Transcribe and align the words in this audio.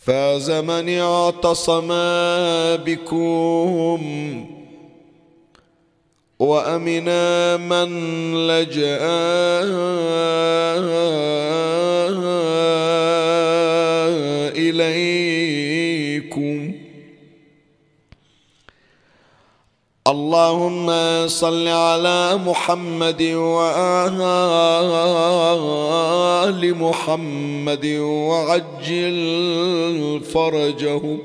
فاز 0.00 0.50
من 0.50 0.88
اعتصم 0.98 1.88
بكم 2.84 4.00
وامنا 6.38 7.56
من 7.56 7.90
لجأ 8.48 8.98
اليكم 14.56 15.29
اللهم 20.08 20.88
صل 21.28 21.68
على 21.68 22.36
محمد 22.44 23.22
وآل 23.22 23.84
محمد 26.74 27.86
وعجل 28.30 29.20
فرجهم. 30.32 31.18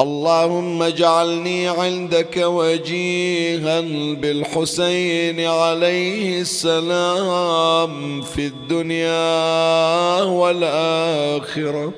اللهم 0.00 0.82
اجعلني 0.82 1.68
عندك 1.68 2.36
وجيها 2.36 3.80
بالحسين 4.20 5.40
عليه 5.40 6.40
السلام 6.40 8.22
في 8.22 8.46
الدنيا 8.46 10.22
والآخرة. 10.22 11.92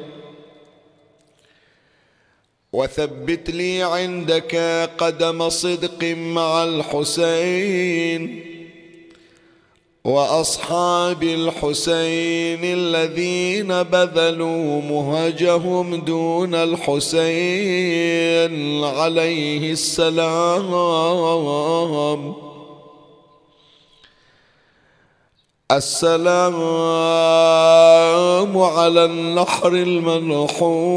وثبت 2.72 3.50
لي 3.50 3.82
عندك 3.82 4.56
قدم 4.98 5.48
صدق 5.48 6.04
مع 6.04 6.64
الحسين 6.64 8.44
وأصحاب 10.04 11.22
الحسين 11.22 12.60
الذين 12.62 13.82
بذلوا 13.82 14.82
مهجهم 14.82 15.94
دون 15.96 16.54
الحسين 16.54 18.04
عليه 18.84 19.72
السلام. 19.72 20.74
السلام 25.72 26.54
على 28.58 29.04
النحر 29.04 29.72
المنحور. 29.72 30.90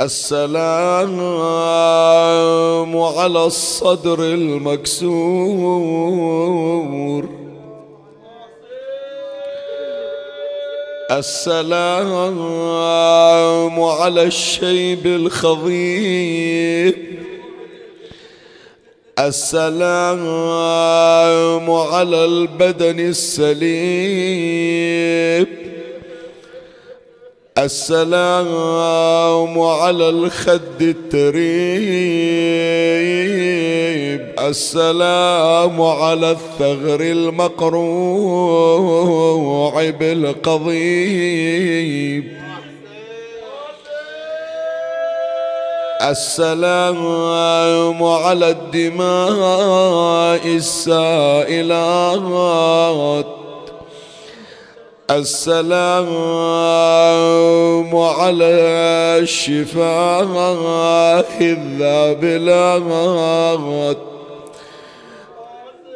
السلام 0.00 1.20
على 2.96 3.44
الصدر 3.44 4.20
المكسور. 4.20 5.00
السلام 11.10 12.38
على 13.80 14.22
الشيب 14.22 15.06
الخضيب. 15.06 16.94
السلام 19.18 20.24
على 21.70 22.24
البدن 22.24 23.00
السليب. 23.00 24.40
السلام 27.64 29.60
على 29.60 30.08
الخد 30.08 30.80
التريب. 30.80 31.40
السلام 34.38 35.82
على 35.82 36.30
الثغر 36.30 37.00
المقروع 37.00 37.90
بالقضيب. 39.90 41.20
السلام 46.02 47.06
على 48.02 48.50
الدماء 48.50 50.46
السائلات 50.46 52.20
السلام 55.10 56.06
على 57.96 58.44
الشفاء 59.18 60.24
الذابلات 61.40 62.80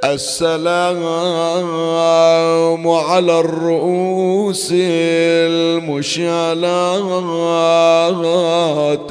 السلام 0.04 1.02
على 2.88 3.40
الرؤوس 3.40 4.72
المشالات 4.72 6.00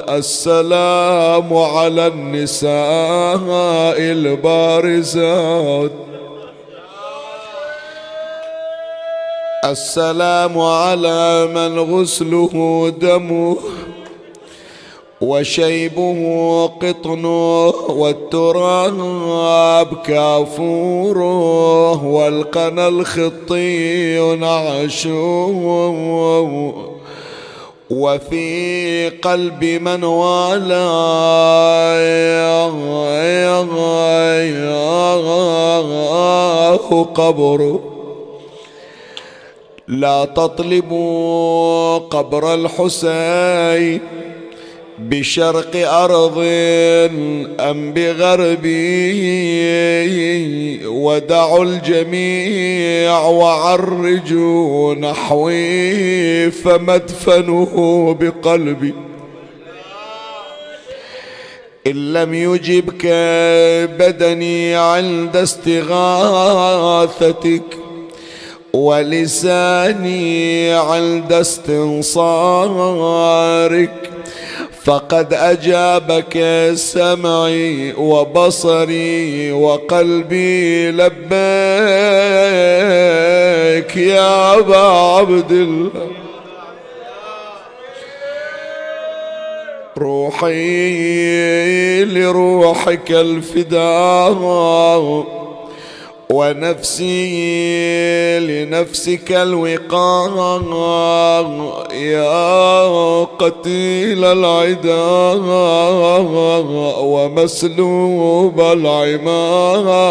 السلام 0.10 1.58
على 1.58 2.08
النساء 2.08 2.74
البارزات. 4.00 5.92
السلام 9.64 10.60
على 10.60 11.48
من 11.56 11.80
غسله 11.80 12.54
دمه 13.02 13.58
وشيبه 15.22 16.20
قطنه 16.82 17.68
والتراب 17.90 19.88
كافوره 20.06 22.06
والقنا 22.06 22.88
الخطي 22.88 24.36
نعشه 24.36 25.46
وفي 27.90 29.10
قلب 29.10 29.64
من 29.64 30.04
والاه 30.04 31.44
قبره 37.16 37.93
لا 39.88 40.26
تطلبوا 40.26 41.98
قبر 41.98 42.54
الحسين 42.54 44.00
بشرق 45.00 45.76
أرض 45.94 46.38
أم 47.60 47.94
بغربه 47.94 49.20
ودعوا 50.86 51.64
الجميع 51.64 53.20
وعرجوا 53.20 54.96
نحوي 54.96 56.52
فمدفنه 56.52 58.16
بقلبي 58.20 58.94
إن 61.88 62.14
لم 62.14 62.34
يجبك 62.34 63.06
بدني 64.00 64.76
عند 64.76 65.38
استغاثتك 65.38 66.44
ولساني 68.76 70.74
عند 70.74 71.34
استنصارك. 71.34 72.50
فقد 74.84 75.34
أجابك 75.34 76.72
سمعي 76.74 77.94
وبصري 77.94 79.52
وقلبي 79.52 80.92
لبيك 80.92 81.34
يا 83.98 84.60
أبا 84.60 84.78
عبد 84.78 85.52
الله. 85.52 86.12
روحي 89.98 92.06
لروحك 92.06 93.12
الفداء. 93.12 95.43
ونفسي 96.34 97.30
لنفسك 98.40 99.32
الوقاء 99.32 100.34
يا 101.94 103.24
قتيل 103.24 104.26
العدا 104.26 105.04
ومسلوب 107.14 108.62
العمامة 108.62 110.08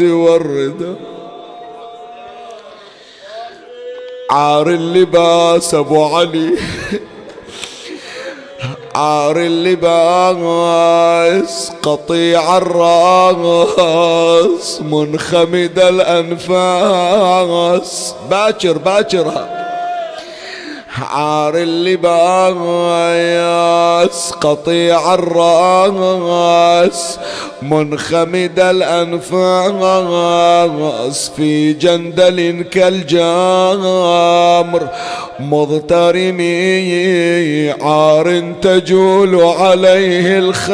والردى 0.00 0.94
عار 4.30 4.68
اللباس 4.68 5.74
أبو 5.74 6.04
علي. 6.04 6.58
عار 9.00 9.36
اللباس 9.36 10.92
قطيع 11.82 12.56
الراس 12.56 13.70
منخمد 14.80 15.78
الأنفاس. 15.78 17.14
باكر 18.30 18.78
باكرها 18.78 19.59
عار 21.02 21.54
اللباس 21.56 22.10
قطيع 24.40 25.14
الراس 25.14 25.98
منخمد 27.62 28.60
الأنفاس 28.60 29.70
في 31.36 31.72
جندل 31.72 32.64
كالجامر. 32.70 34.00
مضطرمي 35.40 36.50
عار 37.70 38.54
تجول 38.62 39.40
عليه 39.44 40.38
الخيل 40.38 40.70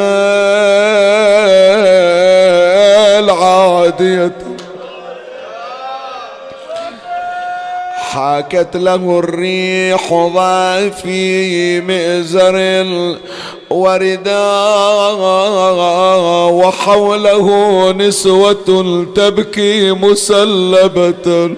عادية 3.30 4.45
حاكت 8.16 8.76
له 8.76 9.18
الريح 9.18 10.14
ضافي 10.14 11.80
مئزر 11.80 12.86
ورداء 13.70 15.20
وحوله 16.52 17.46
نسوة 17.92 19.04
تبكي 19.16 19.92
مسلبة. 19.92 21.50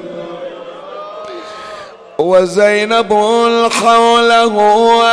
وزينب 2.19 3.13
حوله 3.71 4.55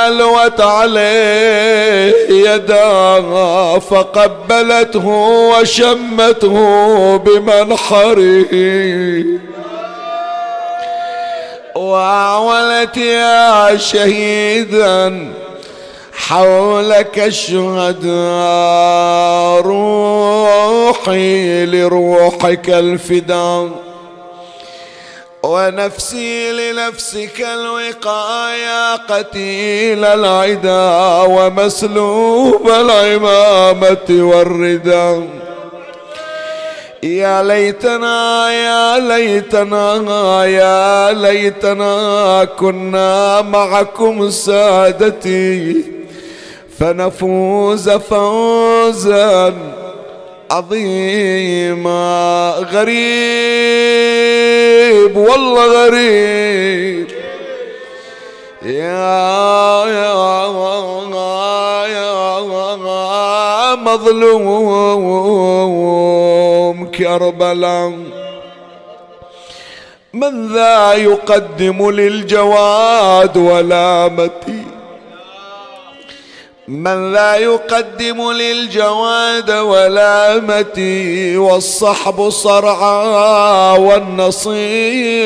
ألوت 0.07 0.61
عليه 0.61 2.13
يداها 2.29 3.79
فقبلته 3.79 5.07
وشمته 5.51 6.55
بمنحره. 7.17 8.55
وأعولت 11.75 12.97
يا 12.97 13.77
شهيدا 13.77 15.33
حولك 16.13 17.19
الشهداء 17.19 18.11
روحي 19.61 21.65
لروحك 21.65 22.69
الفداء 22.69 23.69
ونفسي 25.43 26.51
لنفسك 26.51 27.41
الوقاية 27.41 28.95
قتيل 28.95 30.05
العدا 30.05 31.21
ومسلوب 31.27 32.69
العمامة 32.69 34.05
والرداء 34.09 35.27
يا 37.03 37.43
ليتنا 37.43 38.51
يا 38.51 38.99
ليتنا 38.99 40.45
يا 40.45 41.13
ليتنا 41.13 42.47
كنا 42.59 43.41
معكم 43.41 44.29
سادتي. 44.29 45.83
فنفوز 46.79 47.89
فوزا 47.89 49.53
عظيما. 50.51 52.53
غريب 52.73 53.97
والله 55.17 55.85
غريب. 55.85 57.07
يا 58.65 59.85
يا 59.85 60.45
مظلوم 63.95 66.87
كربلاء. 66.87 67.93
من 70.13 70.53
ذا 70.53 70.93
يقدم 70.93 71.89
للجواد 71.89 73.37
ولامتي 73.37 74.63
من 76.67 77.13
لا 77.13 77.35
يقدم 77.35 78.31
للجواد 78.31 79.51
ولامتي 79.51 81.37
والصحب 81.37 82.29
صرعى 82.29 83.79
والنصير 83.79 85.23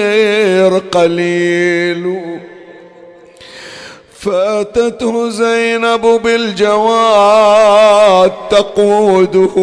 قليل. 0.77 2.19
فاتته 4.21 5.29
زينب 5.29 6.01
بالجواد 6.23 7.51
تقوده. 8.49 9.55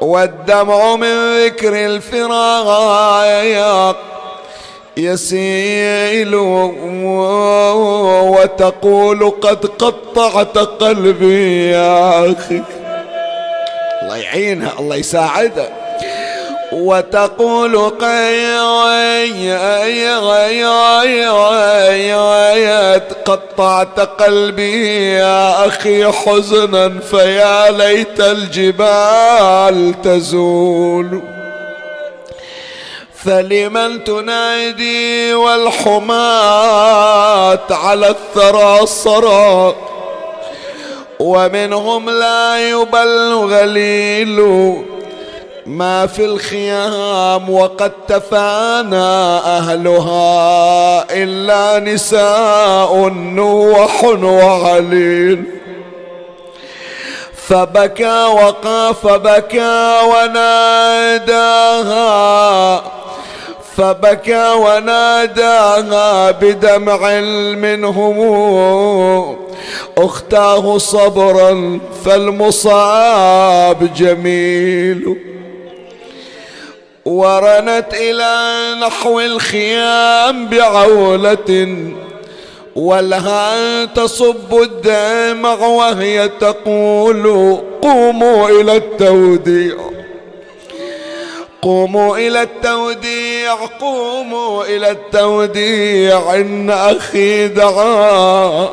والدمع 0.00 0.96
من 0.96 1.44
ذكر 1.44 1.86
الفراق 1.86 3.16
يسيل 4.96 6.34
وتقول 8.34 9.30
قد 9.30 9.66
قطعت 9.66 10.58
قلبي 10.58 11.70
يا 11.70 12.32
أخي. 12.32 12.62
الله 14.02 14.16
يعينها 14.16 14.72
الله 14.78 14.96
يساعدها. 14.96 15.81
وتقول 16.72 17.90
قطعت 23.24 24.00
قلبي 24.00 25.12
يا 25.12 25.66
أخي 25.66 26.12
حزنا 26.12 26.98
فيا 27.10 27.70
ليت 27.70 28.20
الجبال 28.20 29.94
تزول. 30.02 31.22
فلمن 33.24 34.04
تنادي 34.04 35.34
والحماة 35.34 36.12
على 37.70 38.08
الثرى 38.08 38.80
الصرى 38.82 39.74
ومنهم 41.18 42.10
لا 42.10 42.70
يبل 42.70 43.32
غليل 43.32 44.40
ما 45.66 46.06
في 46.06 46.24
الخيام 46.24 47.50
وقد 47.50 47.92
تفانى 48.08 48.96
أهلها 49.46 51.04
إلا 51.10 51.78
نساء 51.92 53.08
نوح 53.08 54.04
وعليل. 54.04 55.44
فبكى 57.48 58.24
وقاف 58.24 59.06
بكى 59.06 59.98
وناداها. 60.04 61.32
فبكى 63.76 64.52
وناداها 64.52 66.30
بدمع 66.30 67.20
منهم. 67.54 69.36
أختاه 69.98 70.78
صبرا 70.78 71.80
فالمصاب 72.04 73.94
جميل. 73.94 75.31
ورنت 77.04 77.94
إلى 77.94 78.74
نحو 78.86 79.20
الخيام 79.20 80.48
بعولة 80.48 81.76
ولها 82.76 83.84
تصب 83.84 84.62
الدمع 84.62 85.54
وهي 85.54 86.28
تقول 86.40 87.56
قوموا 87.82 88.48
إلى 88.48 88.76
التوديع. 88.76 89.76
قوموا 91.62 92.16
إلى 92.16 92.42
التوديع 92.42 93.54
قوموا 93.80 94.64
إلى 94.64 94.90
التوديع. 94.90 96.34
إن 96.34 96.70
أخي 96.70 97.48
دعا 97.48 98.68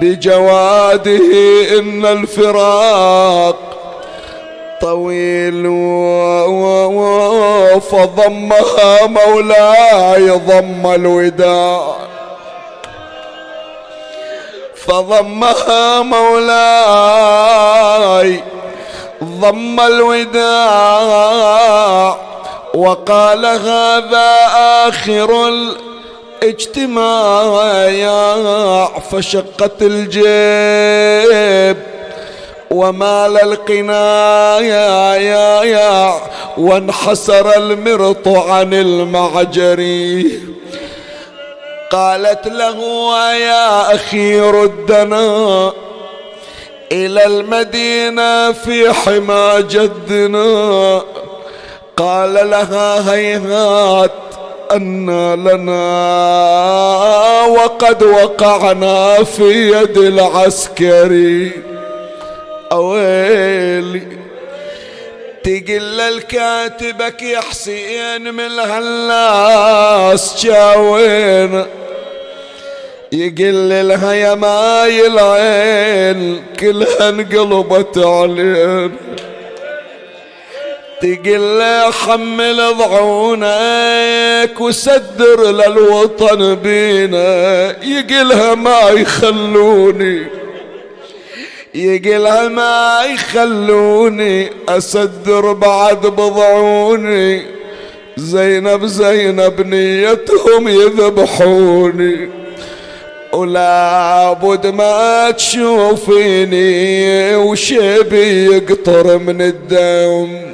بجواده 0.00 1.20
إن 1.78 2.06
الفراق 2.06 3.69
طويل 4.80 5.66
فضمها 7.80 9.06
مولاي 9.06 10.30
ضم 10.30 10.86
الوداع. 10.86 11.96
فضمها 14.86 16.02
مولاي 16.02 17.30
ضم 19.24 19.80
الوداع. 19.80 21.20
وقال 22.74 23.46
هذا 23.46 24.46
آخر 24.88 25.48
الاجتماع 26.42 27.20
فشقت 29.10 29.82
الجيب. 29.82 31.76
ومال 32.70 33.38
القنايا 33.42 35.14
يا 35.14 35.62
يا 35.62 36.14
وانحسر 36.58 37.56
المرط 37.56 38.28
عن 38.28 38.74
المعجري 38.74 40.40
قالت 41.90 42.46
له 42.48 42.78
يا 43.34 43.94
أخي 43.94 44.40
ردنا 44.40 45.72
إلى 46.92 47.26
المدينة 47.26 48.52
في 48.52 48.92
حمى 48.92 49.62
جدنا 49.70 51.02
قال 51.96 52.34
لها 52.50 53.14
هيهات 53.14 54.10
أن 54.72 55.10
لنا 55.34 55.82
وقد 57.48 58.02
وقعنا 58.02 59.24
في 59.24 59.72
يد 59.72 59.98
العسكري. 59.98 61.69
أويلي. 62.72 64.02
تقل 65.44 66.00
الكاتبك 66.00 67.22
يا 67.22 67.40
حسين 67.40 68.34
من 68.34 68.58
هالناس 68.58 70.46
جاوين. 70.46 71.64
يقل 73.12 73.88
لها 73.88 74.12
يا 74.12 74.34
ماي 74.34 75.06
العين 75.06 76.42
كلها 76.60 77.08
انقلبت 77.08 77.98
علينا. 77.98 78.90
تقل 81.02 81.92
حمل 81.92 82.74
ضعونك 82.78 84.60
وسدر 84.60 85.50
للوطن 85.50 86.54
بينا. 86.54 87.66
يقلها 87.84 88.54
ما 88.54 88.80
يخلوني. 88.90 90.39
يقلها 91.74 92.48
ما 92.48 93.04
يخلوني 93.14 94.50
أسدر 94.68 95.52
بعد 95.52 96.06
بضعوني. 96.06 97.42
زينب 98.16 98.86
زينب 98.86 99.66
نيتهم 99.66 100.68
يذبحوني. 100.68 102.30
ولا 103.32 104.32
بد 104.32 104.66
ما 104.66 105.30
تشوفيني 105.30 106.66
وشبي 107.36 108.46
يقطر 108.46 109.18
من 109.18 109.42
الدم 109.42 110.52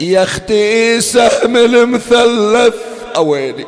يا 0.00 0.22
أختي 0.22 1.00
سهم 1.00 1.56
المثلث. 1.56 2.74
أويلي. 3.16 3.66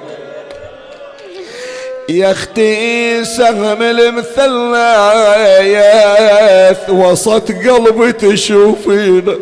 يا 2.09 2.31
أختي 2.31 3.25
سهم 3.25 3.83
المثلث 3.83 4.41
وسط 6.91 7.53
قلبي 7.53 8.13
تشوفينا 8.13 9.35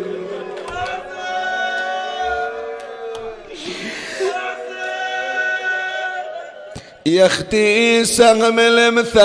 يا 7.05 7.25
أختي 7.25 8.05
سهم 8.05 8.59
المثلث 8.59 9.19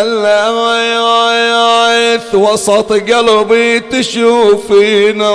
وسط 2.34 2.92
قلبي 2.92 3.80
تشوفينا 3.80 5.30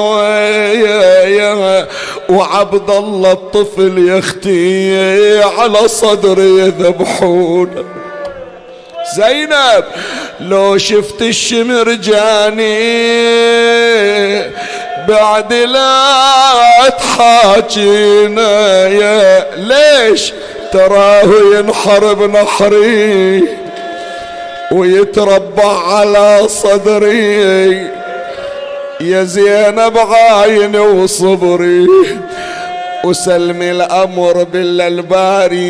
وعبد 2.29 2.89
الله 2.89 3.31
الطفل 3.31 4.07
يا 4.09 4.19
أختي 4.19 5.43
على 5.43 5.87
صدري 5.87 6.59
يذبحونه 6.59 7.83
زينب 9.15 9.83
لو 10.39 10.77
شفت 10.77 11.21
الشمر 11.21 11.93
جاني 11.93 12.73
بعد 15.07 15.53
لا 15.53 16.89
تحاجينا 16.89 18.87
يا 18.87 19.45
ليش 19.55 20.33
تراه 20.73 21.29
ينحر 21.57 22.13
بنحري 22.13 23.43
ويتربع 24.71 25.93
على 25.93 26.47
صدري. 26.47 27.87
يا 29.01 29.23
زينب 29.23 29.97
عايني 29.97 30.79
وصبري 30.79 31.87
وسلمي 33.03 33.71
الأمر 33.71 34.43
بالباري 34.43 35.61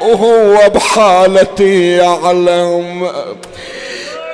وهو 0.00 0.70
بحالتي 0.74 1.96
يعلم. 1.96 3.10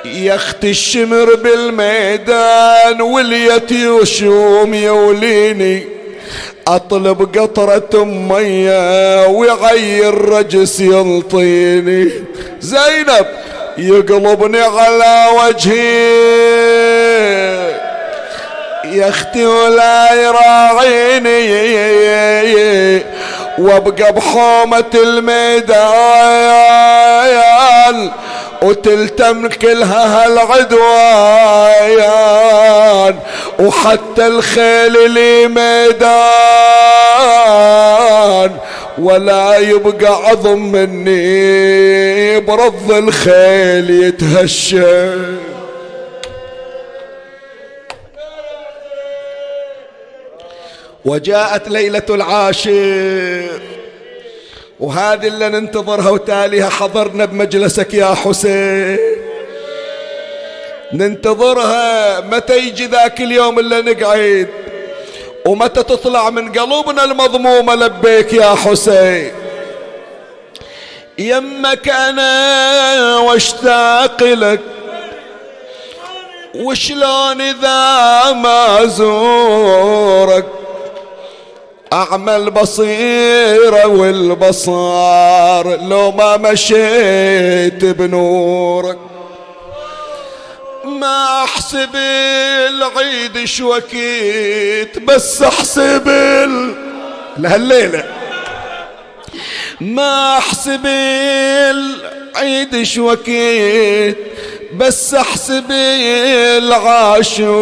يا 0.05 0.35
اخت 0.35 0.63
الشمر 0.63 1.35
بالميدان 1.35 3.01
وليت 3.01 3.71
يشوم 3.71 4.73
يوليني 4.73 5.96
أطلب 6.67 7.37
قطرة 7.39 8.03
مية 8.03 9.27
ويغير 9.27 10.29
رجس 10.29 10.79
يلطيني 10.79 12.11
زينب 12.59 13.25
يقلبني 13.77 14.61
على 14.61 15.25
وجهي. 15.39 16.57
يا 18.85 19.09
أختي 19.09 19.45
ولا 19.45 20.13
يراعيني. 20.13 21.47
وأبقى 23.57 24.13
بحومة 24.13 24.91
الميدان. 24.93 25.77
وتلتم 28.61 29.47
كلها 29.47 30.25
هالعدوان 30.25 31.59
وحتى 33.59 34.27
الخيل 34.27 34.97
اللي 34.97 35.47
ميدان. 35.47 36.17
ولا 38.97 39.57
يبقى 39.57 40.13
عظم 40.29 40.59
مني 40.59 42.39
برض 42.39 42.91
الخيل 42.91 43.89
يتهشى. 44.03 45.11
وجاءت 51.05 51.67
ليلة 51.67 52.03
العاشر. 52.09 53.76
وهذه 54.79 55.27
اللي 55.27 55.49
ننتظرها 55.49 56.09
وتاليها 56.09 56.69
حضرنا 56.69 57.25
بمجلسك 57.25 57.93
يا 57.93 58.05
حسين. 58.13 58.97
ننتظرها 60.93 62.19
متى 62.21 62.57
يجي 62.57 62.85
ذاك 62.85 63.21
اليوم 63.21 63.59
اللي 63.59 63.81
نقعد؟ 63.81 64.47
ومتى 65.45 65.83
تطلع 65.83 66.29
من 66.29 66.51
قلوبنا 66.51 67.03
المضمومة 67.03 67.75
لبيك 67.75 68.33
يا 68.33 68.55
حسين؟ 68.55 69.31
يمك 71.17 71.89
أنا 71.89 73.17
واشتاق 73.17 74.23
لك 74.23 74.59
وشلون 76.55 77.41
إذا 77.41 78.31
ما 78.33 78.85
زورك 78.85 80.45
أعمل 81.93 82.51
بصيرة 82.51 83.87
والبصار 83.87 85.79
لو 85.81 86.11
ما 86.11 86.37
مشيت 86.37 87.85
بنورك. 87.85 88.97
ما 90.85 91.43
أحسب 91.43 91.95
العيد 91.95 93.45
شوكيت 93.45 94.99
بس 94.99 95.41
أحسب 95.41 96.07
ال... 96.07 96.75
لهالليلة. 97.37 98.03
ما 99.81 100.37
أحسب 100.37 100.85
العيد 100.85 102.83
شوكيت 102.83 104.17
بس 104.73 105.13
أحسب 105.13 105.71
العاشورك. 107.31 107.57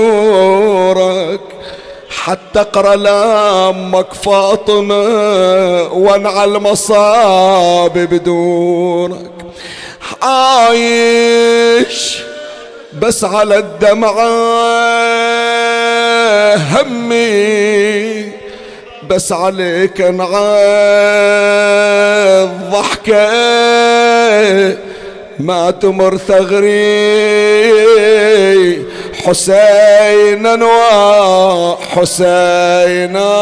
حتى 2.24 2.62
اقرأ 2.62 2.96
لامك 2.96 4.14
فاطمة 4.14 5.04
وانعى 5.94 6.44
المصاب 6.46 7.94
بدونك. 7.94 9.32
عايش 10.22 11.46
بس 13.02 13.24
على 13.24 13.58
الدمعة 13.58 14.16
همي 16.56 18.32
بس 19.10 19.32
عليك 19.32 20.02
انعى 20.02 20.66
الضحكة 22.44 23.28
ما 25.40 25.72
تمر 25.72 26.18
ثغري. 26.18 26.76
حسينا 29.26 30.66
وحسينا. 31.76 33.36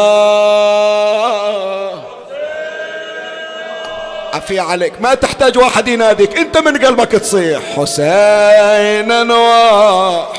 عفي 4.34 4.60
عليك 4.60 4.92
ما 5.00 5.14
تحتاج 5.14 5.58
واحد 5.58 5.88
يناديك 5.88 6.38
انت 6.38 6.58
من 6.58 6.84
قلبك 6.84 7.08
تصيح. 7.12 7.60
حسينا 7.76 9.22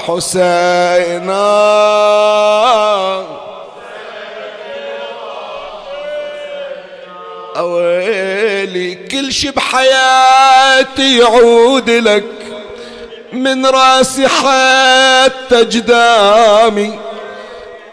وحسينا. 0.08 1.46
أويلي 7.58 8.96
كل 8.96 9.34
شي 9.34 9.52
بحياتي 9.52 11.18
يعود 11.20 11.90
لك. 11.90 12.24
من 13.36 13.66
راسي 13.66 14.28
حتى 14.28 15.66
جدامي 15.66 17.00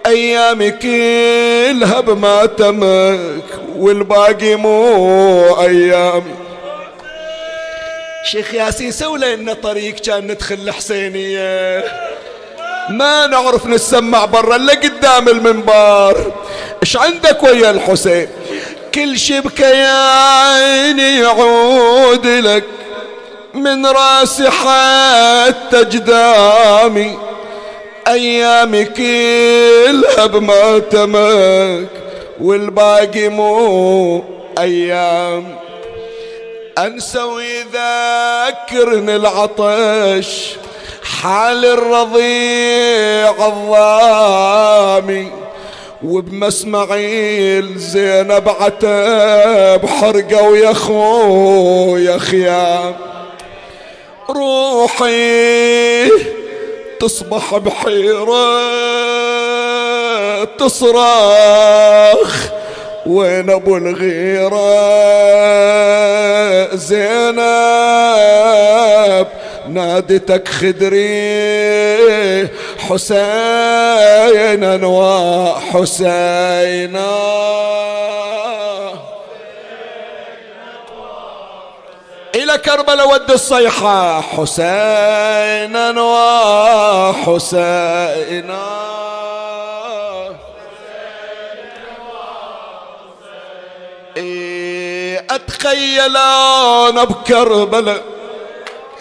أيامي 0.07 0.71
كلها 0.71 2.01
بماتمك 2.01 3.45
والباقي 3.77 4.55
مو 4.55 5.61
أيامي. 5.61 6.35
شيخ 8.25 8.55
ياسين 8.55 8.93
سوي 8.93 9.19
لنا 9.19 9.55
طريق 9.55 9.95
كان 9.95 10.27
ندخل 10.27 10.55
الحسينية 10.55 11.85
ما 12.91 13.27
نعرف 13.27 13.67
نسمع 13.67 14.25
برا 14.25 14.57
إلا 14.57 14.75
قدام 14.75 15.29
المنبر. 15.29 16.33
إيش 16.83 16.97
عندك 16.97 17.43
ويا 17.43 17.71
الحسين؟ 17.71 18.29
كل 18.95 19.19
شي 19.19 19.41
بكياني 19.41 21.19
يعود 21.19 22.27
لك. 22.27 22.65
من 23.55 23.87
راسي 23.87 24.51
حتى 24.51 25.85
جدامي 25.85 27.19
أيامي 28.09 28.85
كلها 28.85 30.27
بماتمك 30.27 31.89
والباقي 32.41 33.29
مو 33.29 34.25
أيام. 34.59 35.57
انسى 36.79 37.19
ويذكرني 37.23 39.17
العطش 39.17 40.57
حال 41.23 41.65
الرضيع 41.65 43.31
الضامي 43.47 45.31
وبمسمعيل 46.05 47.79
زينب 47.79 48.49
عتب 48.49 49.87
حرقة 49.87 50.43
ويا 50.43 50.73
خويا 50.73 52.19
خيام. 52.19 53.12
روحي 54.33 56.09
تصبح 57.01 57.57
بحيرة 57.57 58.63
تصرخ 60.45 62.47
وين 63.07 63.51
أبو 63.51 63.77
الغيرة؟ 63.77 64.73
زينب 66.77 67.43
نادتك 69.69 70.49
خدري 70.49 72.49
حسينا 72.79 74.87
وحسينا 74.87 77.13
إلى 82.35 82.59
كربلاء 82.59 83.09
ود 83.09 83.31
الصيحة 83.31 84.21
حسينا 84.21 86.01
وحسينا. 87.21 88.63
إيه 94.17 95.27
أتخيل 95.31 96.17
أنا 96.17 97.05
بكربلاء 97.05 98.03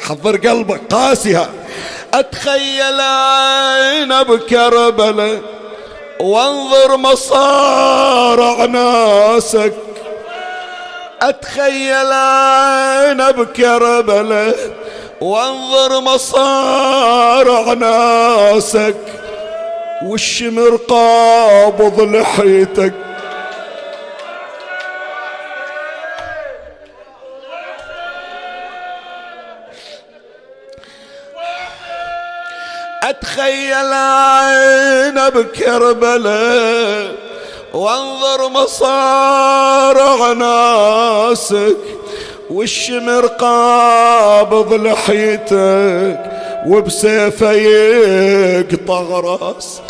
حضر 0.08 0.38
قلبك 0.38 0.82
قاسها 0.94 1.50
أتخيل 2.14 3.00
أنا 3.02 4.22
بكربلاء 4.22 5.42
وانظر 6.20 6.98
مصارع 6.98 8.66
ناسك. 8.66 9.91
أتخيل 11.22 12.12
أنا 13.12 13.32
بكربلاء 13.32 14.56
وانظر 15.22 16.00
مصارع 16.02 17.74
ناسك 17.74 18.96
والشمر 20.04 20.76
قابض 20.76 22.02
لحيتك 22.02 22.94
أتخيل 33.04 33.94
عين 33.94 35.30
بكربلاء 35.30 37.16
وانظر 37.74 38.50
مصارع 38.50 40.34
ناسك 40.34 41.78
والشمر 42.50 43.26
قابض 43.26 44.74
لحيتك 44.74 46.32
وبسيفه 46.68 47.52
يقطع 47.52 49.02
راس 49.02 49.82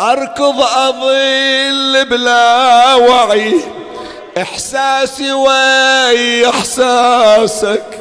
أركض 0.00 0.60
أظل 0.60 2.04
بلا 2.10 2.94
وعي 2.94 3.60
إحساسي 4.38 5.32
ويا 5.32 6.50
إحساسك. 6.50 7.99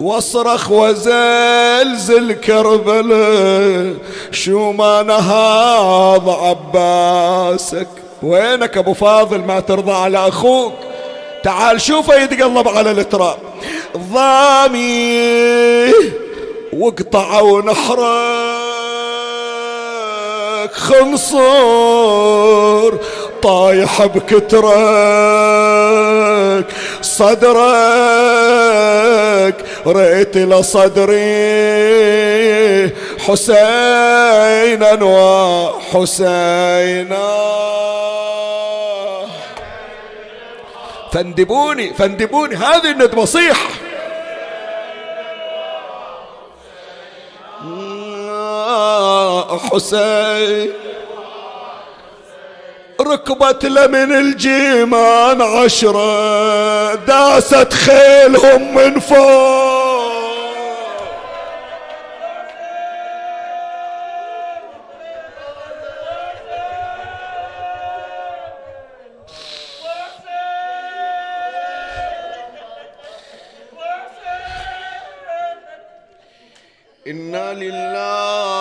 واصرخ 0.00 0.70
وزلزل 0.70 2.32
كربلاء 2.32 3.94
شو 4.30 4.72
ما 4.72 5.02
نهاض 5.02 6.28
عباسك. 6.28 7.88
وينك 8.22 8.78
أبو 8.78 8.94
فاضل 8.94 9.38
ما 9.38 9.60
ترضى 9.60 9.92
على 9.92 10.28
أخوك؟ 10.28 10.72
تعال 11.44 11.80
شوفه 11.80 12.22
يتقلب 12.22 12.68
على 12.68 12.90
التراب 12.90 13.38
ضامي 13.96 15.92
وقطعوا 16.72 17.62
نحرك 17.62 18.12
خنصر 20.72 21.42
طايح 23.42 24.06
بكترك. 24.06 25.61
صدرك 27.02 27.56
ريت 29.86 30.36
لصدري 30.36 31.22
حسينا 33.26 34.92
وحسينا. 35.92 36.72
فاندبوني 41.12 41.94
فاندبوني 41.94 42.56
هذه 42.56 42.90
الندبة 42.90 43.24
صيح 43.24 43.68
حسين 49.72 50.72
ركبت 53.02 53.64
له 53.64 53.86
من 53.86 54.12
الجيمان 54.12 55.42
عشرة 55.42 56.94
داست 56.94 57.72
خيلهم 57.72 58.74
من 58.74 59.00
فوق. 59.00 59.82
إنا 77.06 77.52
لله 77.52 78.51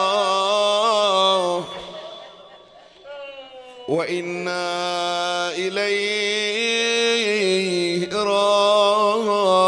وإنا 3.91 5.51
إليه 5.51 7.01
راجعون. 8.13 9.61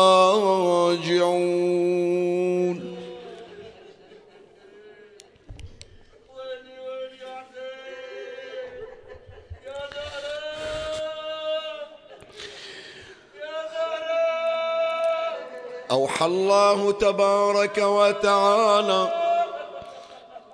أوحى 15.91 16.25
الله 16.25 16.91
تبارك 16.91 17.77
وتعالى 17.77 19.22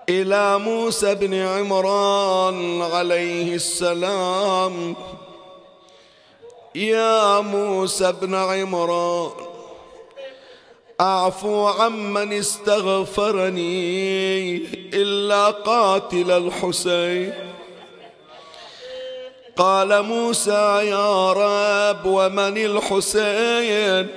إلى 0.10 0.58
موسى 0.58 1.16
بن 1.16 1.34
عمران 1.34 2.82
عليه 2.82 3.56
السلام. 3.56 4.96
يا 6.76 7.40
موسى 7.40 8.14
بن 8.22 8.36
عمران 8.36 9.32
أعفو 11.02 11.68
عمن 11.68 12.34
استغفرني 12.34 13.60
إلا 14.94 15.50
قاتل 15.50 16.32
الحسين. 16.32 17.34
قال 19.58 20.02
موسى 20.02 20.82
يا 20.84 21.34
رب 21.34 22.06
ومن 22.06 22.58
الحسين؟ 22.58 24.08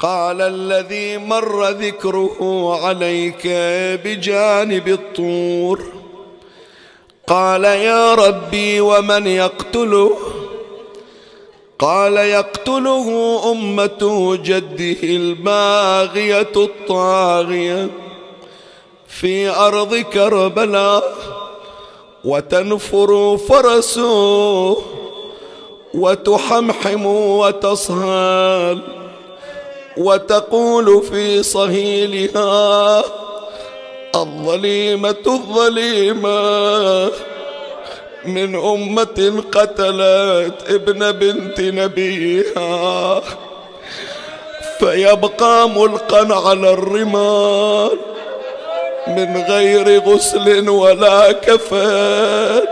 قال 0.00 0.40
الذي 0.40 1.18
مر 1.18 1.68
ذكره 1.68 2.38
عليك 2.84 3.46
بجانب 4.04 4.88
الطور. 4.88 5.80
قال 7.26 7.64
يا 7.64 8.14
ربي 8.14 8.80
ومن 8.80 9.26
يقتله؟ 9.26 10.16
قال 11.78 12.16
يقتله 12.16 13.40
أمة 13.52 14.36
جده 14.44 15.02
الباغية 15.02 16.52
الطاغية. 16.56 17.90
في 19.06 19.48
أرض 19.48 19.94
كربلاء 19.94 21.14
وتنفر 22.24 23.36
فرسه 23.36 24.76
وتحمحم 25.94 27.06
وتصهال. 27.06 28.99
وتقول 30.00 31.02
في 31.02 31.42
صهيلها 31.42 33.04
الظليمة 34.14 35.24
الظليمة. 35.26 37.10
من 38.24 38.54
أمة 38.54 39.42
قتلت 39.52 40.54
ابن 40.68 41.12
بنت 41.12 41.60
نبيها. 41.60 43.20
فيبقى 44.78 45.68
ملقا 45.68 46.48
على 46.48 46.72
الرمال 46.72 47.98
من 49.08 49.44
غير 49.48 50.00
غسل 50.00 50.68
ولا 50.68 51.32
كفن 51.32 52.62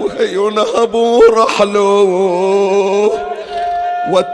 وينهب 0.00 1.20
رحله. 1.30 3.31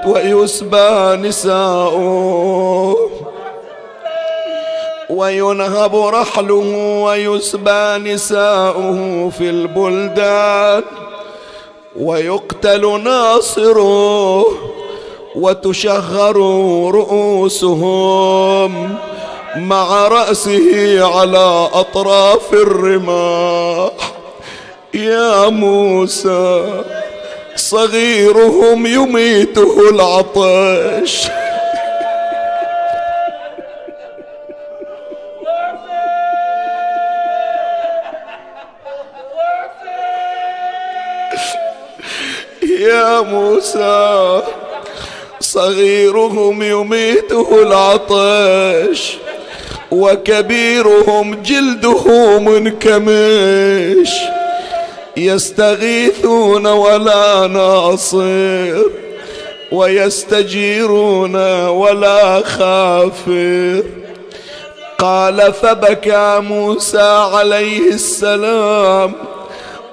ويسبى 0.06 1.16
نساؤه. 1.28 2.96
وينهب 5.10 5.96
رحله 5.96 6.54
ويسبى 7.04 7.98
نساؤه 7.98 9.30
في 9.38 9.50
البلدان. 9.50 10.82
ويقتل 12.00 13.00
ناصره 13.02 14.44
وتشهر 15.36 16.36
رؤوسهم 16.94 18.72
مع 19.56 20.08
رأسه 20.08 20.98
على 21.16 21.68
أطراف 21.72 22.52
الرماح. 22.52 23.92
يا 24.94 25.48
موسى 25.48 26.64
صغيرهم 27.58 28.86
يميته 28.86 29.90
العطش. 29.90 31.28
يا 42.80 43.20
موسى 43.20 44.42
صغيرهم 45.40 46.62
يميته 46.62 47.62
العطش 47.62 49.16
وكبيرهم 49.90 51.42
جلده 51.42 52.38
منكمش 52.38 54.10
يستغيثون 55.18 56.66
ولا 56.66 57.46
ناصر 57.46 58.82
ويستجيرون 59.72 61.36
ولا 61.66 62.42
خافر. 62.42 63.82
قال 64.98 65.52
فبكى 65.52 66.40
موسى 66.40 67.28
عليه 67.32 67.88
السلام 67.88 69.12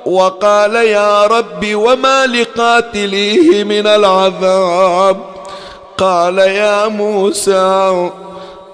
وقال 0.05 0.75
يا 0.75 1.25
رب 1.25 1.65
وما 1.75 2.25
لقاتليه 2.25 3.63
من 3.63 3.87
العذاب؟ 3.87 5.17
قال 5.97 6.37
يا 6.37 6.87
موسى 6.87 8.09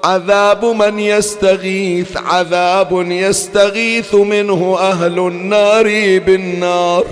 عذاب 0.03 0.65
من 0.65 0.99
يستغيث 0.99 2.17
عذاب 2.17 3.05
يستغيث 3.11 4.15
منه 4.15 4.77
أهل 4.79 5.19
النار 5.19 5.83
بالنار. 6.19 7.05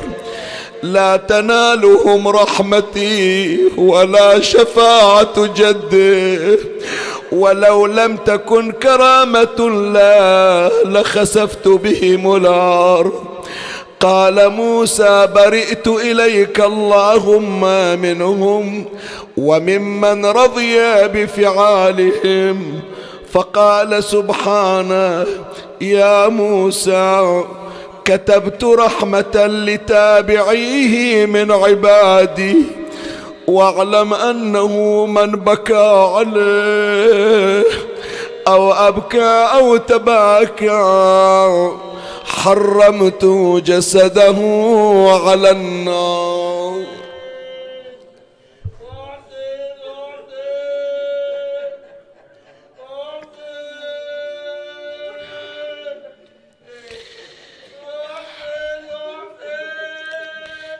لا 0.83 1.17
تنالهم 1.17 2.27
رحمتي 2.27 3.59
ولا 3.77 4.39
شفاعة 4.39 5.45
جده 5.45 6.59
ولو 7.31 7.85
لم 7.85 8.15
تكن 8.15 8.71
كرامة 8.71 9.57
الله 9.59 10.71
لخسفت 10.85 11.67
بهم 11.67 12.35
الأرض. 12.35 13.13
قال 13.99 14.49
موسى 14.49 15.27
برئت 15.35 15.87
إليك 15.87 16.59
اللهم 16.59 17.61
منهم 17.99 18.85
وممن 19.39 20.25
رضي 20.25 20.77
بفعالهم 21.07 22.79
فقال 23.31 24.03
سبحانه 24.03 25.25
يا 25.81 26.27
موسى 26.27 27.43
كتبت 28.05 28.63
رحمة 28.63 29.45
لتابعيه 29.45 31.25
من 31.25 31.51
عبادي 31.51 32.63
واعلم 33.47 34.13
أنه 34.13 35.05
من 35.05 35.31
بكى 35.31 36.11
عليه 36.15 37.63
أو 38.47 38.73
أبكى 38.73 39.47
أو 39.53 39.77
تباكى 39.77 40.81
حرمت 42.25 43.25
جسده 43.65 44.37
على 45.25 45.51
النار. 45.51 46.98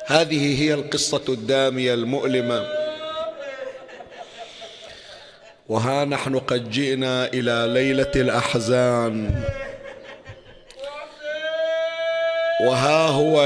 هذه 0.10 0.62
هي 0.62 0.74
القصة 0.74 1.22
الدامية 1.30 1.93
المؤلمة. 1.93 2.67
وها 5.69 6.06
نحن 6.06 6.39
قد 6.39 6.69
جئنا 6.69 7.26
إلى 7.26 7.74
ليلة 7.74 8.12
الأحزان. 8.15 9.43
وها 12.65 13.08
هو 13.08 13.38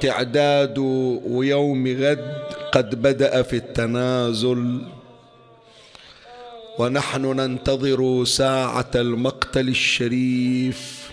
تعداد 0.00 0.78
ويوم 1.26 1.86
غد 1.88 2.32
قد 2.72 3.02
بدأ 3.02 3.42
في 3.42 3.56
التنازل. 3.56 4.82
ونحن 6.78 7.22
ننتظر 7.22 8.24
ساعة 8.24 8.90
المقتل 8.94 9.68
الشريف 9.68 11.10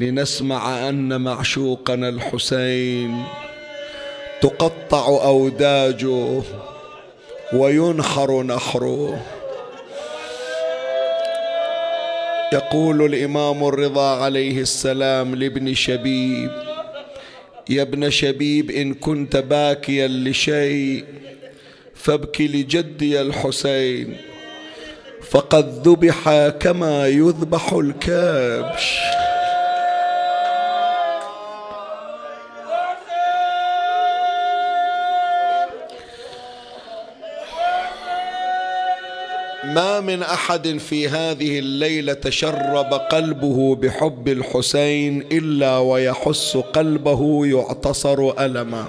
لنسمع 0.00 0.88
أن 0.88 1.20
معشوقنا 1.20 2.08
الحسين 2.08 3.24
تقطع 4.46 5.06
أوداجه 5.08 6.42
وينحر 7.52 8.42
نحره 8.42 9.22
يقول 12.52 13.04
الإمام 13.14 13.64
الرضا 13.68 14.22
عليه 14.24 14.60
السلام 14.60 15.34
لابن 15.34 15.74
شبيب 15.74 16.50
يا 17.68 17.82
ابن 17.82 18.10
شبيب 18.10 18.70
إن 18.70 18.94
كنت 18.94 19.36
باكيا 19.36 20.08
لشيء 20.08 21.04
فابكي 21.94 22.48
لجدي 22.48 23.20
الحسين 23.20 24.16
فقد 25.30 25.88
ذبح 25.88 26.48
كما 26.48 27.06
يذبح 27.06 27.72
الكبش. 27.72 28.98
ما 39.76 40.00
من 40.00 40.22
أحد 40.22 40.78
في 40.78 41.08
هذه 41.08 41.58
الليلة 41.58 42.12
تشرب 42.12 42.94
قلبه 42.94 43.74
بحب 43.74 44.28
الحسين 44.28 45.26
إلا 45.32 45.78
ويحس 45.78 46.56
قلبه 46.56 47.46
يعتصر 47.46 48.44
ألما. 48.44 48.84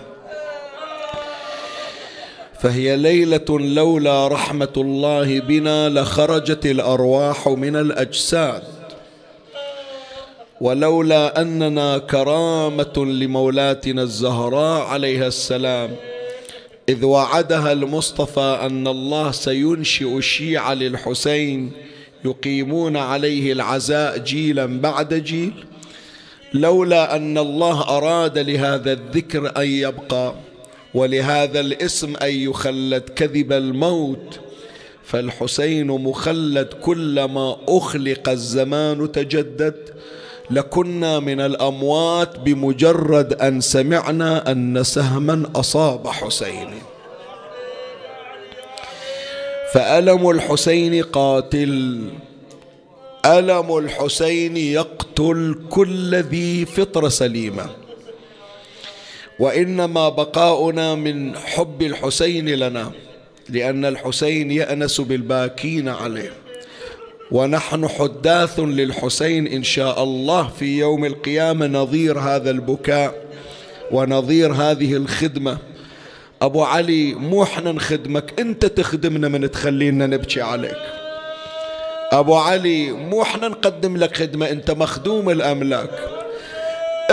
فهي 2.60 2.97
ليلة 2.97 3.45
لولا 3.50 4.28
رحمة 4.28 4.73
الله 4.78 5.39
بنا 5.39 5.89
لخرجت 5.89 6.65
الأرواح 6.65 7.47
من 7.47 7.76
الأجساد. 7.76 8.63
ولولا 10.62 11.41
أننا 11.41 11.97
كرامة 11.97 12.93
لمولاتنا 12.97 14.02
الزهراء 14.02 14.82
عليها 14.88 15.28
السلام. 15.28 15.95
إذ 16.89 17.06
وعدها 17.06 17.71
المصطفى 17.71 18.60
أن 18.62 18.88
الله 18.88 19.32
سينشئ 19.32 20.17
الشيعة 20.17 20.73
للحسين 20.73 21.71
يقيمون 22.26 22.97
عليه 22.97 23.52
العزاء 23.52 24.17
جيلا 24.17 24.65
بعد 24.65 25.13
جيل. 25.13 25.54
لولا 26.54 27.15
أن 27.15 27.38
الله 27.38 27.82
أراد 27.82 28.38
لهذا 28.38 28.91
الذكر 28.93 29.58
أن 29.58 29.67
يبقى 29.67 30.34
ولهذا 30.93 31.60
الاسم 31.60 32.15
أن 32.15 32.32
يخلد 32.32 33.02
كذب 33.02 33.54
الموت 33.54 34.39
فالحسين 35.04 35.88
مخلد 35.88 36.67
كلما 36.67 37.58
أخلق 37.67 38.30
الزمان 38.30 39.12
تجدد 39.12 39.89
لكنا 40.50 41.20
من 41.20 41.40
الأموات 41.40 42.40
بمجرد 42.40 43.34
أن 43.34 43.62
سمعنا 43.62 44.52
أن 44.52 44.84
سهما 44.84 45.52
أصاب 45.56 46.08
حسين. 46.08 46.70
فألم 49.74 50.30
الحسين 50.30 51.04
قاتل. 51.04 52.02
ألم 53.26 53.78
الحسين 53.78 54.58
يقتل 54.58 55.60
كل 55.70 56.16
ذي 56.16 56.66
فطر 56.66 57.10
سليمة. 57.10 57.70
وإنما 59.40 60.10
بقاؤنا 60.10 60.96
من 60.96 61.38
حب 61.38 61.82
الحسين 61.82 62.50
لنا 62.50 62.92
لأن 63.50 63.86
الحسين 63.86 64.52
يأنس 64.52 65.02
بالباكين 65.02 65.90
عليه. 65.90 66.47
ونحن 67.32 67.88
حداث 67.88 68.60
للحسين 68.60 69.48
إن 69.48 69.63
شاء 69.63 70.04
الله 70.04 70.48
في 70.48 70.80
يوم 70.80 71.06
القيامة 71.06 71.68
نظير 71.68 72.20
هذا 72.20 72.52
البكاء 72.52 73.13
ونظير 73.92 74.54
هذه 74.54 74.94
الخدمة. 74.94 75.58
أبو 76.42 76.63
علي 76.63 77.13
مو 77.13 77.44
إحنا 77.44 77.72
نخدمك 77.72 78.40
أنت 78.40 78.66
تخدمنا 78.66 79.28
من 79.28 79.52
تخلينا 79.52 80.08
نبكي 80.08 80.42
عليك. 80.42 80.78
أبو 82.12 82.36
علي 82.36 82.92
مو 82.92 83.22
إحنا 83.22 83.48
نقدم 83.48 83.98
لك 83.98 84.18
خدمة 84.18 84.50
أنت 84.50 84.72
مخدوم 84.72 85.30
الاملاك 85.30 85.90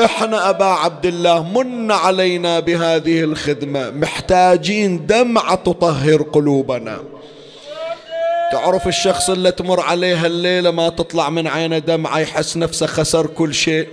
إحنا 0.04 0.50
أبا 0.50 0.64
عبد 0.64 1.06
الله 1.06 1.42
من 1.42 1.92
علينا 1.92 2.60
بهذه 2.60 3.20
الخدمة. 3.20 3.90
محتاجين 3.90 5.06
دمعة 5.06 5.54
تطهر 5.54 6.22
قلوبنا. 6.22 6.98
تعرف 8.52 8.88
الشخص 8.88 9.30
اللي 9.30 9.52
تمر 9.52 9.80
عليه 9.80 10.26
الليلة 10.26 10.70
ما 10.70 10.88
تطلع 10.88 11.30
من 11.30 11.46
عينه 11.46 11.78
دمعة 11.78 12.18
يحس 12.18 12.56
نفسه 12.56 12.86
خسر 12.86 13.26
كل 13.26 13.54
شيء. 13.54 13.88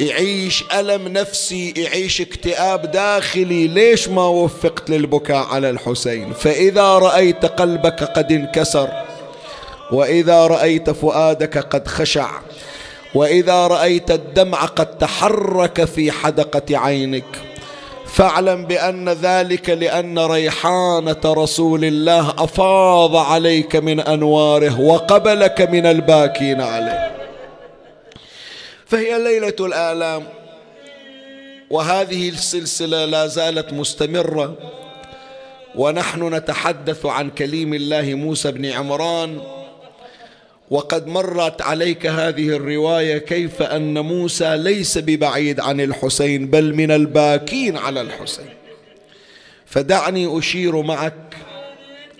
يعيش 0.00 0.64
ألم 0.74 1.08
نفسي 1.08 1.70
يعيش 1.76 2.20
اكتئاب 2.20 2.90
داخلي. 2.90 3.66
ليش 3.66 4.08
ما 4.08 4.26
وفقت 4.26 4.90
للبكاء 4.90 5.46
على 5.46 5.70
الحسين؟ 5.70 6.32
فإذا 6.32 6.98
رأيت 6.98 7.44
قلبك 7.44 8.02
قد 8.02 8.32
انكسر 8.32 8.90
وإذا 9.92 10.46
رأيت 10.46 10.90
فؤادك 10.90 11.58
قد 11.58 11.88
خشع 11.88 12.30
وإذا 13.14 13.66
رأيت 13.66 14.10
الدمع 14.10 14.64
قد 14.64 14.98
تحرك 14.98 15.84
في 15.84 16.10
حدقة 16.12 16.78
عينك. 16.78 17.49
فاعلم 18.20 18.64
بأن 18.64 19.08
ذلك 19.08 19.70
لأن 19.70 20.18
ريحانة 20.18 21.20
رسول 21.24 21.84
الله 21.84 22.30
أفاض 22.38 23.16
عليك 23.16 23.76
من 23.76 24.00
أنواره 24.00 24.80
وقبلك 24.80 25.60
من 25.60 25.86
الباكين 25.86 26.60
عليه. 26.60 27.16
فهي 28.86 29.18
ليلة 29.24 29.56
الآلام 29.60 30.22
وهذه 31.70 32.28
السلسلة 32.28 33.04
لا 33.04 33.26
زالت 33.26 33.72
مستمرة 33.72 34.54
ونحن 35.74 36.34
نتحدث 36.34 37.06
عن 37.06 37.30
كليم 37.30 37.74
الله 37.74 38.14
موسى 38.14 38.52
بن 38.52 38.66
عمران 38.66 39.40
وقد 40.70 41.06
مرت 41.06 41.62
عليك 41.62 42.06
هذه 42.06 42.48
الرواية 42.48 43.18
كيف 43.18 43.62
أن 43.62 43.98
موسى 43.98 44.56
ليس 44.56 44.98
ببعيد 44.98 45.60
عن 45.60 45.80
الحسين 45.80 46.46
بل 46.46 46.74
من 46.74 46.90
الباكين 46.90 47.76
على 47.76 48.00
الحسين. 48.00 48.48
فدعني 49.66 50.38
أشير 50.38 50.82
معك 50.82 51.36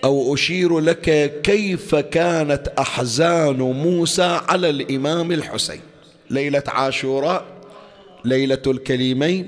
أو 0.03 0.33
أشير 0.33 0.79
لك 0.79 1.41
كيف 1.41 1.95
كانت 1.95 2.67
أحزان 2.79 3.57
موسى 3.57 4.39
على 4.49 4.69
الإمام 4.69 5.31
الحسين. 5.31 5.81
ليلة 6.29 6.63
عاشوراء 6.67 7.45
ليلة 8.25 8.61
الكليمين 8.67 9.47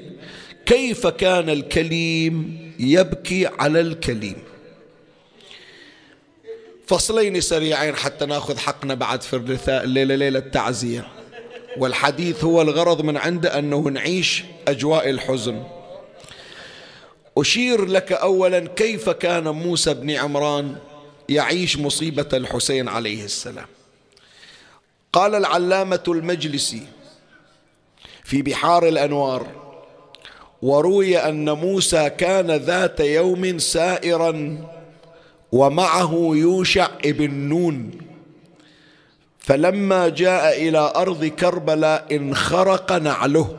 كيف 0.66 1.08
كان 1.08 1.50
الكليم 1.50 2.58
يبكي 2.80 3.48
على 3.60 3.80
الكليم؟ 3.82 4.36
فصلين 6.88 7.42
سريعين 7.42 7.96
حتى 7.96 8.26
ناخذ 8.26 8.58
حقنا 8.58 8.94
بعد 8.94 9.22
في 9.22 9.36
الرثاء 9.36 9.84
الليلة 9.84 10.16
ليلة 10.16 10.40
تعزية 10.40 11.08
والحديث 11.78 12.44
هو 12.44 12.62
الغرض 12.62 13.02
من 13.02 13.18
عنده 13.18 13.60
أنه 13.60 13.80
نعيش 13.80 14.44
أجواء 14.68 15.10
الحزن. 15.10 15.64
أشير 17.38 17.86
لك 17.86 18.12
أولا 18.12 18.60
كيف 18.60 19.10
كان 19.10 19.48
موسى 19.48 19.94
بن 19.94 20.12
عمران 20.12 20.76
يعيش 21.30 21.78
مصيبة 21.78 22.28
الحسين 22.34 22.88
عليه 22.88 23.26
السلام. 23.26 23.66
قال 25.14 25.36
العلامة 25.36 26.04
المجلسي 26.08 26.82
في 28.24 28.42
بحار 28.42 28.88
الأنوار 28.88 29.48
وروي 30.62 31.18
أن 31.18 31.50
موسى 31.50 32.10
كان 32.10 32.52
ذات 32.52 33.00
يوم 33.00 33.60
سائرا 33.60 34.58
ومعه 35.54 36.32
يوشع 36.34 36.88
ابن 37.06 37.32
نون. 37.34 37.92
فلما 39.40 40.10
جاء 40.10 40.68
إلى 40.68 40.94
أرض 40.96 41.26
كربلاء 41.26 42.16
انخرق 42.16 42.92
نعله 42.92 43.58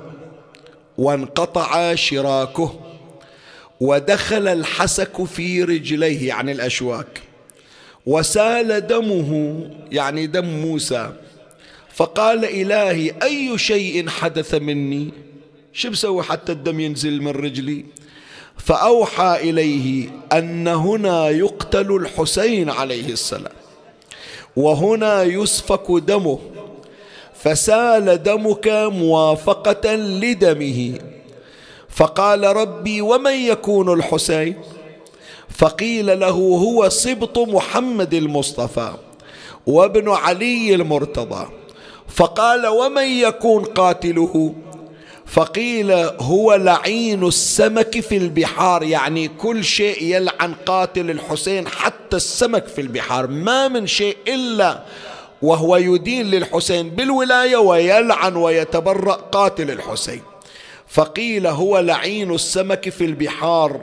وانقطع 0.99 1.95
شراكه 1.95 2.81
ودخل 3.81 4.49
الحسك 4.49 5.25
في 5.25 5.63
رجليه 5.63 6.29
يعني 6.29 6.53
الأشواك. 6.53 7.21
وسال 8.07 8.87
دمه 8.87 9.61
يعني 9.93 10.27
دم 10.27 10.45
موسى 10.45 11.13
فقال 11.95 12.45
إلهي 12.45 13.13
أي 13.23 13.59
شيء 13.59 14.09
حدث 14.09 14.55
مني؟ 14.55 15.11
شو 15.73 15.91
بسوي 15.91 16.23
حتى 16.23 16.53
الدم 16.53 16.81
ينزل 16.81 17.23
من 17.23 17.31
رجلي؟ 17.31 17.85
فأوحى 18.57 19.37
إليه 19.41 20.09
أن 20.33 20.69
هنا 20.69 21.29
يقتل 21.29 21.97
الحسين 21.97 22.71
عليه 22.71 23.09
السلام 23.09 23.53
وهنا 24.57 25.23
يسفك 25.23 25.91
دمه 25.91 26.39
فسال 27.35 28.23
دمك 28.23 28.69
موافقة 28.93 29.95
لدمه. 29.95 30.99
فقال 31.89 32.57
ربي 32.57 33.01
ومن 33.01 33.33
يكون 33.33 33.93
الحسين؟ 33.93 34.57
فقيل 35.49 36.21
له 36.21 36.31
هو 36.31 36.89
سبط 36.89 37.39
محمد 37.39 38.15
المصطفى 38.15 38.95
وابن 39.67 40.09
علي 40.09 40.75
المرتضى. 40.75 41.47
فقال 42.09 42.67
ومن 42.67 43.07
يكون 43.07 43.65
قاتله؟ 43.65 44.55
فقيل 45.27 45.93
هو 46.21 46.55
لعين 46.55 47.25
السمك 47.27 48.01
في 48.01 48.17
البحار 48.17 48.83
يعني 48.83 49.29
كل 49.29 49.65
شيء 49.65 50.03
يلعن 50.03 50.55
قاتل 50.67 51.11
الحسين 51.11 51.69
حتى 51.69 52.17
السمك 52.17 52.67
في 52.67 52.81
البحار 52.81 53.27
ما 53.27 53.69
من 53.69 53.87
شيء 53.87 54.17
إلا 54.29 54.83
وهو 55.43 55.77
يدين 55.77 56.27
للحسين 56.27 56.91
بالولاية 56.91 57.57
ويلعن 57.57 58.37
ويتبرأ 58.37 59.13
قاتل 59.13 59.71
الحسين. 59.71 60.23
فقيل 60.89 61.47
هو 61.47 61.79
لعين 61.79 62.35
السمك 62.35 62.89
في 62.89 63.05
البحار 63.05 63.81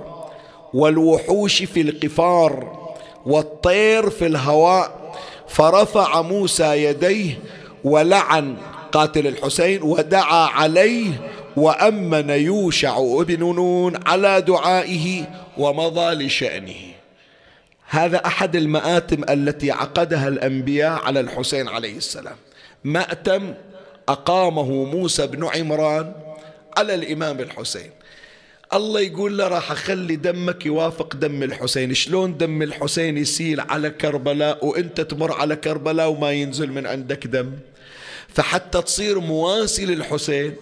والوحوش 0.73 1.63
في 1.63 1.82
القفار 1.82 2.77
والطير 3.25 4.10
في 4.10 4.25
الهواء 4.25 5.15
فرفع 5.47 6.21
موسى 6.21 6.84
يديه 6.84 7.39
ولعن 7.84 8.58
قاتل 8.91 9.27
الحسين 9.27 9.84
ودعا 9.84 10.47
عليه 10.47 11.32
وأمن 11.56 12.30
يوشع 12.30 12.97
ابن 12.97 13.39
نون 13.39 13.99
على 14.06 14.41
دعائه 14.41 15.25
ومضى 15.58 16.25
لشأنه. 16.25 16.91
هذا 17.88 18.25
أحد 18.25 18.56
المآتم 18.56 19.23
التي 19.30 19.71
عقدها 19.71 20.27
الأنبياء 20.27 20.91
على 20.91 21.19
الحسين 21.19 21.67
عليه 21.67 21.97
السلام. 21.97 22.36
مأتم 22.84 23.54
أقامه 24.10 24.71
موسى 24.71 25.27
بن 25.27 25.45
عمران 25.45 26.13
على 26.77 26.93
الإمام 26.95 27.39
الحسين. 27.39 27.91
الله 28.73 29.01
يقول 29.01 29.38
له 29.38 29.47
راح 29.47 29.71
أخلي 29.71 30.15
دمك 30.15 30.65
يوافق 30.65 31.15
دم 31.15 31.43
الحسين. 31.43 31.93
شلون 31.93 32.38
دم 32.38 32.62
الحسين 32.62 33.17
يسيل 33.17 33.60
على 33.60 33.89
كربلاء 33.89 34.65
وأنت 34.65 35.01
تمر 35.01 35.32
على 35.32 35.56
كربلاء 35.56 36.10
وما 36.10 36.32
ينزل 36.32 36.71
من 36.71 36.88
عندك 36.88 37.27
دم؟ 37.27 37.51
فحتى 38.34 38.82
تصير 38.82 39.20
مواسي 39.20 39.86
للحسين. 39.86 40.56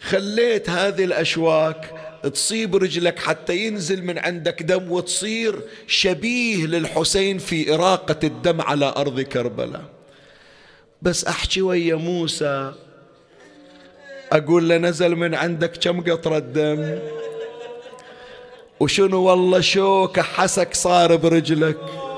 خليت 0.00 0.70
هذه 0.70 1.04
الأشواك 1.04 1.90
تصيب 2.34 2.76
رجلك 2.76 3.18
حتى 3.18 3.56
ينزل 3.56 4.04
من 4.04 4.18
عندك 4.18 4.62
دم 4.62 4.92
وتصير 4.92 5.60
شبيه 5.86 6.66
للحسين 6.66 7.38
في 7.38 7.74
إراقة 7.74 8.18
الدم 8.24 8.60
على 8.60 8.94
أرض 8.96 9.20
كربلاء. 9.20 9.84
بس 11.02 11.24
أحكي 11.24 11.62
ويا 11.62 11.94
موسى 11.94 12.72
أقول 14.32 14.68
له 14.68 14.76
نزل 14.76 15.16
من 15.16 15.34
عندك 15.34 15.76
كم 15.76 16.00
قطرة 16.00 16.38
دم؟ 16.38 16.98
وشنو 18.80 19.22
والله 19.22 19.60
شوكة 19.60 20.22
حسك 20.22 20.74
صار 20.74 21.16
برجلك؟ 21.16 22.09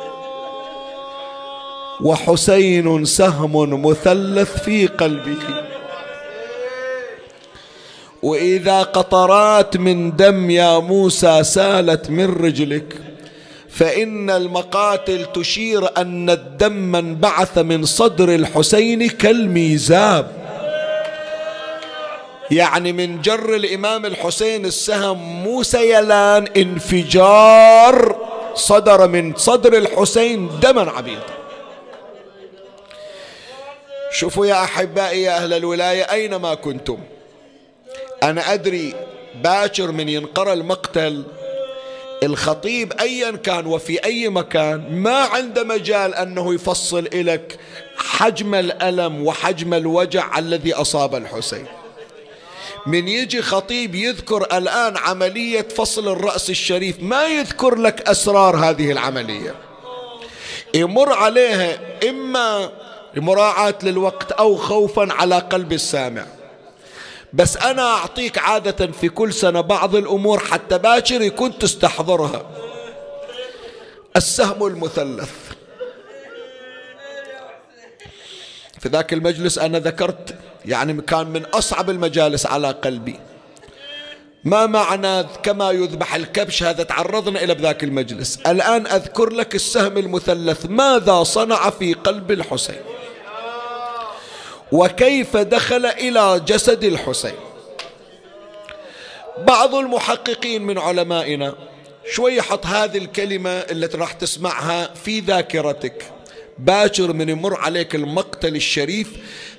وحسين 2.03 3.05
سهم 3.05 3.87
مثلث 3.87 4.63
في 4.63 4.87
قلبه. 4.87 5.39
وإذا 8.23 8.83
قطرات 8.83 9.77
من 9.77 10.17
دم 10.17 10.51
يا 10.51 10.79
موسى 10.79 11.45
سالت 11.45 12.11
من 12.11 12.25
رجلك 12.25 12.95
فإن 13.69 14.31
المقاتل 14.31 15.27
تشير 15.35 15.99
أن 15.99 16.31
الدم 16.31 16.97
انبعث 16.97 17.59
من 17.59 17.85
صدر 17.85 18.35
الحسين 18.35 19.09
كالميزاب. 19.09 20.43
يعني 22.51 22.93
من 22.93 23.21
جر 23.23 23.55
الإمام 23.55 24.07
الحسين 24.07 24.65
السهم 24.67 25.43
مو 25.43 25.63
سيلان 25.63 26.47
انفجار 26.57 28.17
صدر 28.55 29.09
من 29.09 29.35
صدر 29.37 29.79
الحسين 29.79 30.51
دما 30.63 30.91
عبيطا 30.91 31.42
شوفوا 34.13 34.47
يا 34.47 34.65
أحبائي 34.65 35.23
يا 35.23 35.37
أهل 35.37 35.53
الولاية 35.53 36.03
اينما 36.03 36.55
كنتم؟ 36.55 36.99
أنا 38.23 38.53
أدري 38.55 38.95
باكر 39.35 39.93
من 39.93 40.09
ينقرى 40.09 40.53
المقتل. 40.53 41.25
الخطيب 42.23 42.93
أيا 43.01 43.31
كان 43.31 43.67
وفي 43.67 44.05
أي 44.05 44.29
مكان 44.29 45.01
ما 45.03 45.17
عنده 45.17 45.65
مجال 45.65 46.15
أنه 46.15 46.55
يفصل 46.55 47.09
لك 47.15 47.59
حجم 47.97 48.55
الألم 48.55 49.27
وحجم 49.27 49.75
الوجع 49.75 50.39
الذي 50.39 50.75
أصاب 50.75 51.15
الحسين. 51.15 51.67
من 52.87 53.09
يجي 53.09 53.43
خطيب 53.43 53.95
يذكر 53.95 54.43
الآن 54.57 54.97
عملية 54.97 55.63
فصل 55.63 56.13
الرأس 56.13 56.51
الشريف 56.51 56.97
ما 57.01 57.27
يذكر 57.27 57.75
لك 57.75 58.09
أسرار 58.09 58.57
هذه 58.57 58.93
العملية. 58.93 59.55
يمر 60.75 61.13
عليها 61.13 61.79
إما 62.09 62.71
مراعاة 63.17 63.75
للوقت 63.83 64.33
أو 64.33 64.57
خوفا 64.57 65.13
على 65.13 65.39
قلب 65.39 65.73
السامع. 65.73 66.27
بس 67.33 67.57
أنا 67.57 67.83
أعطيك 67.83 68.39
عادة 68.39 68.87
في 68.87 69.09
كل 69.09 69.33
سنة 69.33 69.61
بعض 69.61 69.97
الأمور 69.97 70.39
حتى 70.39 70.79
باكر 70.79 71.23
يكون 71.23 71.59
تستحضرها. 71.59 72.47
السهم 74.17 74.67
المثلث. 74.67 75.31
في 78.81 78.89
ذاك 78.89 79.13
المجلس 79.13 79.59
أنا 79.59 79.79
ذكرت 79.79 80.35
يعني 80.65 81.03
كان 81.03 81.27
من 81.27 81.45
أصعب 81.45 81.91
المجالس 81.91 82.47
على 82.47 82.71
قلبي. 82.71 83.21
ما 84.45 84.67
معنى 84.67 85.23
كما 85.43 85.71
يذبح 85.71 86.15
الكبش 86.15 86.63
هذا؟ 86.63 86.83
تعرضنا 86.83 87.45
إلى 87.45 87.55
بذاك 87.55 87.85
المجلس. 87.85 88.39
الآن 88.47 88.87
أذكر 88.87 89.31
لك 89.31 89.55
السهم 89.55 89.99
المثلث. 89.99 90.67
ماذا 90.67 91.23
صنع 91.23 91.71
في 91.71 91.95
قلب 91.95 92.31
الحسين؟ 92.31 92.81
وكيف 94.73 95.37
دخل 95.37 95.87
إلى 95.87 96.41
جسد 96.47 96.85
الحسين؟ 96.85 97.35
بعض 99.39 99.75
المحققين 99.75 100.63
من 100.63 100.79
علمائنا 100.79 101.55
شوي 102.13 102.43
حط 102.43 102.67
هذه 102.67 102.99
الكلمة 102.99 103.51
التي 103.51 103.97
راح 103.97 104.13
تسمعها 104.13 104.95
في 105.05 105.21
ذاكرتك. 105.21 106.05
باكر 106.59 107.13
من 107.13 107.29
يمر 107.29 107.57
عليك 107.57 107.95
المقتل 107.95 108.57
الشريف 108.57 109.09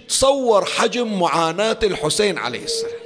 تصور 0.09 0.65
حجم 0.65 1.19
معاناة 1.19 1.79
الحسين 1.83 2.37
عليه 2.37 2.63
السلام. 2.63 3.02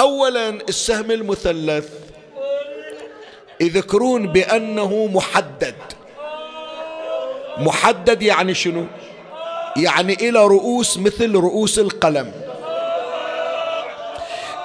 أولا 0.00 0.48
السهم 0.48 1.10
المثلث. 1.10 1.88
يذكرون 3.60 4.26
بأنه 4.26 5.06
محدد. 5.06 5.74
محدد 7.58 8.22
يعني 8.22 8.54
شنو؟ 8.54 8.86
يعني 9.76 10.14
إلى 10.14 10.46
رؤوس 10.46 10.98
مثل 10.98 11.34
رؤوس 11.34 11.78
القلم. 11.78 12.32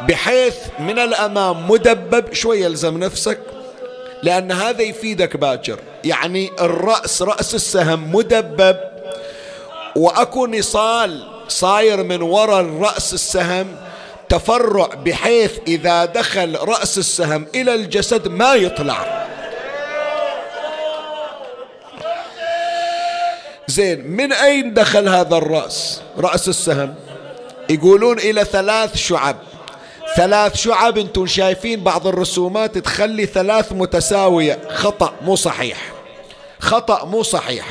بحيث 0.01 0.55
من 0.79 0.99
الأمام 0.99 1.71
مدبب 1.71 2.33
شوية 2.33 2.65
يلزم 2.65 2.97
نفسك 2.97 3.39
لأن 4.23 4.51
هذا 4.51 4.81
يفيدك 4.81 5.37
باكر. 5.37 5.79
يعني 6.03 6.51
الرأس 6.61 7.21
رأس 7.21 7.55
السهم 7.55 8.15
مدبب 8.15 8.77
وأكو 9.95 10.45
نصال 10.47 11.27
صاير 11.47 12.03
من 12.03 12.21
وراء 12.21 12.65
رأس 12.65 13.13
السهم 13.13 13.75
تفرع 14.29 14.87
بحيث 15.05 15.51
إذا 15.67 16.05
دخل 16.05 16.55
رأس 16.55 16.97
السهم 16.97 17.47
إلى 17.55 17.75
الجسد 17.75 18.27
ما 18.27 18.53
يطلع. 18.53 19.27
زين 23.67 24.07
من 24.07 24.33
أين 24.33 24.73
دخل 24.73 25.09
هذا 25.09 25.37
الرأس 25.37 26.01
رأس 26.17 26.49
السهم؟ 26.49 26.95
يقولون 27.69 28.19
إلى 28.19 28.45
ثلاث 28.45 28.95
شعب. 28.95 29.35
ثلاث 30.15 30.55
شعب 30.55 30.97
أنتم 30.97 31.25
شايفين 31.25 31.83
بعض 31.83 32.07
الرسومات 32.07 32.77
تخلي 32.77 33.25
ثلاث 33.25 33.71
متساوية. 33.71 34.59
خطأ 34.69 35.13
مو 35.21 35.35
صحيح. 35.35 35.77
خطأ 36.59 37.05
مو 37.05 37.23
صحيح. 37.23 37.65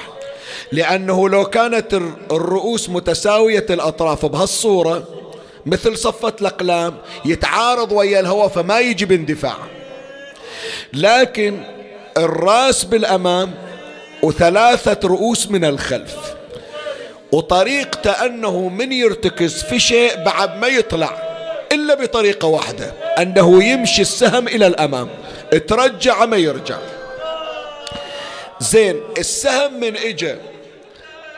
لأنه 0.72 1.28
لو 1.28 1.44
كانت 1.44 1.94
الرؤوس 2.30 2.88
متساوية 2.88 3.66
الأطراف 3.70 4.26
بهالصورة 4.26 5.02
مثل 5.66 5.98
صفة 5.98 6.32
الأقلام 6.40 6.96
يتعارض 7.24 7.92
ويا 7.92 8.20
الهواء 8.20 8.48
فما 8.48 8.80
يجي 8.80 9.04
باندفاع. 9.04 9.56
لكن 10.92 11.60
الرأس 12.16 12.84
بالأمام 12.84 13.54
وثلاثة 14.22 15.08
رؤوس 15.08 15.50
من 15.50 15.64
الخلف 15.64 16.16
وطريقته 17.32 18.10
أنه 18.10 18.68
من 18.68 18.92
يرتكز 18.92 19.62
في 19.62 19.78
شيء 19.78 20.24
بعد 20.24 20.58
ما 20.58 20.66
يطلع 20.66 21.22
إلا 21.72 21.94
بطريقة 21.94 22.48
واحدة 22.48 22.92
أنه 23.18 23.64
يمشي 23.64 24.02
السهم 24.02 24.48
إلى 24.48 24.66
الأمام 24.66 25.08
ترجع 25.68 26.24
ما 26.24 26.36
يرجع. 26.36 26.78
زين 28.60 29.00
السهم 29.18 29.80
من 29.80 29.96
إجا 29.96 30.38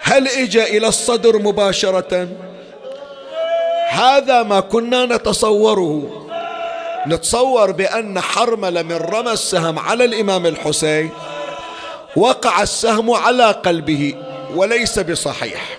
هل 0.01 0.29
إجا 0.29 0.65
إلى 0.65 0.89
الصدر 0.89 1.39
مباشرة؟ 1.39 2.29
هذا 3.89 4.43
ما 4.43 4.61
كنا 4.61 5.07
نتصوره. 5.07 6.23
نتصور 7.07 7.71
بأن 7.71 8.21
حرملة 8.21 8.83
من 8.83 8.97
رمى 8.97 9.33
السهم 9.33 9.79
على 9.79 10.05
الإمام 10.05 10.47
الحسين 10.47 11.11
وقع 12.17 12.63
السهم 12.63 13.11
على 13.11 13.51
قلبه 13.51 14.15
وليس 14.55 14.99
بصحيح. 14.99 15.79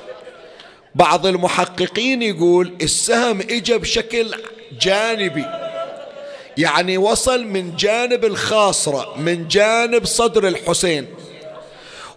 بعض 0.95 1.25
المحققين 1.25 2.21
يقول 2.21 2.73
السهم 2.81 3.39
اجى 3.39 3.77
بشكل 3.77 4.35
جانبي 4.81 5.45
يعني 6.57 6.97
وصل 6.97 7.45
من 7.45 7.75
جانب 7.75 8.25
الخاصرة 8.25 9.13
من 9.17 9.47
جانب 9.47 10.05
صدر 10.05 10.47
الحسين 10.47 11.07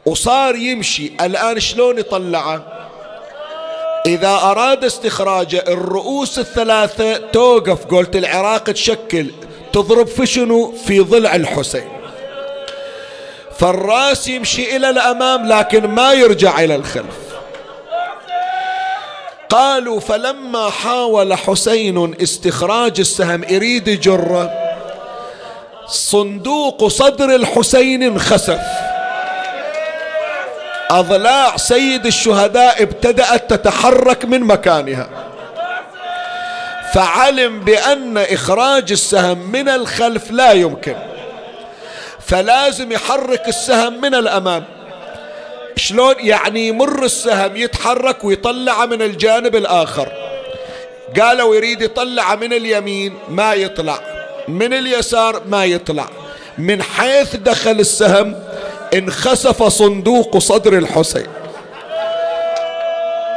وصار 0.07 0.57
يمشي. 0.57 1.13
الآن 1.21 1.61
شلون 1.61 1.99
يطلعه؟ 1.99 2.90
إذا 4.07 4.29
أراد 4.29 4.85
استخراجه 4.85 5.65
الرؤوس 5.69 6.39
الثلاثة 6.39 7.17
توقف 7.17 7.85
قلت 7.85 8.17
العراق 8.17 8.65
تشكل 8.65 9.27
تضرب 9.73 10.07
في 10.07 10.27
شنو؟ 10.27 10.73
في 10.87 11.01
ضلع 11.01 11.35
الحسين. 11.35 11.89
فالراس 13.59 14.29
يمشي 14.29 14.77
إلى 14.77 14.91
الأمام 14.91 15.49
لكن 15.49 15.87
ما 15.87 16.13
يرجع 16.13 16.61
إلى 16.61 16.75
الخلف. 16.75 17.19
قالوا 19.49 20.01
فلما 20.01 20.71
حاول 20.71 21.35
حسين 21.35 22.15
استخراج 22.23 23.01
السهم 23.01 23.45
يريد 23.45 24.01
جره 24.01 24.51
صندوق 25.87 26.89
صدر 26.89 27.35
الحسين 27.35 28.03
انخسف. 28.03 28.61
أضلاع 30.91 31.57
سيد 31.57 32.07
الشهداء 32.07 32.83
ابتدأت 32.83 33.51
تتحرك 33.51 34.25
من 34.25 34.41
مكانها. 34.41 35.09
فعلم 36.95 37.61
بأن 37.61 38.19
إخراج 38.19 38.93
السهم 38.93 39.39
من 39.53 39.69
الخلف 39.69 40.31
لا 40.31 40.53
يمكن. 40.53 40.97
فلازم 42.27 42.93
يحرك 42.93 43.49
السهم 43.49 44.01
من 44.01 44.15
الأمام. 44.15 44.65
شلون 45.77 46.15
يعني 46.19 46.69
يمر 46.69 47.05
السهم 47.05 47.57
يتحرك 47.57 48.25
ويطلع 48.25 48.87
من 48.87 49.03
الجانب 49.03 49.57
الآخر. 49.57 50.09
قالوا 51.21 51.55
يريد 51.55 51.83
يطلع 51.83 52.35
من 52.35 52.53
اليمين 52.53 53.19
ما 53.29 53.55
يطلع 53.55 53.99
من 54.49 54.75
اليسار 54.75 55.43
ما 55.49 55.65
يطلع. 55.65 56.07
من 56.59 56.83
حيث 56.83 57.37
دخل 57.37 57.81
السهم 57.81 58.50
انخسف 58.95 59.63
صندوق 59.63 60.39
صدر 60.39 60.79
الحسين. 60.79 61.27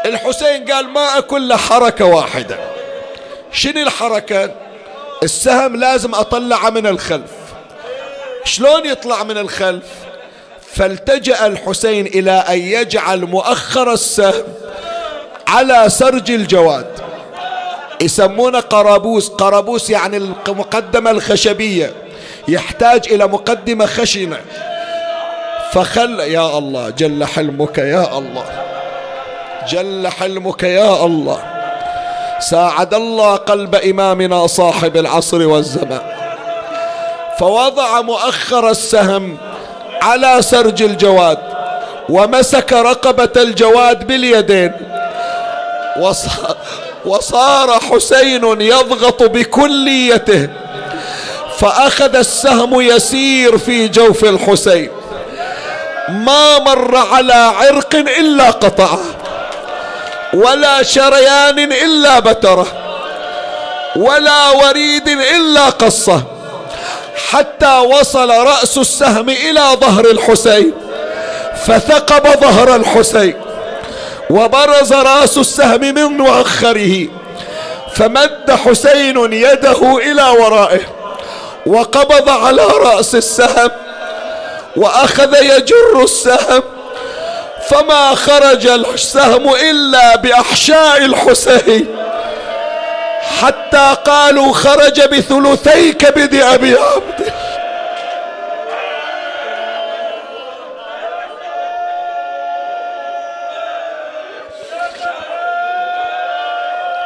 الحسين 0.06 0.66
قال 0.72 0.90
ما 0.90 1.18
أكل 1.18 1.54
حركة 1.54 2.06
واحدة. 2.06 2.58
شنو 3.52 3.82
الحركة؟ 3.82 4.52
السهم 5.24 5.76
لازم 5.76 6.16
أطلعه 6.16 6.70
من 6.70 6.88
الخلف. 6.88 7.32
شلون 8.44 8.86
يطلع 8.86 9.24
من 9.24 9.38
الخلف؟ 9.38 9.84
فالتجأ 10.74 11.48
الحسين 11.48 12.06
إلى 12.06 12.32
أن 12.32 12.60
يجعل 12.60 13.22
مؤخر 13.26 13.94
السهم 13.94 14.44
على 15.48 15.90
سرج 15.90 16.32
الجواد. 16.32 16.88
يسمونه 18.02 18.60
قرابوس. 18.60 19.30
قرابوس 19.30 19.90
يعني 19.90 20.18
المقدمة 20.18 21.12
الخشبية. 21.12 21.94
يحتاج 22.48 23.14
إلى 23.14 23.28
مقدمة 23.28 23.86
خشنة. 23.86 24.40
فخل 25.74 26.20
يا 26.20 26.58
الله 26.58 26.90
جل 26.90 27.26
حلمك 27.26 27.78
يا 27.78 28.18
الله. 28.18 28.46
جل 29.70 30.08
حلمك 30.08 30.64
يا 30.64 31.06
الله. 31.06 31.40
ساعد 32.40 32.94
الله 32.94 33.36
قلب 33.36 33.76
إمامنا 33.76 34.48
صاحب 34.48 34.98
العصر 34.98 35.48
والزمان. 35.48 36.02
فوضع 37.40 38.02
مؤخر 38.02 38.70
السهم 38.70 39.38
على 40.02 40.42
سرج 40.42 40.84
الجواد 40.84 41.38
ومسك 42.10 42.74
رقبة 42.74 43.42
الجواد 43.42 44.08
باليدين. 44.08 44.72
وصار 47.06 47.80
حسين 47.80 48.62
يضغط 48.62 49.24
بكليته. 49.24 50.50
فأخذ 51.58 52.16
السهم 52.16 52.82
يسير 52.82 53.58
في 53.58 53.88
جوف 53.88 54.24
الحسين. 54.24 54.90
ما 56.10 56.60
مر 56.60 56.96
على 56.98 57.34
عرق 57.34 57.96
إلا 57.96 58.50
قطعه 58.52 59.00
ولا 60.34 60.84
شريان 60.84 61.60
إلا 61.60 62.20
بتره 62.20 62.68
ولا 63.96 64.50
وريد 64.50 65.08
إلا 65.08 65.70
قصه 65.70 66.24
حتى 67.32 67.78
وصل 67.78 68.30
رأس 68.30 68.78
السهم 68.78 69.30
إلى 69.30 69.62
ظهر 69.82 70.06
الحسين 70.06 70.74
فثقب 71.66 72.40
ظهر 72.42 72.76
الحسين 72.76 73.34
وبرز 74.30 74.94
رأس 74.94 75.38
السهم 75.38 75.82
من 75.82 76.04
مؤخره 76.04 77.08
فمد 77.96 78.52
حسين 78.66 79.34
يده 79.34 79.98
إلى 79.98 80.24
ورائه 80.40 80.82
وقبض 81.66 82.30
على 82.30 82.64
رأس 82.64 83.16
السهم 83.16 83.70
وأخذ 84.76 85.36
يجر 85.44 86.04
السهم 86.04 86.64
فما 87.68 88.16
خرج 88.16 88.68
السهم 88.68 89.56
إلا 89.56 90.16
بأحشاء 90.16 90.98
الحسين. 91.06 91.96
حتى 93.42 93.96
قالوا 94.06 94.54
خرج 94.54 95.02
بثلثي 95.02 95.94
كبد 95.94 96.36
أبي 96.36 96.78
عبد. 96.78 97.34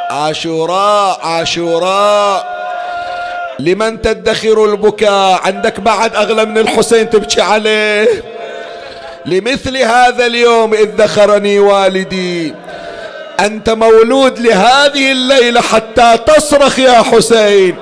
عاشوراء 0.09 1.19
عاشوراء. 1.23 2.56
لمن 3.59 4.01
تدخر 4.01 4.65
البكاء؟ 4.65 5.41
عندك 5.43 5.79
بعد 5.79 6.15
أغلى 6.15 6.45
من 6.45 6.57
الحسين 6.57 7.09
تبكي 7.09 7.41
عليه. 7.41 8.07
لمثل 9.25 9.77
هذا 9.77 10.25
اليوم 10.25 10.73
إذ 10.73 10.89
ذخرني 10.97 11.59
والدي. 11.59 12.53
أنت 13.39 13.69
مولود 13.69 14.39
لهذه 14.39 15.11
الليلة 15.11 15.61
حتى 15.61 16.17
تصرخ 16.27 16.79
يا 16.79 17.01
حسين. 17.01 17.75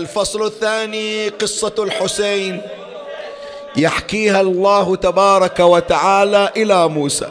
الفصل 0.00 0.46
الثاني 0.46 1.28
قصة 1.28 1.74
الحسين. 1.78 2.62
يحكيها 3.76 4.40
الله 4.40 4.96
تبارك 4.96 5.60
وتعالى 5.60 6.52
إلى 6.56 6.88
موسى. 6.88 7.28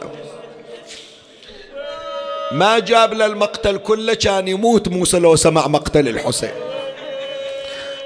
ما 2.52 2.80
جاب 2.80 3.14
للمقتل 3.14 3.78
كله 3.78 4.14
كان 4.14 4.48
يموت 4.48 4.88
موسى 4.88 5.20
لو 5.20 5.36
سمع 5.36 5.68
مقتل 5.68 6.08
الحسين. 6.08 6.52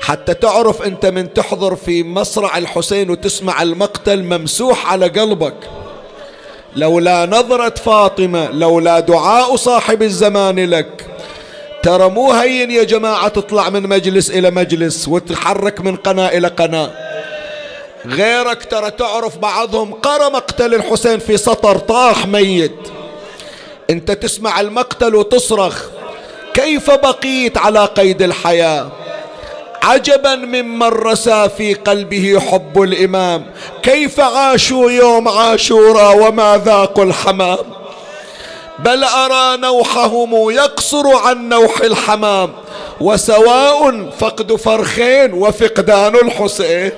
حتى 0.02 0.34
تعرف 0.34 0.82
أنت 0.82 1.06
من 1.06 1.34
تحضر 1.34 1.76
في 1.76 2.04
مصرع 2.04 2.58
الحسين 2.58 3.10
وتسمع 3.10 3.62
المقتل 3.62 4.24
ممسوح 4.24 4.92
على 4.92 5.08
قلبك. 5.08 5.56
لولا 6.76 7.26
نظرة 7.26 7.76
فاطمة 7.76 8.52
لولا 8.52 9.00
دعاء 9.00 9.56
صاحب 9.56 10.04
الزمان 10.04 10.60
لك 10.70 11.03
ترى 11.84 12.10
مو 12.10 12.32
هين 12.32 12.72
يا 12.72 12.84
جماعة 12.84 13.28
تطلع 13.28 13.70
من 13.70 13.90
مجلس 13.90 14.32
إلى 14.32 14.52
مجلس 14.52 15.08
وتتحرك 15.08 15.82
من 15.82 15.96
قناة 15.96 16.28
إلى 16.28 16.48
قناة. 16.48 16.92
غيرك 18.06 18.66
ترى 18.66 18.92
تعرف 18.92 19.38
بعضهم 19.38 19.94
قرى 19.94 20.30
مقتل 20.30 20.74
الحسين 20.74 21.20
في 21.20 21.38
سطر 21.38 21.78
طاح 21.78 22.28
ميت. 22.28 22.76
أنت 23.90 24.12
تسمع 24.12 24.60
المقتل 24.60 25.16
وتصرخ 25.16 25.86
كيف 26.54 26.92
بقيت 26.92 27.58
على 27.58 27.86
قيد 27.86 28.22
الحياة؟ 28.22 28.92
عجبا 29.84 30.36
ممن 30.36 30.88
رسى 30.88 31.50
في 31.58 31.74
قلبه 31.74 32.40
حب 32.40 32.82
الإمام. 32.82 33.46
كيف 33.84 34.20
عاشوا 34.20 34.92
يوم 34.92 35.28
عاشورا 35.28 36.10
وما 36.10 36.62
ذاقوا 36.66 37.04
الحمام؟ 37.04 37.83
بل 38.80 39.04
أرى 39.04 39.58
نوحهم 39.58 40.50
يقصر 40.50 41.08
عن 41.16 41.50
نوح 41.50 41.82
الحمام 41.82 42.54
وسواء 43.02 44.10
فقد 44.20 44.56
فرخين 44.56 45.34
وفقدان 45.34 46.16
الحسين. 46.16 46.92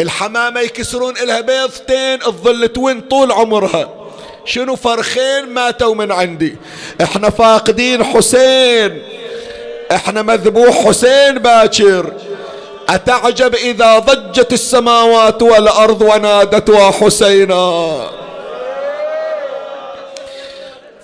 الحمامة 0.00 0.60
يكسرون 0.60 1.14
إلها 1.16 1.40
بيضتين 1.40 2.18
تظل 2.18 2.68
توين 2.68 3.00
طول 3.00 3.32
عمرها. 3.32 3.88
شنو 4.44 4.76
فرخين 4.76 5.48
ماتوا 5.48 5.94
من 5.94 6.12
عندي؟ 6.12 6.56
إحنا 7.02 7.30
فاقدين 7.30 8.04
حسين. 8.04 9.02
إحنا 9.92 10.22
مذبوح 10.22 10.86
حسين 10.86 11.38
باكر. 11.38 12.12
أتعجب 12.88 13.54
إذا 13.54 13.98
ضجت 13.98 14.52
السماوات 14.52 15.42
والأرض 15.42 16.02
ونادت 16.02 16.70
حسينا. 16.70 18.19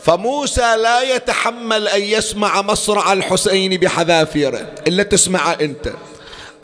فموسى 0.07 0.77
لا 0.77 1.03
يتحمل 1.17 1.89
أن 1.89 2.03
يسمع 2.03 2.63
مصرع 2.63 3.13
الحسين 3.13 3.77
بحذافيره. 3.77 4.75
إلا 4.87 5.03
تسمع 5.03 5.53
أنت. 5.53 5.93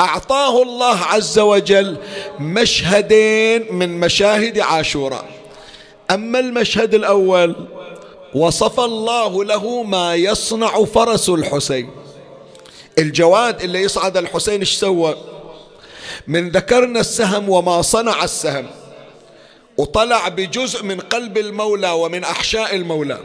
أعطاه 0.01 0.63
الله 0.63 0.99
عز 0.99 1.39
وجل 1.39 1.97
مشهدين 2.41 3.75
من 3.75 4.01
مشاهد 4.01 4.59
عاشوراء. 4.59 5.25
أما 6.11 6.39
المشهد 6.39 6.95
الأول 6.95 7.57
وصف 8.35 8.81
الله 8.81 9.45
له 9.45 9.83
ما 9.83 10.15
يصنع 10.15 10.85
فرس 10.85 11.29
الحسين. 11.29 11.91
الجواد 12.99 13.63
اللي 13.63 13.83
يصعد 13.83 14.17
الحسين 14.17 14.61
إيش 14.61 14.75
سوى؟ 14.75 15.17
من 16.27 16.51
ذكرنا 16.51 17.01
السهم 17.01 17.49
وما 17.49 17.83
صنع 17.83 18.25
السهم. 18.25 18.67
وطلع 19.79 20.29
بجزء 20.29 20.85
من 20.85 21.01
قلب 21.01 21.39
المولى 21.39 21.91
ومن 21.91 22.25
أحشاء 22.25 22.75
المولى. 22.77 23.19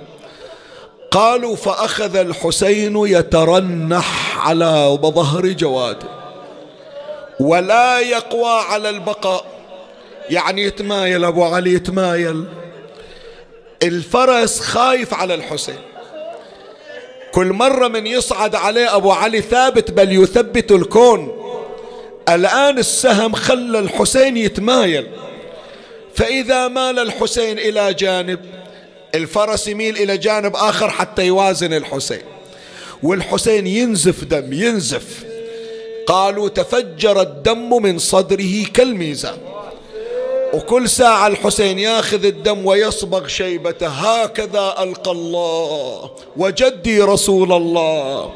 قالوا 1.11 1.55
فأخذ 1.55 2.15
الحسين 2.15 2.97
يترنح 2.97 4.37
على 4.47 4.97
ظهر 5.01 5.47
جواده. 5.47 6.07
ولا 7.39 7.99
يقوى 7.99 8.59
على 8.69 8.89
البقاء. 8.89 9.45
يعني 10.29 10.63
يتمايل 10.63 11.25
أبو 11.25 11.43
علي 11.43 11.73
يتمايل. 11.73 12.45
الفرس 13.83 14.59
خايف 14.59 15.13
على 15.13 15.33
الحسين. 15.33 15.79
كل 17.31 17.53
مرة 17.53 17.87
من 17.87 18.07
يصعد 18.07 18.55
عليه 18.55 18.95
أبو 18.95 19.11
علي 19.11 19.41
ثابت 19.41 19.91
بل 19.91 20.23
يثبت 20.23 20.71
الكون. 20.71 21.43
الآن 22.29 22.77
السهم 22.77 23.33
خلى 23.33 23.79
الحسين 23.79 24.37
يتمايل. 24.37 25.07
فإذا 26.17 26.67
مال 26.67 26.99
الحسين 26.99 27.59
إلى 27.59 27.93
جانب 27.93 28.39
الفرس 29.15 29.67
يميل 29.67 29.97
إلى 29.97 30.17
جانب 30.17 30.55
آخر 30.55 30.89
حتى 30.89 31.25
يوازن 31.25 31.73
الحسين. 31.73 32.21
والحسين 33.03 33.67
ينزف 33.67 34.23
دم 34.23 34.53
ينزف. 34.53 35.23
قالوا 36.07 36.49
تفجر 36.49 37.21
الدم 37.21 37.81
من 37.81 37.99
صدره 37.99 38.65
كالميزان. 38.73 39.37
وكل 40.53 40.89
ساعة 40.89 41.27
الحسين 41.27 41.79
ياخذ 41.79 42.25
الدم 42.25 42.65
ويصبغ 42.65 43.27
شيبته 43.27 43.87
هكذا 43.87 44.75
ألقى 44.79 45.11
الله 45.11 46.11
وجدي 46.37 47.01
رسول 47.01 47.53
الله. 47.53 48.31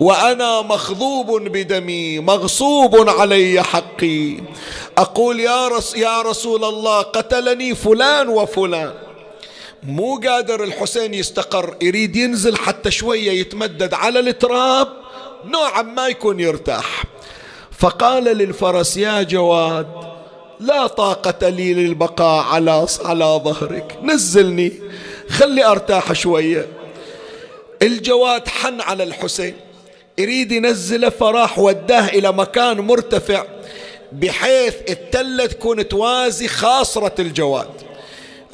وأنا 0.00 0.62
مخضوب 0.62 1.42
بدمي 1.42 2.20
مغصوب 2.20 3.08
علي 3.08 3.62
حقي. 3.62 4.36
أقول 4.98 5.40
يا, 5.40 5.68
رس 5.68 5.96
يا 5.96 6.22
رسول 6.22 6.64
الله 6.64 7.02
قتلني 7.02 7.74
فلان 7.74 8.28
وفلان. 8.28 8.92
مو 9.82 10.20
قادر 10.24 10.64
الحسين 10.64 11.14
يستقر 11.14 11.76
يريد 11.82 12.16
ينزل 12.16 12.56
حتى 12.56 12.90
شوية 12.90 13.30
يتمدد 13.30 13.94
على 13.94 14.20
التراب 14.20 14.88
نوعا 15.44 15.82
ما 15.82 16.08
يكون 16.08 16.40
يرتاح. 16.40 17.04
فقال 17.78 18.24
للفرس 18.24 18.96
يا 18.96 19.22
جواد 19.22 19.86
لا 20.60 20.86
طاقة 20.86 21.48
لي 21.48 21.74
للبقاء 21.74 22.44
على 22.44 22.86
على 23.04 23.40
ظهرك. 23.44 23.98
نزلني 24.02 24.72
خلي 25.30 25.64
أرتاح 25.64 26.12
شوية. 26.12 26.68
الجواد 27.82 28.48
حن 28.48 28.80
على 28.80 29.02
الحسين. 29.02 29.54
يريد 30.18 30.52
ينزله 30.52 31.08
فراح 31.08 31.58
وداه 31.58 32.08
إلى 32.08 32.32
مكان 32.32 32.80
مرتفع 32.80 33.44
بحيث 34.12 34.74
التلة 34.88 35.46
تكون 35.46 35.88
توازي 35.88 36.48
خاصرة 36.48 37.14
الجواد. 37.18 37.68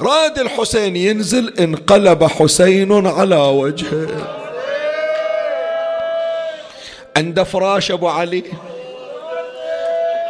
راد 0.01 0.39
الحسين 0.39 0.95
ينزل 0.95 1.53
انقلب 1.59 2.23
حسين 2.23 3.07
على 3.07 3.35
وجهه. 3.35 4.07
عند 7.17 7.43
فراش 7.43 7.91
أبو 7.91 8.07
علي 8.07 8.43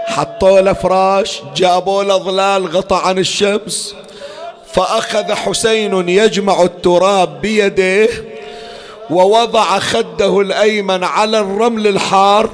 حطوا 0.07 0.61
له 0.61 0.73
فراش 0.73 1.41
جابوا 1.55 2.03
له 2.03 2.17
ظلال 2.17 2.67
غطى 2.67 3.01
عن 3.03 3.17
الشمس 3.17 3.95
فأخذ 4.73 5.33
حسين 5.33 6.09
يجمع 6.09 6.63
التراب 6.63 7.41
بيده 7.41 8.07
ووضع 9.13 9.79
خده 9.79 10.41
الأيمن 10.41 11.03
على 11.03 11.39
الرمل 11.39 11.87
الحار 11.87 12.49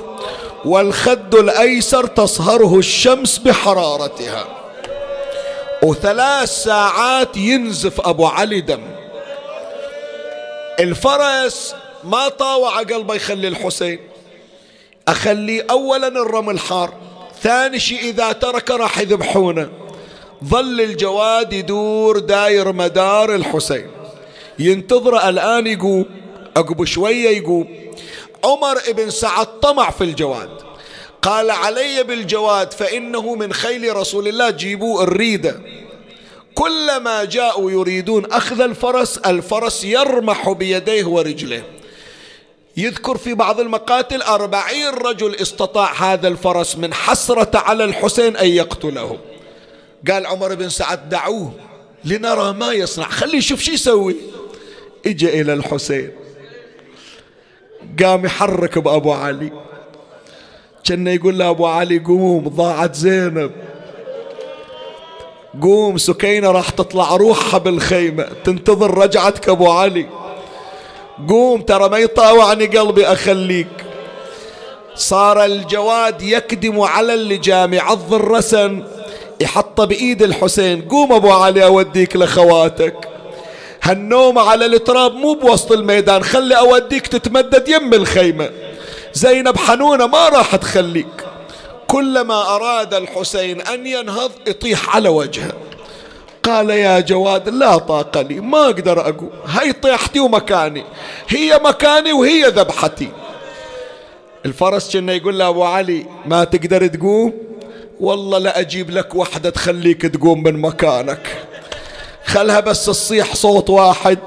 والخد 0.66 1.36
الأيسر 1.36 2.06
تصهره 2.06 2.78
الشمس 2.78 3.38
بحرارتها. 3.38 4.48
وثلاث 5.84 6.50
ساعات 6.50 7.38
ينزف 7.38 8.02
أبو 8.02 8.26
علي 8.28 8.62
دم. 8.62 8.82
الفرس 10.80 11.76
ما 12.04 12.28
طاوع 12.28 12.80
قلبه 12.80 13.16
يخلي 13.16 13.48
الحسين. 13.48 14.00
أخلي 15.08 15.62
أولا 15.62 16.08
الرمل 16.08 16.60
حار 16.60 16.94
ثاني 17.42 17.80
شيء 17.80 18.00
إذا 18.00 18.32
ترك 18.32 18.72
راح 18.72 19.00
يذبحونه. 19.00 19.70
ظل 20.46 20.82
الجواد 20.82 21.54
يدور 21.54 22.20
داير 22.20 22.72
مدار 22.72 23.36
الحسين. 23.36 23.88
ينتظر 24.60 25.30
الآن 25.30 25.68
يقوم 25.68 26.06
عقب 26.58 26.86
شوية 26.86 27.30
يقوم. 27.30 27.68
عمر 28.44 28.78
بن 28.88 29.10
سعد 29.10 29.60
طمع 29.60 29.90
في 29.90 30.04
الجواد. 30.04 30.50
قال 31.22 31.52
علي 31.52 32.04
بالجواد 32.04 32.74
فإنه 32.74 33.36
من 33.36 33.54
خيل 33.54 33.96
رسول 33.96 34.28
الله 34.28 34.50
جيبوا 34.50 35.04
الريدة. 35.04 35.60
كلما 36.56 37.24
جاءوا 37.24 37.72
يريدون 37.72 38.26
أخذ 38.26 38.62
الفرس 38.62 39.18
الفرس 39.18 39.84
يرمح 39.84 40.50
بيديه 40.50 41.06
ورجليه 41.06 41.64
يذكر 42.78 43.18
في 43.18 43.34
بعض 43.34 43.60
المقاتل 43.60 44.22
أربعين 44.22 44.90
رجل 44.90 45.36
استطاع 45.36 45.94
هذا 45.94 46.28
الفرس 46.28 46.76
من 46.76 46.94
حسرة 46.94 47.58
على 47.58 47.84
الحسين 47.84 48.38
أن 48.38 48.48
يقتله 48.48 49.20
قال 50.12 50.26
عمر 50.26 50.56
بن 50.56 50.70
سعد 50.70 51.10
دعوه 51.10 51.54
لنرى 52.06 52.54
ما 52.54 52.74
يصنع 52.74 53.10
خليه 53.10 53.38
يشوف 53.38 53.62
شو 53.62 53.72
يسوي. 53.72 54.16
اجى 55.06 55.42
إلى 55.42 55.54
الحسين. 55.54 56.12
قام 58.04 58.26
يحرك 58.26 58.78
بأبو 58.78 59.12
علي. 59.12 59.52
كأن 60.84 61.08
يقول 61.08 61.40
له 61.40 61.50
أبو 61.50 61.66
علي 61.68 62.00
قوم 62.00 62.48
ضاعت 62.48 62.96
زينب. 62.96 63.52
قوم 65.62 65.98
سكينة 65.98 66.52
راح 66.52 66.70
تطلع 66.70 67.16
روحها 67.16 67.58
بالخيمة. 67.58 68.28
تنتظر 68.44 68.98
رجعتك 68.98 69.50
أبو 69.50 69.72
علي. 69.72 70.06
قوم 71.30 71.62
ترى 71.62 71.90
ما 71.90 71.98
يطاوعني 71.98 72.66
قلبي 72.66 73.06
أخليك. 73.06 73.68
صار 74.96 75.46
الجواد 75.46 76.22
يكدم 76.22 76.82
على 76.82 77.14
اللجام 77.14 77.74
يعض 77.74 78.14
الرسن 78.14 78.84
يحطه 79.42 79.86
بإيد 79.86 80.24
الحسين. 80.24 80.82
قوم 80.82 81.14
أبو 81.14 81.32
علي 81.32 81.66
أوديك 81.66 82.16
لخواتك. 82.16 82.96
هالنوم 83.82 84.40
على 84.40 84.66
التراب 84.66 85.16
مو 85.16 85.34
بوسط 85.34 85.72
الميدان 85.72 86.24
خلي 86.24 86.58
أوديك 86.58 87.08
تتمدد 87.08 87.68
يم 87.68 87.94
الخيمة. 87.94 88.50
زينب 89.14 89.58
حنونة 89.58 90.08
ما 90.08 90.30
راح 90.30 90.56
تخليك. 90.56 91.26
كلما 91.88 92.56
أراد 92.56 92.94
الحسين 92.94 93.62
أن 93.62 93.88
ينهض 93.88 94.32
يطيح 94.48 94.96
على 94.96 95.10
وجهه. 95.10 95.54
قال 96.44 96.70
يا 96.70 97.00
جواد 97.00 97.50
لا 97.50 97.78
طاقة 97.78 98.22
لي 98.22 98.40
ما 98.40 98.66
أقدر 98.66 99.02
أقوم. 99.02 99.30
هي 99.48 99.74
طيحتي 99.74 100.20
ومكاني. 100.20 100.84
هي 101.28 101.60
مكاني 101.64 102.14
وهي 102.14 102.44
ذبحتي. 102.44 103.10
الفرس 104.46 104.98
كنا 104.98 105.14
يقول 105.14 105.40
له 105.40 105.48
أبو 105.50 105.64
علي 105.64 106.06
ما 106.26 106.44
تقدر 106.44 106.88
تقوم؟ 106.88 107.34
والله 108.00 108.38
لا 108.38 108.60
أجيب 108.60 108.90
لك 108.90 109.16
وحدة 109.16 109.50
تخليك 109.50 110.02
تقوم 110.02 110.44
من 110.44 110.62
مكانك. 110.62 111.49
خلها 112.30 112.60
بس 112.60 112.86
تصيح 112.86 113.36
صوت 113.36 113.70
واحد. 113.70 114.20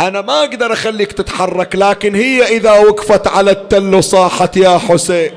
أنا 0.00 0.20
ما 0.20 0.40
أقدر 0.40 0.72
أخليك 0.72 1.12
تتحرك 1.12 1.76
لكن 1.76 2.14
هي 2.14 2.42
إذا 2.42 2.72
وقفت 2.72 3.26
على 3.26 3.50
التل 3.50 3.94
وصاحت 3.94 4.56
يا 4.56 4.78
حسين. 4.78 5.30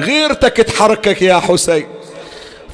غيرتك 0.00 0.56
تحركك 0.56 1.22
يا 1.22 1.40
حسين. 1.40 1.86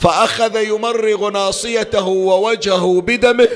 فأخذ 0.01 0.57
يمرغ 0.57 1.31
ناصيته 1.31 2.07
ووجهه 2.07 3.01
بدمه 3.07 3.49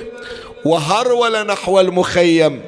وهرول 0.65 1.47
نحو 1.47 1.81
المخيم. 1.81 2.63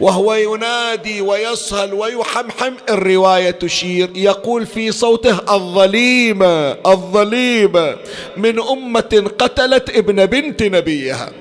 وهو 0.00 0.34
ينادي 0.34 1.20
ويصهل 1.20 1.94
ويحمحم. 1.94 2.74
الرواية 2.88 3.50
تشير 3.50 4.10
يقول 4.14 4.66
في 4.66 4.92
صوته 4.92 5.54
الظليمة 5.54 6.70
الظليمة 6.86 7.96
من 8.36 8.60
أمة 8.60 9.30
قتلت 9.38 9.90
ابن 9.90 10.26
بنت 10.26 10.62
نبيها. 10.62 11.32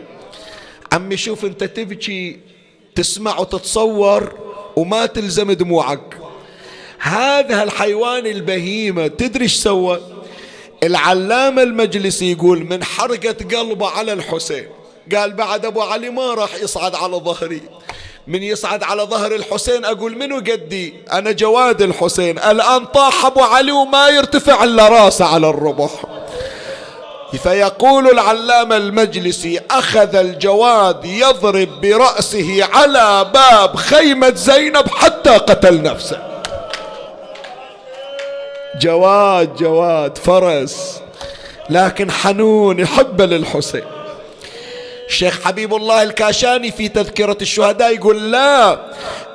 عمي 0.93 1.17
شوف 1.17 1.45
انت 1.45 1.63
تبكي 1.63 2.39
تسمع 2.95 3.39
وتتصور 3.39 4.33
وما 4.75 5.05
تلزم 5.05 5.51
دموعك. 5.51 6.17
هذا 6.99 7.63
الحيوان 7.63 8.25
البهيمة 8.25 9.07
تدري 9.07 9.43
إيش 9.43 9.55
سوى؟ 9.55 10.01
العلامة 10.83 11.63
المجلسي 11.63 12.31
يقول 12.31 12.63
من 12.63 12.83
حرقة 12.83 13.57
قلبه 13.57 13.87
على 13.87 14.13
الحسين. 14.13 14.67
قال 15.15 15.33
بعد 15.33 15.65
أبو 15.65 15.81
علي 15.81 16.09
ما 16.09 16.33
راح 16.33 16.55
يصعد 16.55 16.95
على 16.95 17.15
ظهري. 17.15 17.61
من 18.27 18.43
يصعد 18.43 18.83
على 18.83 19.03
ظهر 19.03 19.35
الحسين 19.35 19.85
أقول 19.85 20.17
منو 20.17 20.37
قدي؟ 20.37 20.93
أنا 21.13 21.31
جواد 21.31 21.81
الحسين. 21.81 22.39
الآن 22.39 22.85
طاح 22.85 23.25
أبو 23.25 23.41
علي 23.41 23.71
وما 23.71 24.09
يرتفع 24.09 24.63
إلا 24.63 24.87
راسه 24.87 25.25
على 25.25 25.49
الربح. 25.49 25.91
فيقول 27.43 28.07
العلامة 28.07 28.77
المجلسي 28.77 29.59
أخذ 29.71 30.15
الجواد 30.15 31.05
يضرب 31.05 31.81
برأسه 31.81 32.65
على 32.73 33.31
باب 33.33 33.75
خيمة 33.75 34.33
زينب 34.35 34.87
حتى 34.87 35.29
قتل 35.29 35.81
نفسه. 35.81 36.41
جواد 38.81 39.55
جواد 39.55 40.17
فرس. 40.17 41.01
لكن 41.69 42.11
حنون 42.11 42.79
يحب 42.79 43.21
للحسين. 43.21 43.96
الشيخ 45.07 45.41
حبيب 45.41 45.73
الله 45.75 46.03
الكاشاني 46.03 46.71
في 46.71 46.87
تذكرة 46.87 47.37
الشهداء 47.41 47.95
يقول 47.95 48.31
لا 48.31 48.79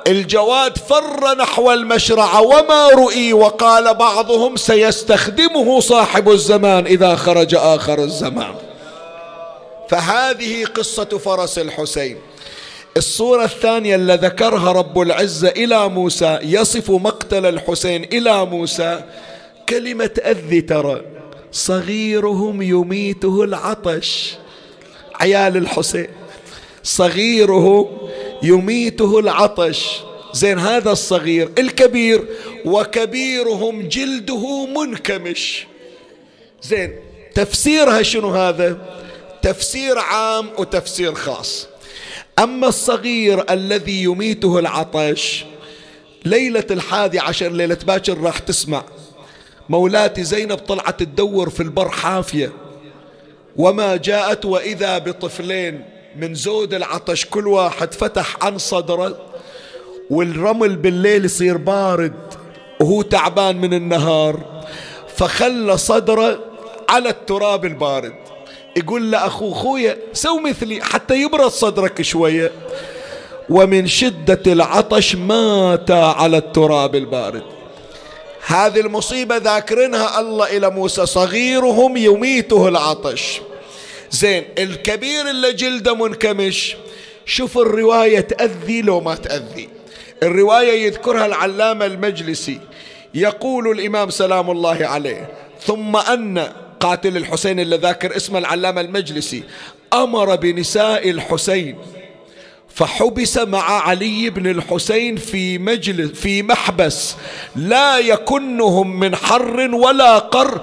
الجواد 0.07 0.77
فر 0.77 1.37
نحو 1.37 1.71
المشرعة 1.71 2.41
وما 2.41 2.89
رؤي 2.89 3.33
وقال 3.33 3.93
بعضهم 3.93 4.55
سيستخدمه 4.55 5.79
صاحب 5.79 6.29
الزمان 6.29 6.85
إذا 6.85 7.15
خرج 7.15 7.55
آخر 7.55 8.03
الزمان. 8.03 8.55
فهذه 9.89 10.65
قصة 10.65 11.05
فرس 11.05 11.59
الحسين. 11.59 12.17
الصورة 12.97 13.43
الثانية 13.43 13.95
اللي 13.95 14.15
ذكرها 14.15 14.71
رب 14.71 15.01
العزة 15.01 15.49
إلى 15.49 15.89
موسى 15.89 16.39
يصف 16.41 16.91
مقتل 16.91 17.45
الحسين 17.45 18.03
إلى 18.03 18.45
موسى 18.45 19.03
كلمة 19.69 20.11
أذي 20.25 20.61
ترى 20.61 21.01
صغيرهم 21.51 22.61
يميته 22.61 23.43
العطش. 23.43 24.35
عيال 25.23 25.57
الحسين. 25.57 26.07
صغيره 26.83 27.89
يميته 28.43 29.19
العطش. 29.19 29.99
زين 30.33 30.59
هذا 30.59 30.91
الصغير 30.91 31.49
الكبير. 31.57 32.27
وكبيرهم 32.65 33.81
جلده 33.87 34.65
منكمش. 34.65 35.67
زين 36.61 36.95
تفسيرها 37.35 38.01
شنو 38.01 38.29
هذا؟ 38.29 38.77
تفسير 39.41 39.97
عام 39.97 40.49
وتفسير 40.57 41.13
خاص. 41.13 41.67
أما 42.39 42.67
الصغير 42.67 43.53
الذي 43.53 44.03
يميته 44.03 44.59
العطش 44.59 45.45
ليلة 46.25 46.67
الحادي 46.71 47.19
عشر 47.19 47.51
ليلة 47.51 47.77
باكر 47.87 48.17
راح 48.21 48.39
تسمع. 48.39 48.83
مولاتي 49.69 50.23
زينب 50.23 50.57
طلعت 50.57 50.99
تدور 50.99 51.49
في 51.49 51.63
البر 51.63 51.89
حافية. 51.89 52.51
وما 53.57 53.95
جاءت 53.95 54.45
وإذا 54.45 54.97
بطفلين 54.97 55.85
من 56.15 56.33
زود 56.33 56.73
العطش 56.73 57.25
كل 57.25 57.47
واحد 57.47 57.93
فتح 57.93 58.37
عن 58.41 58.57
صدره 58.57 59.17
والرمل 60.09 60.75
بالليل 60.75 61.25
يصير 61.25 61.57
بارد 61.57 62.13
وهو 62.79 63.01
تعبان 63.01 63.57
من 63.61 63.73
النهار 63.73 64.63
فخلى 65.15 65.77
صدره 65.77 66.39
على 66.89 67.09
التراب 67.09 67.65
البارد. 67.65 68.13
يقول 68.77 69.11
لأخوه 69.11 69.53
خويا 69.53 69.97
سو 70.13 70.39
مثلي 70.39 70.81
حتى 70.81 71.21
يبرد 71.21 71.47
صدرك 71.47 72.01
شوية. 72.01 72.51
ومن 73.49 73.87
شدة 73.87 74.53
العطش 74.53 75.15
مات 75.15 75.91
على 75.91 76.37
التراب 76.37 76.95
البارد. 76.95 77.43
هذه 78.45 78.79
المصيبة 78.79 79.37
ذاكرنها 79.37 80.19
الله 80.19 80.57
إلى 80.57 80.69
موسى 80.69 81.05
صغيرهم 81.05 81.97
يميته 81.97 82.67
العطش. 82.67 83.41
زين 84.11 84.43
الكبير 84.57 85.29
اللي 85.29 85.53
جلده 85.53 85.95
منكمش 85.95 86.75
شوف 87.25 87.57
الرواية 87.57 88.19
تأذي 88.19 88.81
لو 88.81 89.01
ما 89.01 89.15
تأذي. 89.15 89.69
الرواية 90.23 90.85
يذكرها 90.85 91.25
العلامة 91.25 91.85
المجلسي 91.85 92.59
يقول 93.13 93.79
الإمام 93.79 94.09
سلام 94.09 94.51
الله 94.51 94.85
عليه 94.85 95.29
ثم 95.61 95.95
أن 95.95 96.51
قاتل 96.79 97.17
الحسين 97.17 97.59
اللي 97.59 97.77
ذاكر 97.77 98.15
اسم 98.15 98.37
العلامة 98.37 98.81
المجلسي 98.81 99.43
أمر 99.93 100.35
بنساء 100.35 101.09
الحسين. 101.09 101.77
فحبس 102.75 103.37
مع 103.37 103.87
علي 103.87 104.29
بن 104.29 104.47
الحسين 104.47 105.15
في 105.15 105.57
مجلس 105.57 106.11
في 106.11 106.43
محبس 106.43 107.15
لا 107.55 107.99
يكنهم 107.99 108.99
من 108.99 109.15
حر 109.15 109.75
ولا 109.75 110.19
قر 110.19 110.61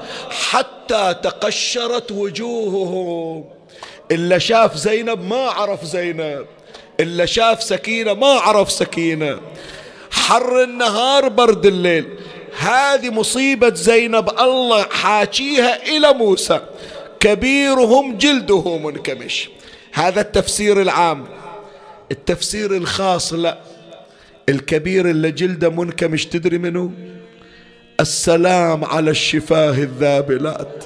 حتى 0.50 1.14
تقشرت 1.22 2.12
وجوههم. 2.12 3.44
إلا 4.10 4.38
شاف 4.38 4.76
زينب 4.76 5.24
ما 5.24 5.36
عرف 5.36 5.84
زينب. 5.84 6.46
إلا 7.00 7.26
شاف 7.26 7.62
سكينة 7.62 8.14
ما 8.14 8.26
عرف 8.26 8.72
سكينة. 8.72 9.40
حر 10.10 10.62
النهار 10.62 11.28
برد 11.28 11.66
الليل. 11.66 12.08
هذه 12.58 13.10
مصيبة 13.10 13.74
زينب 13.74 14.30
الله 14.40 14.82
حاكيها 14.82 15.82
إلى 15.82 16.12
موسى. 16.12 16.60
كبيرهم 17.20 18.16
جلده 18.16 18.78
منكمش 18.78 19.48
هذا 19.92 20.20
التفسير 20.20 20.82
العام. 20.82 21.26
التفسير 22.10 22.76
الخاص 22.76 23.32
لا. 23.32 23.58
الكبير 24.48 25.10
اللي 25.10 25.30
جلده 25.30 25.68
منكمش 25.68 26.26
تدري 26.26 26.58
منه؟ 26.58 26.90
السلام 28.00 28.84
على 28.84 29.10
الشفاه 29.10 29.70
الذابلات. 29.70 30.84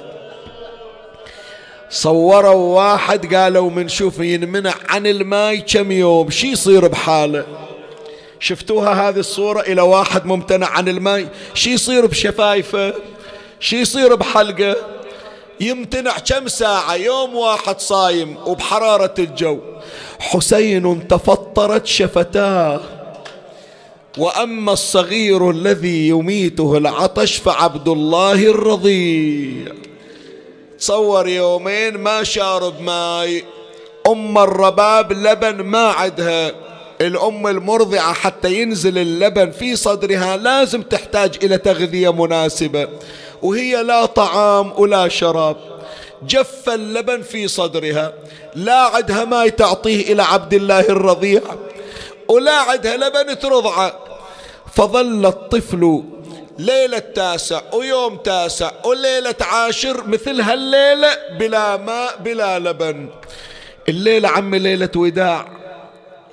صوروا 1.89 2.75
واحد 2.81 3.35
قالوا 3.35 3.69
من 3.69 3.87
شوف 3.87 4.19
ينمنع 4.19 4.73
عن 4.89 5.07
الماي 5.07 5.57
كم 5.57 5.91
يوم 5.91 6.29
شي 6.29 6.47
يصير 6.47 6.87
بحاله؟ 6.87 7.45
شفتوها 8.39 9.09
هذه 9.09 9.19
الصورة؟ 9.19 9.61
إلى 9.61 9.81
واحد 9.81 10.25
ممتنع 10.25 10.67
عن 10.67 10.87
الماء 10.87 11.29
شي 11.53 11.73
يصير 11.73 12.05
بشفايفه؟ 12.05 12.93
شي 13.59 13.81
يصير 13.81 14.15
بحلقه؟ 14.15 14.75
يمتنع 15.59 16.17
كم 16.17 16.47
ساعة 16.47 16.95
يوم 16.95 17.35
واحد 17.35 17.79
صايم 17.79 18.37
وبحرارة 18.45 19.13
الجو. 19.19 19.59
حسين 20.19 21.07
تفطرت 21.07 21.85
شفتاه. 21.85 22.81
وأما 24.17 24.73
الصغير 24.73 25.49
الذي 25.49 26.07
يميته 26.07 26.77
العطش 26.77 27.35
فعبد 27.35 27.87
الله 27.87 28.33
الرضيع. 28.33 29.73
تصور 30.79 31.27
يومين 31.27 31.97
ما 31.97 32.23
شارب 32.23 32.81
ماي. 32.81 33.43
أم 34.07 34.37
الرباب 34.37 35.13
لبن 35.13 35.55
ما 35.55 35.87
عدها. 35.87 36.51
الأم 37.01 37.47
المرضعة 37.47 38.13
حتى 38.13 38.61
ينزل 38.61 38.97
اللبن 38.97 39.51
في 39.51 39.75
صدرها 39.75 40.37
لازم 40.37 40.81
تحتاج 40.81 41.37
إلى 41.43 41.57
تغذية 41.57 42.13
مناسبة. 42.13 42.87
وهي 43.41 43.83
لا 43.83 44.05
طعام 44.05 44.73
ولا 44.77 45.07
شراب. 45.07 45.57
جف 46.27 46.69
اللبن 46.69 47.21
في 47.21 47.47
صدرها 47.47 48.13
لا 48.55 48.79
عدها 48.79 49.25
ماي 49.25 49.51
تعطيه 49.51 50.13
إلى 50.13 50.23
عبد 50.23 50.53
الله 50.53 50.79
الرضيع 50.79 51.41
ولا 52.27 52.51
عدها 52.51 52.97
لبن 52.97 53.39
ترضعه. 53.39 53.99
فظل 54.73 55.25
الطفل 55.25 56.03
ليلة 56.59 56.99
تاسع 56.99 57.61
ويوم 57.73 58.17
تاسع 58.17 58.71
وليلة 58.85 59.35
عاشر 59.41 60.07
مثل 60.07 60.41
هالليلة 60.41 61.09
بلا 61.39 61.77
ماء 61.77 62.17
بلا 62.17 62.59
لبن. 62.59 63.09
الليلة 63.89 64.29
عمي 64.29 64.59
ليلة 64.59 64.89
وداع 64.95 65.47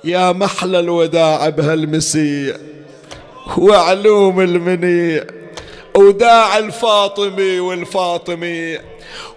يا 0.03 0.31
محلى 0.31 0.79
الوداع 0.79 1.49
بهالمسيء 1.49 2.57
وعلوم 3.57 4.41
المنيع 4.41 5.23
وداع 5.95 6.57
الفاطمي 6.57 7.59
والفاطمي. 7.59 8.79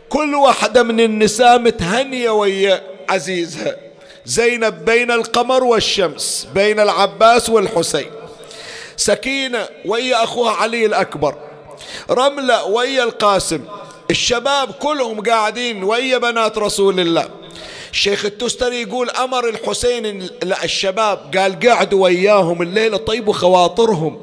كل 0.09 0.35
واحدة 0.35 0.83
من 0.83 1.01
النساء 1.01 1.59
متهنية 1.59 2.31
ويا 2.31 2.83
عزيزها. 3.09 3.77
زينب 4.25 4.85
بين 4.85 5.11
القمر 5.11 5.65
والشمس 5.65 6.49
بين 6.55 6.81
العباس 6.81 7.51
والحسين. 7.51 8.11
سكينة 8.97 9.69
ويا 9.85 10.25
أخوها 10.25 10.51
علي 10.51 10.87
الأكبر. 10.87 11.35
رملة 12.11 12.65
ويا 12.65 13.05
القاسم. 13.05 13.61
الشباب 14.11 14.71
كلهم 14.71 15.21
قاعدين 15.21 15.85
ويا 15.85 16.19
بنات 16.19 16.59
رسول 16.59 17.01
الله. 17.01 17.29
الشيخ 17.93 18.25
التستري 18.25 18.83
يقول 18.83 19.11
أمر 19.11 19.49
الحسين 19.49 20.29
الشباب 20.65 21.37
قال 21.37 21.69
قعدوا 21.69 22.05
وياهم 22.05 22.63
الليلة 22.63 22.97
طيبوا 22.97 23.33
خواطرهم 23.33 24.21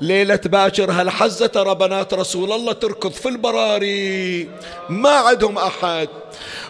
ليلة 0.00 0.40
باكر 0.44 0.90
هالحزة 0.90 1.46
ترى 1.46 1.74
بنات 1.74 2.14
رسول 2.14 2.52
الله 2.52 2.72
تركض 2.72 3.10
في 3.10 3.28
البراري؟ 3.28 4.48
ما 4.88 5.10
عندهم 5.10 5.58
أحد. 5.58 6.08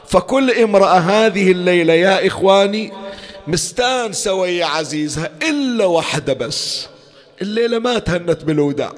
فكل 0.07 0.51
امرأة 0.51 0.99
هذه 0.99 1.53
الليلة 1.53 1.93
يا 1.93 2.27
إخواني 2.27 2.93
مستانسة 3.47 4.35
ويا 4.35 4.67
عزيزها 4.67 5.31
إلا 5.43 5.85
واحدة 5.85 6.33
بس. 6.33 6.87
الليلة 7.43 7.79
ما 7.79 7.99
تهنت 7.99 8.45
بالوداع. 8.45 8.93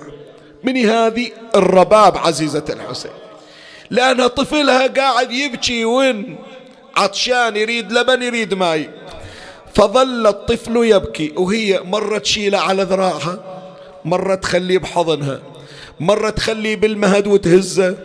من 0.64 0.76
هذه؟ 0.76 1.31
الرباب 1.55 2.16
عزيزة 2.16 2.64
الحسين. 2.70 3.12
لأنها 3.91 4.26
طفلها 4.26 4.87
قاعد 4.87 5.33
يبكي 5.33 5.85
وين؟ 5.85 6.39
عطشان 6.97 7.57
يريد 7.57 7.93
لبن 7.93 8.22
يريد 8.22 8.55
ماي. 8.55 8.91
فظل 9.74 10.26
الطفل 10.26 10.76
يبكي 10.76 11.33
وهي 11.37 11.81
مرة 11.85 12.18
تشيله 12.18 12.59
على 12.59 12.83
ذراعها. 12.83 13.59
مرة 14.05 14.34
تخليه 14.34 14.78
بحضنها 14.78 15.40
مرة 16.01 16.30
تخليه 16.30 16.76
بالمهد 16.76 17.26
وتهزه 17.26 17.96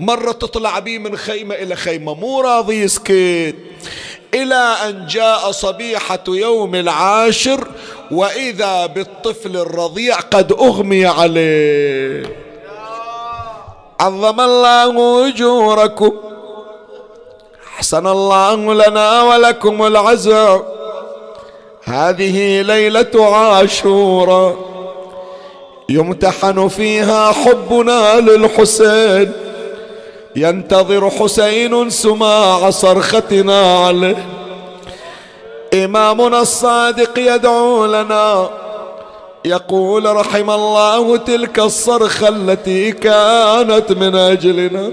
مرة 0.00 0.32
تطلع 0.32 0.78
بيه 0.78 0.98
من 0.98 1.16
خيمة 1.16 1.54
إلى 1.54 1.76
خيمة 1.76 2.14
مو 2.14 2.40
راضي 2.40 2.82
يسكت. 2.82 3.54
إلى 4.34 4.74
أن 4.88 5.06
جاء 5.06 5.50
صبيحة 5.50 6.24
يوم 6.28 6.74
العاشر 6.74 7.68
وإذا 8.10 8.86
بالطفل 8.86 9.56
الرضيع 9.56 10.16
قد 10.16 10.52
أغمي 10.52 11.06
عليه. 11.06 12.36
عظم 14.00 14.40
الله 14.40 15.28
أجوركم 15.28 16.12
أحسن 17.76 18.06
الله 18.06 18.74
لنا 18.74 19.22
ولكم 19.22 19.86
العزاء 19.86 20.72
هذه 21.84 22.62
ليلة 22.62 23.36
عاشوراء 23.36 24.71
يمتحن 25.92 26.68
فيها 26.68 27.32
حبنا 27.32 28.20
للحسين. 28.20 29.32
ينتظر 30.36 31.10
حسين 31.10 31.90
سماع 31.90 32.70
صرختنا 32.70 33.84
عليه. 33.84 34.26
إمامنا 35.74 36.40
الصادق 36.40 37.18
يدعو 37.18 37.86
لنا. 37.86 38.50
يقول 39.44 40.16
رحم 40.16 40.50
الله 40.50 41.16
تلك 41.16 41.58
الصرخة 41.58 42.28
التي 42.28 42.92
كانت 42.92 43.92
من 43.92 44.14
أجلنا. 44.16 44.92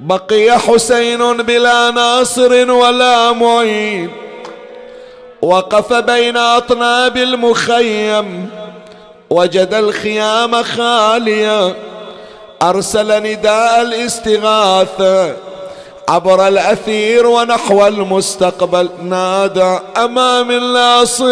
بقي 0.00 0.58
حسين 0.58 1.36
بلا 1.36 1.90
ناصر 1.90 2.70
ولا 2.70 3.32
معين. 3.32 4.10
وقف 5.42 5.92
بين 5.92 6.36
أطناب 6.36 7.16
المخيم 7.16 8.50
وجد 9.30 9.74
الخيام 9.74 10.62
خالية 10.62 11.74
أرسل 12.62 13.22
نداء 13.22 13.82
الاستغاثة 13.82 15.36
عبر 16.08 16.48
الأثير 16.48 17.26
ونحو 17.26 17.86
المستقبل. 17.86 18.88
نادى 19.02 19.78
أمام 19.96 20.50
الناصر. 20.50 21.26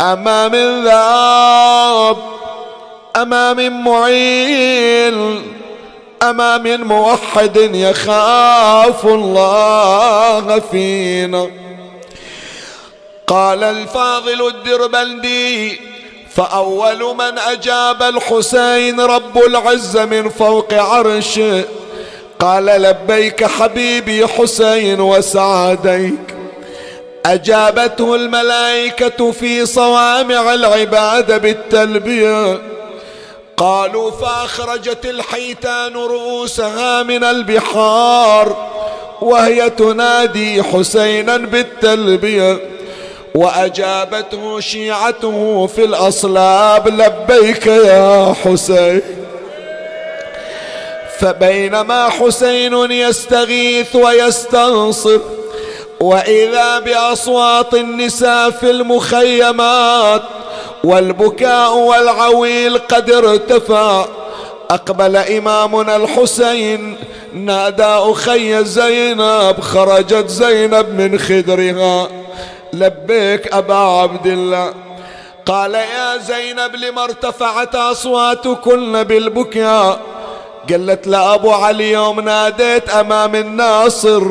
أمام 0.00 0.54
الذاب 0.54 2.16
أمام 3.16 3.84
معين 3.84 5.42
أمام 6.22 6.80
موحد 6.84 7.56
يخاف 7.56 9.06
الله 9.06 10.60
فينا. 10.70 11.50
قال 13.26 13.62
الفاضل 13.64 14.46
الدربندي 14.46 15.80
فأول 16.34 17.14
من 17.14 17.38
أجاب 17.38 18.02
الحسين 18.02 19.00
رب 19.00 19.38
العزة 19.38 20.04
من 20.04 20.28
فوق 20.28 20.74
عرشه 20.74 21.64
قال 22.38 22.64
لبيك 22.64 23.44
حبيبي 23.44 24.26
حسين 24.26 25.00
وسعاديك 25.00 26.34
أجابته 27.26 28.14
الملائكة 28.14 29.30
في 29.30 29.66
صوامع 29.66 30.54
العبادة 30.54 31.36
بالتلبية. 31.38 32.58
قالوا 33.62 34.10
فأخرجت 34.10 35.06
الحيتان 35.06 35.94
رؤوسها 35.94 37.02
من 37.02 37.24
البحار 37.24 38.70
وهي 39.20 39.70
تنادي 39.70 40.62
حسينا 40.62 41.36
بالتلبية 41.36 42.60
وأجابته 43.34 44.60
شيعته 44.60 45.66
في 45.66 45.84
الأصلاب 45.84 46.88
لبيك 46.88 47.66
يا 47.66 48.34
حسين. 48.44 49.02
فبينما 51.20 52.08
حسين 52.08 52.90
يستغيث 52.90 53.96
ويستنصر 53.96 55.20
وإذا 56.02 56.78
بأصوات 56.78 57.74
النساء 57.74 58.50
في 58.50 58.70
المخيمات 58.70 60.22
والبكاء 60.84 61.76
والعويل 61.76 62.78
قد 62.78 63.10
ارتفع 63.10 64.04
أقبل 64.70 65.16
إمامنا 65.16 65.96
الحسين 65.96 66.96
نادى 67.34 67.84
أخي 67.84 68.64
زينب 68.64 69.60
خرجت 69.60 70.28
زينب 70.28 70.88
من 70.88 71.18
خدرها. 71.18 72.08
لبيك 72.72 73.52
أبا 73.54 73.74
عبد 73.74 74.26
الله. 74.26 74.74
قال 75.46 75.74
يا 75.74 76.16
زينب 76.16 76.76
لما 76.76 77.04
ارتفعت 77.04 77.74
أصواتكن 77.74 79.02
بالبكاء؟ 79.02 80.00
قالت 80.70 81.06
لأبو 81.06 81.50
علي 81.50 81.92
يوم 81.92 82.20
ناديت 82.20 82.90
أمام 82.90 83.34
الناصر. 83.34 84.22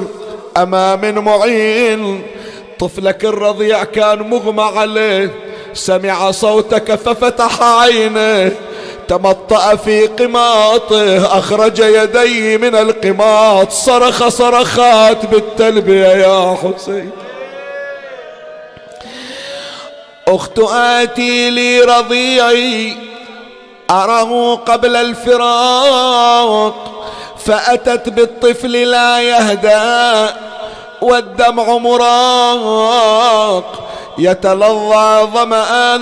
أمام 0.57 1.25
معين. 1.25 2.21
طفلك 2.79 3.25
الرضيع 3.25 3.83
كان 3.83 4.19
مغمى 4.19 4.63
عليه. 4.63 5.31
سمع 5.73 6.31
صوتك 6.31 6.95
ففتح 6.95 7.61
عينه. 7.61 8.51
تمطأ 9.07 9.75
في 9.75 10.07
قماطه. 10.07 11.39
أخرج 11.39 11.79
يديه 11.79 12.57
من 12.57 12.75
القماط. 12.75 13.71
صرخ 13.71 14.27
صرخات 14.27 15.25
بالتلبية 15.25 16.07
يا 16.07 16.57
حسين. 16.63 17.11
أخت 20.27 20.59
آتي 20.73 21.49
لي 21.49 21.81
رضيعي. 21.81 22.97
أراه 23.89 24.55
قبل 24.55 24.95
الفراق. 24.95 27.00
فأتت 27.45 28.09
بالطفل 28.09 28.71
لا 28.71 29.21
يهدى 29.21 30.31
والدمع 31.01 31.77
مراق 31.77 33.09
يتلظى 34.17 35.27
ظمأ 35.33 36.01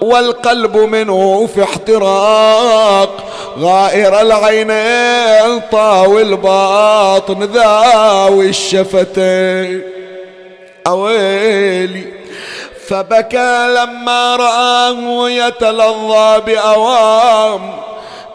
والقلب 0.00 0.76
منه 0.76 1.48
في 1.54 1.62
احتراق. 1.62 3.24
غائر 3.58 4.20
العينين 4.20 5.60
طاوي 5.72 6.22
الباطن 6.22 7.42
ذاوي 7.42 8.48
الشفتين 8.48 9.82
أويلي 10.86 12.04
فبكى 12.88 13.68
لما 13.68 14.36
رآه 14.36 15.30
يتلظى 15.30 16.40
بأوام 16.46 17.72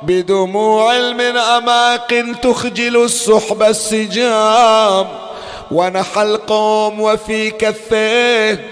بدموع 0.05 0.97
من 0.97 1.37
أماق 1.37 2.23
تخجل 2.43 3.03
السحب 3.03 3.63
السجام 3.63 5.07
ونحى 5.71 6.21
القوم 6.21 7.01
وفي 7.01 7.51
كفيه 7.51 8.65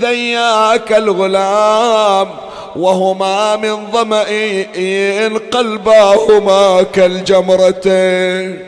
ذياك 0.00 0.92
الغلام 0.92 2.28
وهما 2.76 3.56
من 3.56 3.90
ظمأ 3.92 4.26
قلباهما 5.52 6.82
كالجمرتين 6.82 8.58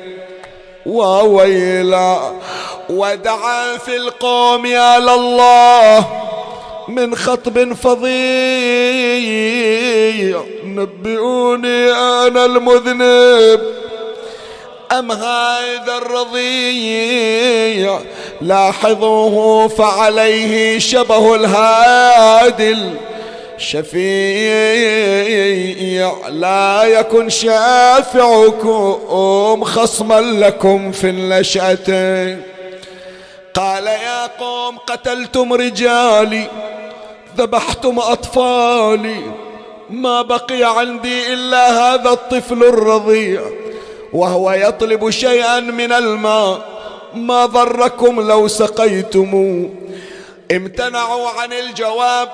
وويلا 0.87 2.19
ودعا 2.91 3.77
في 3.77 3.97
القوم 3.97 4.67
يا 4.67 4.99
لله 4.99 6.07
من 6.91 7.15
خطب 7.17 7.73
فظيع. 7.73 8.11
نبئوني 10.65 11.93
أنا 11.93 12.45
المذنب. 12.45 13.61
أم 14.93 15.13
هذا 15.13 15.97
الرضيع؟ 16.03 18.01
لاحظوه 18.41 19.69
فعليه 19.69 20.79
شبه 20.79 21.35
الهادل. 21.35 22.95
شفيع 23.59 24.91
لا 26.29 26.83
يكن 26.85 27.29
شافعكم 27.29 28.85
خصما 29.65 30.21
لكم 30.21 30.93
في 30.93 31.11
النشأتين 31.11 32.43
قال 33.55 33.87
يا 33.87 34.27
قوم 34.27 34.79
قتلتم 34.79 35.53
رجالي. 35.53 36.47
ذبحتم 37.41 37.99
أطفالي. 37.99 39.23
ما 39.91 40.23
بقي 40.23 40.79
عندي 40.79 41.33
إلا 41.33 41.65
هذا 41.81 42.11
الطفل 42.11 42.65
الرضيع 42.65 43.41
وهو 44.13 44.53
يطلب 44.53 45.11
شيئا 45.11 45.61
من 45.61 45.93
الماء. 45.93 46.59
ما 47.15 47.47
ضركم 47.47 48.29
لو 48.29 48.49
سقيتموه 48.49 49.71
امتنعوا 50.53 51.29
عن 51.29 51.53
الجواب. 51.53 52.29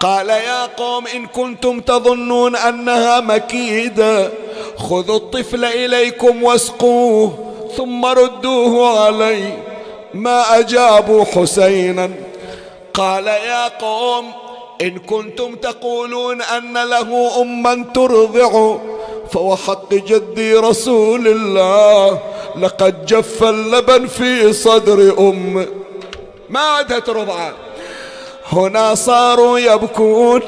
قال 0.00 0.28
يا 0.28 0.66
قوم 0.66 1.06
إن 1.06 1.26
كنتم 1.26 1.80
تظنون 1.80 2.56
أنها 2.56 3.20
مكيدة 3.20 4.30
خذوا 4.76 5.16
الطفل 5.16 5.64
إليكم 5.64 6.42
واسقوه 6.42 7.54
ثم 7.76 8.04
ردوه 8.04 9.00
علي. 9.00 9.52
ما 10.14 10.58
أجابوا 10.58 11.24
حسينا. 11.24 12.10
قال 12.94 13.26
يا 13.26 13.68
قوم 13.68 14.32
إن 14.82 14.98
كنتم 14.98 15.54
تقولون 15.54 16.42
أن 16.42 16.72
له 16.72 17.42
أما 17.42 17.84
ترضع 17.94 18.76
فوحق 19.32 19.94
جدي 19.94 20.54
رسول 20.54 21.28
الله. 21.28 22.20
لقد 22.60 23.06
جف 23.06 23.42
اللبن 23.42 24.06
في 24.06 24.52
صدر 24.52 25.14
أم. 25.18 25.66
ما 26.50 26.60
عادت 26.60 27.10
رضعة. 27.10 27.52
هنا 28.52 28.94
صاروا 28.94 29.58
يبكون. 29.58 30.40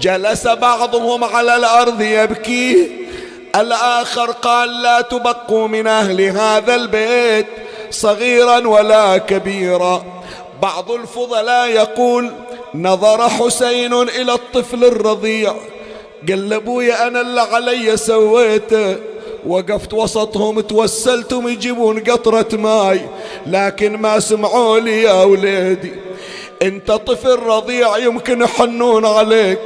جلس 0.00 0.46
بعضهم 0.46 1.24
على 1.24 1.56
الأرض 1.56 2.00
يبكي. 2.00 2.90
الآخر 3.56 4.30
قال 4.30 4.82
لا 4.82 5.00
تبقوا 5.00 5.68
من 5.68 5.86
أهل 5.86 6.20
هذا 6.20 6.74
البيت 6.74 7.46
صغيرا 7.90 8.68
ولا 8.68 9.18
كبيرا. 9.18 10.13
بعض 10.62 10.90
الفضلاء 10.90 11.68
يقول 11.68 12.30
نظر 12.74 13.28
حسين 13.28 13.92
إلى 13.92 14.32
الطفل 14.32 14.84
الرضيع. 14.84 15.54
قال 16.28 16.48
لابويا 16.48 17.06
أنا 17.06 17.20
اللي 17.20 17.40
علي 17.40 17.96
سويته. 17.96 18.96
وقفت 19.46 19.94
وسطهم 19.94 20.60
توسلتم 20.60 21.48
يجيبون 21.48 22.00
قطرة 22.00 22.48
ماي. 22.52 23.00
لكن 23.46 23.96
ما 23.96 24.20
سمعوا 24.20 24.78
لي 24.78 25.02
يا 25.02 25.22
وليدي. 25.22 25.92
أنت 26.62 26.92
طفل 26.92 27.38
رضيع 27.38 27.98
يمكن 27.98 28.42
يحنون 28.42 29.04
عليك. 29.04 29.60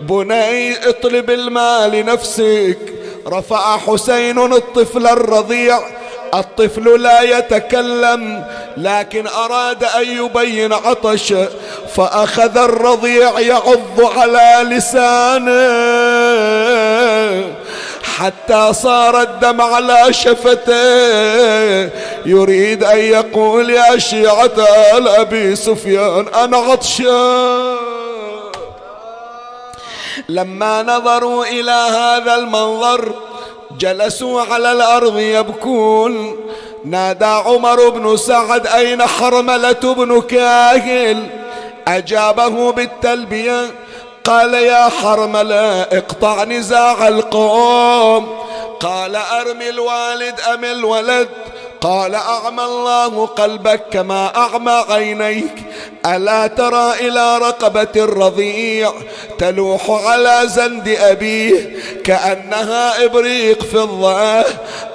بني 0.00 0.88
اطلب 0.88 1.30
المال 1.30 1.90
لنفسك. 1.90 2.78
رفع 3.26 3.78
حسين 3.78 4.52
الطفل 4.52 5.06
الرضيع. 5.06 5.78
الطفل 6.40 7.02
لا 7.02 7.22
يتكلم 7.22 8.44
لكن 8.76 9.26
أراد 9.26 9.84
أن 9.84 10.24
يبين 10.24 10.72
عطش 10.72 11.34
فأخذ 11.96 12.58
الرضيع 12.58 13.40
يعض 13.40 14.00
على 14.18 14.76
لسانه. 14.76 15.56
حتى 18.16 18.72
صار 18.72 19.22
الدم 19.22 19.60
على 19.60 20.12
شفته. 20.12 21.90
يريد 22.26 22.84
أن 22.84 22.98
يقول 22.98 23.70
يا 23.70 23.98
شيعة 23.98 24.52
الأبي 24.96 25.56
سفيان 25.56 26.26
أنا 26.28 26.56
عطشان 26.56 27.76
لما 30.28 30.82
نظروا 30.82 31.44
إلى 31.44 31.70
هذا 31.70 32.34
المنظر 32.34 33.12
جلسوا 33.78 34.42
على 34.42 34.72
الأرض 34.72 35.18
يبكون. 35.18 36.36
نادى 36.84 37.24
عمر 37.24 37.88
بن 37.88 38.16
سعد 38.16 38.66
أين 38.66 39.06
حرملة 39.06 39.94
بن 39.94 40.20
كاهل؟ 40.20 41.26
أجابه 41.88 42.72
بالتلبية 42.72 43.70
قال 44.24 44.54
يا 44.54 44.88
حرملة 44.88 45.82
اقطع 45.82 46.44
نزاع 46.44 47.08
القوم. 47.08 48.38
قال 48.80 49.16
أرمي 49.16 49.68
الوالد 49.68 50.40
أم 50.54 50.64
الولد؟ 50.64 51.28
قال 51.80 52.14
أعمى 52.14 52.64
الله 52.64 53.26
قلبك 53.26 53.82
كما 53.92 54.36
أعمى 54.36 54.84
عينيك. 54.88 55.54
ألا 56.06 56.46
ترى 56.46 56.92
إلى 57.00 57.38
رقبة 57.38 57.88
الرضيع 57.96 58.92
تلوح 59.38 59.90
على 59.90 60.40
زند 60.44 60.88
أبيه؟ 61.00 61.76
كأنها 62.04 63.04
إبريق 63.04 63.62
فضة 63.62 64.44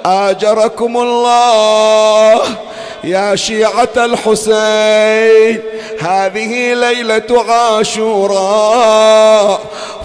آجركم 0.04 0.96
الله 0.96 2.40
يا 3.04 3.36
شيعة 3.36 3.88
الحسين. 3.96 5.62
هذه 6.00 6.74
ليلة 6.74 7.44
عاشوراء. 7.48 8.92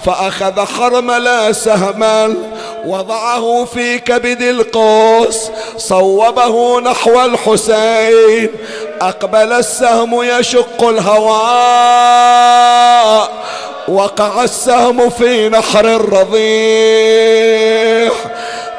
فأخذ 0.06 0.64
حرمل 0.64 1.54
سهما 1.54 2.34
وضعه 2.84 3.64
في 3.74 3.98
كبد 3.98 4.42
القوس 4.42 5.50
صوبه 5.76 6.80
نحو 6.80 7.24
الحسين. 7.24 8.50
أقبل 9.00 9.52
السهم 9.52 10.22
يشق 10.22 10.88
الهواء 10.88 11.38
وقع 13.88 14.44
السهم 14.44 15.10
في 15.10 15.48
نحر 15.48 15.84
الرضيع. 15.84 16.38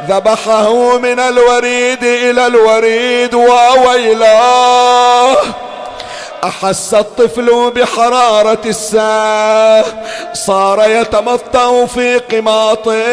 ذبحه 0.10 0.98
من 0.98 1.20
الوريد 1.20 2.04
إلى 2.04 2.48
الوريد 2.48 3.36
وويلاه 3.36 5.38
أحس 6.44 6.94
الطفل 6.94 7.72
بحرارة 7.72 8.62
الساه 8.66 9.86
صار 10.34 10.90
يتمطع 10.90 11.86
في 11.86 12.18
قماطه. 12.18 13.04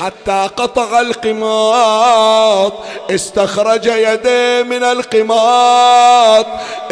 حتى 0.00 0.48
قطع 0.56 1.00
القماط 1.00 2.72
استخرج 3.10 3.86
يديه 3.86 4.62
من 4.62 4.82
القماط. 4.82 6.46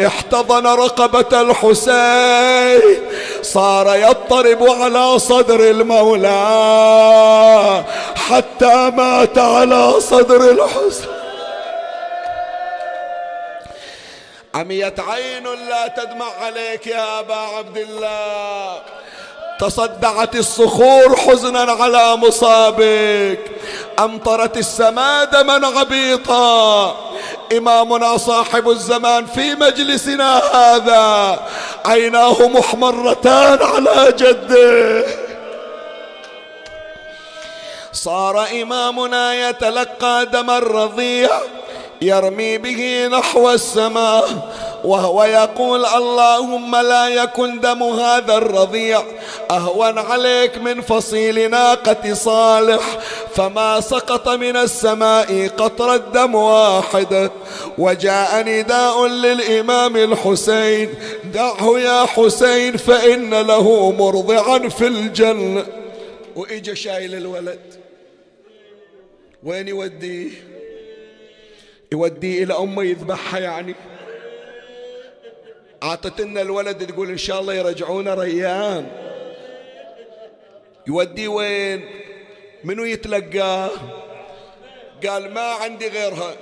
احتضن 0.05 0.67
رقبة 0.67 1.41
الحسين 1.41 3.01
صار 3.41 3.95
يضطرب 3.95 4.63
على 4.63 5.19
صدر 5.19 5.59
المولى. 5.59 6.33
حتى 8.29 8.91
مات 8.97 9.37
على 9.37 9.93
صدر 9.99 10.51
الحسين. 10.51 11.26
عميت 14.57 14.99
عين 14.99 15.43
لا 15.43 15.87
تدمع 15.87 16.25
عليك 16.41 16.87
يا 16.87 17.19
أبا 17.19 17.35
عبد 17.35 17.77
الله؟ 17.77 18.81
تصدعت 19.59 20.35
الصخور 20.35 21.15
حزنا 21.15 21.71
على 21.71 22.15
مصابك 22.15 23.39
أمطرت 23.99 24.57
السماء 24.57 25.25
دما 25.25 25.67
عبيطا. 25.79 26.95
إمامنا 27.57 28.17
صاحب 28.17 28.69
الزمان 28.69 29.25
في 29.25 29.55
مجلسنا 29.55 30.37
هذا 30.37 31.39
عيناه 31.85 32.47
محمرتان 32.47 33.59
على 33.61 34.13
جده. 34.17 35.05
صار 37.93 38.47
إمامنا 38.61 39.49
يتلقى 39.49 40.25
دم 40.25 40.49
الرضيع 40.49 41.29
يرمي 42.01 42.57
به 42.57 43.07
نحو 43.07 43.49
السماء 43.51 44.53
وهو 44.83 45.23
يقول 45.23 45.85
اللهم 45.85 46.75
لا 46.75 47.07
يكن 47.07 47.59
دم 47.59 47.83
هذا 47.83 48.37
الرضيع. 48.37 49.03
أهون 49.51 49.97
عليك 49.97 50.57
من 50.57 50.81
فصيل 50.81 51.51
ناقة 51.51 52.13
صالح 52.13 52.99
فما 53.35 53.81
سقط 53.81 54.29
من 54.29 54.57
السماء 54.57 55.47
قطرة 55.47 55.97
دم 55.97 56.35
واحدة 56.35 57.31
وجاء 57.77 58.43
نداء 58.47 59.05
للإمام 59.05 59.97
الحسين 59.97 60.93
دعه 61.33 61.79
يا 61.79 62.05
حسين 62.05 62.77
فإن 62.77 63.33
له 63.33 63.91
مرضعا 63.91 64.69
في 64.69 64.87
الجنة. 64.87 65.65
وإجا 66.35 66.73
شايل 66.73 67.15
الولد. 67.15 67.59
وين 69.43 69.67
يوديه؟ 69.67 70.46
يوديه 71.91 72.43
إلى 72.43 72.53
أمه 72.53 72.83
يذبحها 72.83 73.39
يعني. 73.39 73.75
عطتنا 75.83 76.41
الولد 76.41 76.87
تقول 76.87 77.09
إن 77.09 77.17
شاء 77.17 77.41
الله 77.41 77.53
يرجعونا 77.53 78.13
ريان. 78.13 78.87
يوديه 80.87 81.27
وين؟ 81.27 81.89
منو 82.63 82.83
يتلقاه؟ 82.83 83.69
قال 85.07 85.33
ما 85.33 85.41
عندي 85.41 85.87
غيرها. 85.87 86.35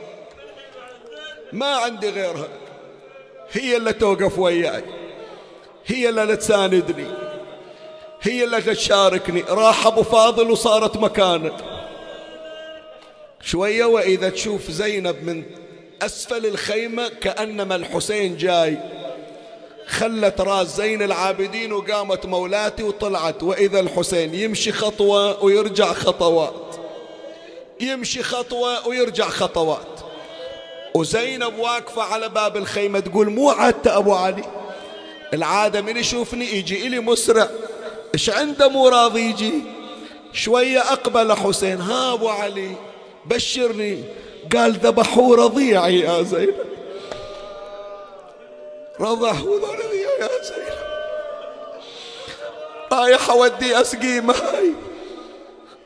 ما 1.53 1.75
عندي 1.75 2.09
غيرها. 2.09 2.47
هي 3.51 3.77
اللي 3.77 3.93
توقف 3.93 4.39
وياي. 4.39 4.83
هي 5.85 6.09
اللي 6.09 6.35
تساندني. 6.35 7.07
هي 8.21 8.43
اللي 8.43 8.61
تشاركني 8.61 9.41
راح 9.41 9.87
أبو 9.87 10.03
فاضل 10.03 10.51
وصارت 10.51 10.97
مكانه 10.97 11.74
شوية 13.45 13.85
وإذا 13.85 14.29
تشوف 14.29 14.71
زينب 14.71 15.15
من 15.23 15.43
أسفل 16.01 16.45
الخيمة 16.45 17.07
كأنما 17.07 17.75
الحسين 17.75 18.37
جاي. 18.37 18.77
خلت 19.87 20.41
راس 20.41 20.75
زين 20.75 21.01
العابدين 21.01 21.73
وقامت 21.73 22.25
مولاتي 22.25 22.83
وطلعت. 22.83 23.43
وإذا 23.43 23.79
الحسين 23.79 24.33
يمشي 24.33 24.71
خطوة 24.71 25.43
ويرجع 25.43 25.93
خطوات. 25.93 26.75
يمشي 27.81 28.23
خطوة 28.23 28.87
ويرجع 28.87 29.29
خطوات. 29.29 29.99
وزينب 30.95 31.59
واقفة 31.59 32.01
على 32.01 32.29
باب 32.29 32.57
الخيمة 32.57 32.99
تقول 32.99 33.29
مو 33.29 33.49
عدت 33.49 33.87
أبو 33.87 34.13
علي. 34.13 34.43
العادة 35.33 35.81
من 35.81 35.97
يشوفني 35.97 36.53
يجي 36.53 36.87
إلي 36.87 36.99
مسرع. 36.99 37.49
إيش 38.13 38.29
عنده 38.29 38.67
مو 38.67 38.87
راضي 38.87 39.21
يجي؟ 39.21 39.53
شوية 40.33 40.79
أقبل 40.79 41.33
حسين. 41.33 41.81
ها 41.81 42.13
أبو 42.13 42.29
علي. 42.29 42.71
بشرني. 43.25 44.03
قال 44.55 44.73
ذبحوا 44.73 45.35
رضيعي 45.35 45.99
يا 45.99 46.23
زينب. 46.23 46.55
رضحوا 48.99 49.59
رضيعي 49.59 50.19
يا 50.19 50.43
زينب. 50.43 50.75
رايح 52.91 53.29
اودي 53.29 53.81
أسقي 53.81 54.21
ماي 54.21 54.73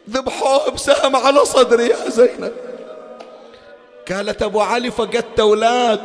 ذبحوه 0.10 0.70
بسهم 0.70 1.16
على 1.16 1.46
صدري 1.46 1.88
يا 1.88 2.10
زينب. 2.10 2.54
قالت 4.12 4.42
أبو 4.42 4.62
علي 4.62 4.92
فقدت 4.92 5.40
أولاد. 5.40 6.02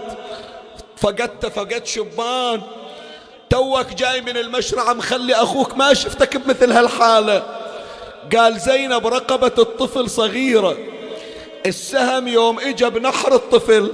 فقدت 0.97 1.47
فقدت 1.47 1.87
شبان. 1.87 2.63
توك 3.51 3.87
جاي 3.87 4.21
من 4.21 4.37
المشرعة 4.37 4.93
مخلي 4.93 5.35
أخوك 5.35 5.77
ما 5.77 5.95
شفتك 5.95 6.37
بمثل 6.37 6.73
هالحالة. 6.73 7.43
قال 8.37 8.61
زينب 8.61 9.07
رقبة 9.07 9.53
الطفل 9.59 10.11
صغيرة. 10.11 10.77
السهم 11.67 12.29
يوم 12.29 12.59
اجى 12.61 12.91
بنحر 12.91 13.35
الطفل 13.35 13.93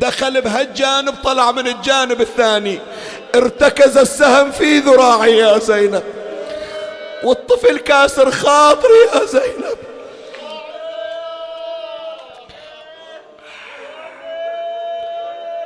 دخل 0.00 0.40
بهالجانب 0.40 1.14
طلع 1.24 1.52
من 1.52 1.68
الجانب 1.68 2.20
الثاني 2.20 2.78
ارتكز 3.34 3.98
السهم 3.98 4.50
في 4.50 4.78
ذراعي 4.78 5.38
يا 5.38 5.58
زينب. 5.58 6.02
والطفل 7.24 7.78
كاسر 7.78 8.30
خاطري 8.30 8.98
يا 9.14 9.24
زينب. 9.24 9.78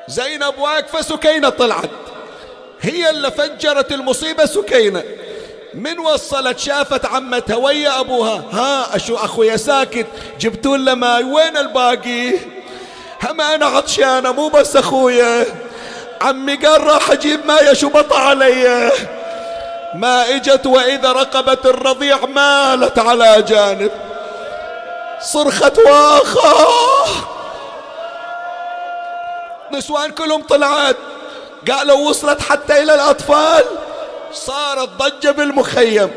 زينب 0.08 0.58
واقفة 0.58 1.00
سكينة 1.00 1.48
طلعت 1.48 1.90
هي 2.80 3.10
اللي 3.10 3.30
فجرت 3.30 3.92
المصيبة 3.92 4.44
سكينة. 4.46 5.02
من 5.76 5.98
وصلت 5.98 6.58
شافت 6.58 7.06
عمتها 7.06 7.56
ويا 7.56 8.00
أبوها. 8.00 8.42
ها 8.52 8.96
أشو 8.96 9.16
اخويا 9.16 9.56
ساكت 9.56 10.06
جبتوا 10.40 10.76
له 10.76 10.94
ماي 10.94 11.24
وين 11.24 11.56
الباقي؟ 11.56 12.38
هم 13.22 13.40
أنا 13.40 13.66
عطشانه 13.66 14.32
مو 14.32 14.48
بس 14.48 14.76
أخويا. 14.76 15.46
عمي 16.22 16.54
قال 16.54 16.84
راح 16.84 17.10
أجيب 17.10 17.46
ماي 17.46 17.74
شو 17.74 17.88
بطى 17.88 18.18
علي. 18.18 18.90
ما 19.94 20.34
إجت 20.34 20.66
وإذا 20.66 21.12
رقبة 21.12 21.70
الرضيع 21.70 22.18
مالت 22.26 22.98
على 22.98 23.42
جانب. 23.42 23.90
صرخت 25.20 25.78
واخا. 25.78 26.66
نسوان 29.72 30.10
كلهم 30.10 30.42
طلعت. 30.42 30.96
قالوا 31.70 32.08
وصلت 32.08 32.42
حتى 32.42 32.82
إلى 32.82 32.94
الأطفال. 32.94 33.64
صارت 34.36 34.88
ضجة 34.88 35.30
بالمخيم. 35.30 36.10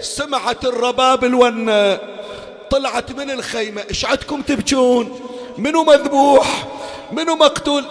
سمعت 0.00 0.64
الرباب 0.64 1.24
الونة 1.24 1.98
طلعت 2.70 3.12
من 3.12 3.30
الخيمة. 3.30 3.82
إيش 3.90 4.04
عدكم 4.04 4.42
تبكون 4.42 5.20
منو 5.58 5.84
مذبوح؟ 5.84 6.66
منو 7.12 7.34
مقتول؟ 7.34 7.84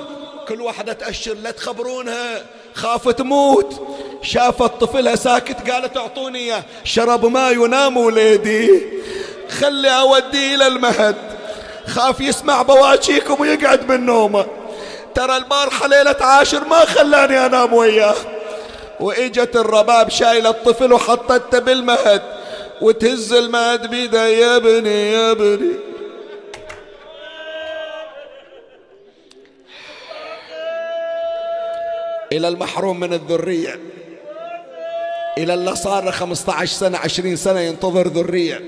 كل 0.47 0.61
واحدة 0.61 0.93
تأشر 0.93 1.33
لا 1.33 1.51
تخبرونها. 1.51 2.45
خاف 2.73 3.09
تموت 3.09 3.87
شافت 4.21 4.81
طفلها 4.81 5.15
ساكت 5.15 5.71
قالت 5.71 5.97
أعطوني 5.97 6.39
إياه. 6.39 6.63
شرب 6.83 7.25
ما 7.25 7.49
ينام 7.49 7.97
وليدي. 7.97 8.81
خلي 9.59 9.99
اوديه 9.99 10.55
إلى 10.55 10.67
المهد. 10.67 11.15
خاف 11.87 12.21
يسمع 12.21 12.61
بواجيكم 12.61 13.41
ويقعد 13.41 13.91
من 13.91 14.05
نومه. 14.05 14.45
ترى 15.15 15.37
البارحة 15.37 15.87
ليلة 15.87 16.17
عاشر 16.21 16.67
ما 16.67 16.85
خلاني 16.85 17.45
أنام 17.45 17.73
وياه. 17.73 18.15
وإجت 18.99 19.55
الرباب 19.55 20.09
شايلة 20.09 20.49
الطفل 20.49 20.93
وحطته 20.93 21.59
بالمهد 21.59 22.21
وتهز 22.81 23.33
المهد 23.33 23.89
بيده 23.89 24.27
يا 24.27 24.55
ابني 24.55 25.11
يا 25.11 25.31
ابني 25.31 25.71
إلى 32.31 32.47
المحروم 32.47 32.99
من 32.99 33.13
الذرية. 33.13 33.79
إلى 35.37 35.53
اللي 35.53 35.75
صار 35.75 36.11
15 36.11 36.73
سنة 36.73 36.97
20 36.97 37.35
سنة 37.35 37.59
ينتظر 37.59 38.07
ذرية. 38.07 38.61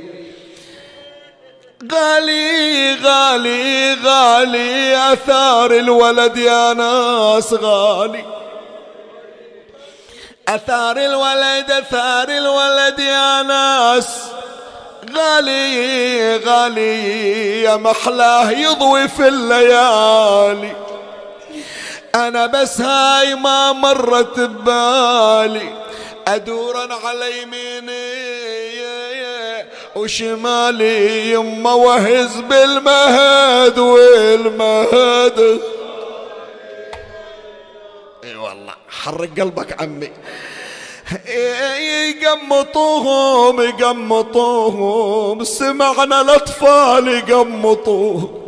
غالي 1.92 2.96
غالي 2.96 3.94
غالي 3.94 5.14
أثار 5.14 5.72
الولد 5.72 6.38
يا 6.38 6.74
ناس 6.74 7.54
غالي. 7.54 8.26
أثار 10.48 10.98
الولد 10.98 11.72
أثار 11.72 12.30
الولد 12.30 13.00
يا 13.00 13.44
ناس. 13.44 14.08
غالي 15.16 16.38
غالي 16.38 17.62
يا 17.62 17.76
محلاه 17.76 18.52
يضوي 18.52 19.08
في 19.08 19.28
الليالي. 19.28 20.76
أنا 22.16 22.46
بس 22.46 22.82
هاي 22.82 23.36
ما 23.36 23.72
مرت 23.72 24.40
ببالي. 24.40 25.70
أدورا 26.28 26.88
على 27.06 27.42
يميني 27.42 28.38
وشمالي 29.96 31.32
يما 31.32 31.74
وهز 31.74 32.36
بالمهد 32.36 33.80
والمهد. 33.80 35.62
حرق 39.02 39.30
قلبك 39.40 39.82
عمي. 39.82 40.12
يقمطوهم 42.22 43.62
يقمطوهم. 43.62 45.44
سمعنا 45.44 46.22
الأطفال 46.22 47.08
يقمطوهم. 47.08 48.44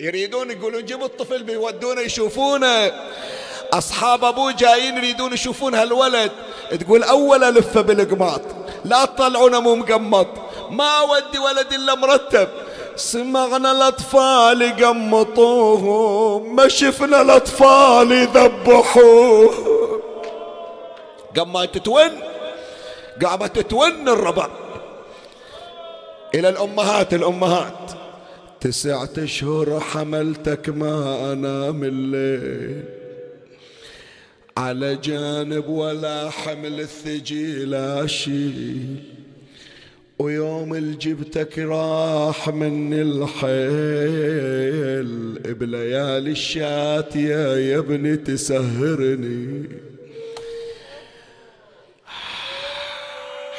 يريدون 0.00 0.50
يقولون 0.50 0.84
جيبوا 0.84 1.06
الطفل 1.06 1.42
بيودونه 1.42 2.00
يشوفونه. 2.00 2.92
أصحاب 3.72 4.24
ابوه 4.24 4.52
جايين 4.52 4.96
يريدون 4.96 5.32
يشوفون 5.32 5.74
هالولد. 5.74 6.32
تقول 6.80 7.02
أول 7.02 7.44
الفه 7.44 7.80
بالقماط. 7.80 8.40
لا 8.84 9.04
تطلعونه 9.04 9.60
مو 9.60 9.74
مقمط. 9.74 10.26
ما 10.70 10.90
أودي 10.98 11.38
ولد 11.38 11.72
إلا 11.72 11.94
مرتب. 11.94 12.48
سمعنا 12.98 13.72
الأطفال 13.72 14.62
يقمطوهم 14.62 16.56
ما 16.56 16.68
شفنا 16.68 17.22
الأطفال 17.22 18.12
يذبحوه. 18.12 19.54
قام 21.36 21.64
تتون 21.64 22.10
قامت 23.24 23.58
تتون 23.58 24.08
الربع. 24.08 24.48
إلى 26.34 26.48
الأمهات 26.48 27.14
الأمهات. 27.14 27.92
تسعة 28.60 29.10
أشهر 29.18 29.80
حملتك 29.80 30.68
ما 30.68 31.32
أنام 31.32 31.84
الليل 31.84 32.84
على 34.56 34.94
جانب 34.96 35.68
ولا 35.68 36.30
حمل 36.30 36.80
الثقيل 36.80 37.74
أشيل. 37.74 39.17
ويوم 40.18 40.74
الجبتك 40.74 41.58
راح 41.58 42.48
من 42.48 42.94
الحيل 42.94 43.58
بليالي 45.54 46.30
الشتا 46.30 47.16
يا 47.16 47.78
ابني 47.78 48.16
تسهرني. 48.16 49.68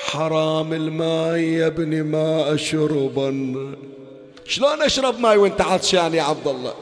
حرام 0.06 0.74
الماي 0.74 1.54
يا 1.54 1.68
ابني 1.68 2.04
ما 2.04 2.54
أشربن. 2.54 3.76
شلون 4.46 4.82
أشرب 4.82 5.20
ماي 5.20 5.38
وأنت 5.38 5.62
عطشان 5.62 6.14
يا 6.14 6.24
عبد 6.24 6.48
الله؟ 6.48 6.74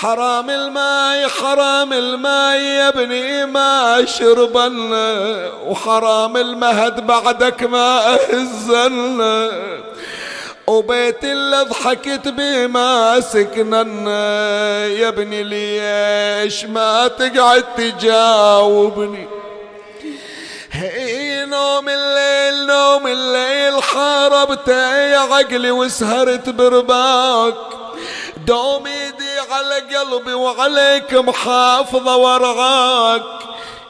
حرام 0.00 0.50
الماي 0.50 1.28
حرام 1.28 1.92
الماي 1.92 2.64
يا 2.64 2.88
ابني 2.88 3.46
ما 3.46 4.02
اشربن 4.02 4.92
وحرام 5.66 6.36
المهد 6.36 7.06
بعدك 7.06 7.62
ما 7.62 8.14
أهزن. 8.14 9.50
وبيت 10.66 11.24
اللي 11.24 11.62
ضحكت 11.62 12.28
بيه 12.28 12.66
ما 12.66 13.20
سكنن. 13.20 14.06
يا 15.00 15.08
ابني 15.08 15.42
ليش 15.42 16.64
ما 16.64 17.08
تقعد 17.08 17.64
تجاوبني؟ 17.76 19.28
هي 20.72 21.44
نوم 21.44 21.88
الليل 21.88 22.66
نوم 22.66 23.06
الليل 23.06 23.82
حاربت 23.82 24.68
يا 24.68 25.18
عقلي 25.18 25.70
وسهرت 25.70 26.48
برباك. 26.48 27.54
دوم 28.46 28.86
ايدي 28.86 29.07
على 29.52 29.96
قلبي 29.96 30.34
وعليك 30.34 31.14
محافظة 31.14 32.16
ورعاك. 32.16 33.22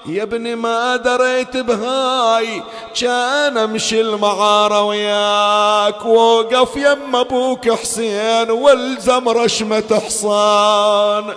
يا 0.06 0.22
ابني 0.22 0.54
ما 0.54 0.96
دريت 0.96 1.56
بهاي 1.56 2.62
كان 3.00 3.58
امشي 3.58 4.00
المعارة 4.00 4.82
وياك. 4.82 6.04
ووقف 6.04 6.76
يم 6.76 7.16
أبوك 7.16 7.70
حسين 7.70 8.50
والزم 8.50 9.28
رشمة 9.28 10.00
حصان. 10.06 11.34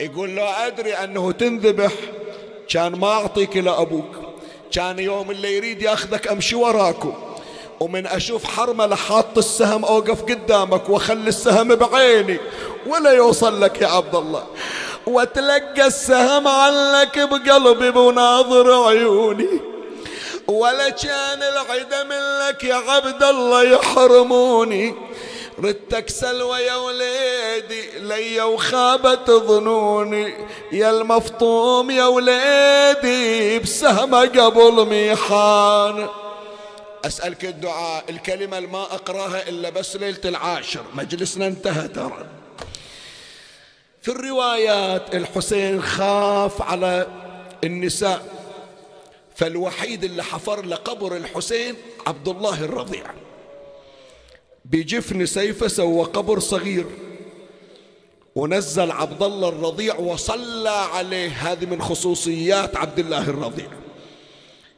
يقول 0.00 0.36
له 0.36 0.66
أدري 0.66 0.94
أنه 0.94 1.32
تنذبح. 1.32 1.92
كان 2.68 2.92
ما 2.92 3.08
أعطيك 3.12 3.56
لابوك 3.56 4.16
كان 4.72 4.98
يوم 4.98 5.30
اللي 5.30 5.56
يريد 5.56 5.82
ياخذك 5.82 6.28
أمشي 6.28 6.56
وراكم 6.56 7.14
ومن 7.84 8.06
أشوف 8.06 8.44
حرملة 8.44 8.96
حاط 8.96 9.38
السهم 9.38 9.84
أوقف 9.84 10.22
قدامك 10.22 10.88
وأخلي 10.88 11.28
السهم 11.28 11.74
بعيني 11.74 12.38
ولا 12.86 13.10
يوصل 13.12 13.60
لك 13.60 13.82
يا 13.82 13.86
عبد 13.86 14.14
الله. 14.14 14.44
وتلقى 15.06 15.86
السهم 15.86 16.48
علك 16.48 17.18
بقلبي 17.18 17.90
بناظر 17.90 18.88
عيوني. 18.88 19.60
ولا 20.48 20.88
كان 20.88 21.42
العدم 21.42 22.12
لك 22.48 22.64
يا 22.64 22.74
عبد 22.74 23.22
الله 23.22 23.62
يحرموني. 23.62 24.94
ردتك 25.58 26.08
سلوى 26.08 26.58
يا 26.58 26.76
وليدي 26.76 27.98
لي 27.98 28.42
وخابت 28.42 29.30
ظنوني. 29.30 30.34
يا 30.72 30.90
المفطوم 30.90 31.90
يا 31.90 32.06
وليدي 32.06 33.58
بسهمة 33.58 34.20
قبل 34.20 34.86
ميحان. 34.86 36.08
أسألك 37.06 37.44
الدعاء 37.44 38.04
الكلمة 38.10 38.58
اللي 38.58 38.68
ما 38.68 38.82
أقراها 38.82 39.48
إلا 39.48 39.70
بس 39.70 39.96
ليلة 39.96 40.20
العاشر 40.24 40.84
مجلسنا 40.94 41.46
انتهى 41.46 41.88
ترى. 41.88 42.26
في 44.02 44.10
الروايات 44.10 45.14
الحسين 45.14 45.82
خاف 45.82 46.62
على 46.62 47.06
النساء 47.64 48.26
فالوحيد 49.36 50.04
اللي 50.04 50.22
حفر 50.22 50.64
له 50.64 50.76
قبر 50.76 51.16
الحسين 51.16 51.74
عبد 52.06 52.28
الله 52.28 52.64
الرضيع. 52.64 53.04
بجفن 54.64 55.26
سيفه 55.26 55.68
سوى 55.68 56.04
قبر 56.04 56.38
صغير 56.38 56.86
ونزل 58.34 58.90
عبد 58.90 59.22
الله 59.22 59.48
الرضيع 59.48 59.96
وصلى 59.96 60.70
عليه 60.70 61.30
هذه 61.30 61.66
من 61.66 61.82
خصوصيات 61.82 62.76
عبد 62.76 62.98
الله 62.98 63.30
الرضيع. 63.30 63.83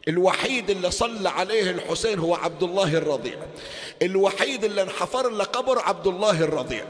الوحيد 0.09 0.71
اللي 0.71 0.91
صلى 0.91 1.29
عليه 1.29 1.71
الحسين 1.71 2.19
هو 2.19 2.35
عبد 2.35 2.63
الله 2.63 2.97
الرضيع. 2.99 3.39
الوحيد 4.03 4.65
اللي 4.65 4.83
انحفر 4.83 5.31
له 5.31 5.45
قبر 5.45 5.79
عبد 5.79 6.07
الله 6.07 6.45
الرضيع. 6.45 6.85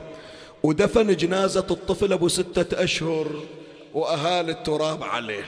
ودفن 0.62 1.16
جنازة 1.16 1.66
الطفل 1.70 2.12
أبو 2.12 2.28
ستة 2.28 2.84
أشهر 2.84 3.26
وأهال 3.94 4.50
التراب 4.50 5.02
عليه. 5.02 5.44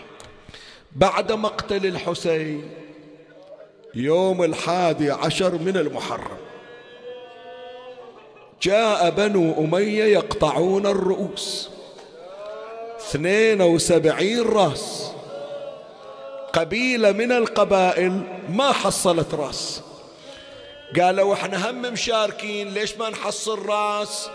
بعد 0.97 1.33
مقتل 1.33 1.87
الحسين 1.87 2.71
يوم 3.95 4.45
الحادي 4.45 5.11
عشر 5.11 5.55
من 5.55 5.77
المحرم 5.77 6.39
جاء 8.63 9.11
بنو 9.11 9.65
أمية 9.65 10.05
يقطعون 10.05 10.87
الرؤوس. 10.87 11.71
اثنين 13.01 13.63
وسبعين 13.63 14.43
راس. 14.43 15.13
قبيلة 16.53 17.13
من 17.13 17.33
القبائل 17.33 18.23
ما 18.49 18.73
حصلت 18.73 19.35
راس. 19.35 19.83
قالوا 21.01 21.35
إحنا 21.35 21.71
هم 21.71 21.83
مشاركين 21.83 22.69
ليش 22.69 22.97
ما 22.97 23.11
نحصل 23.11 23.67
راس؟ 23.67 24.31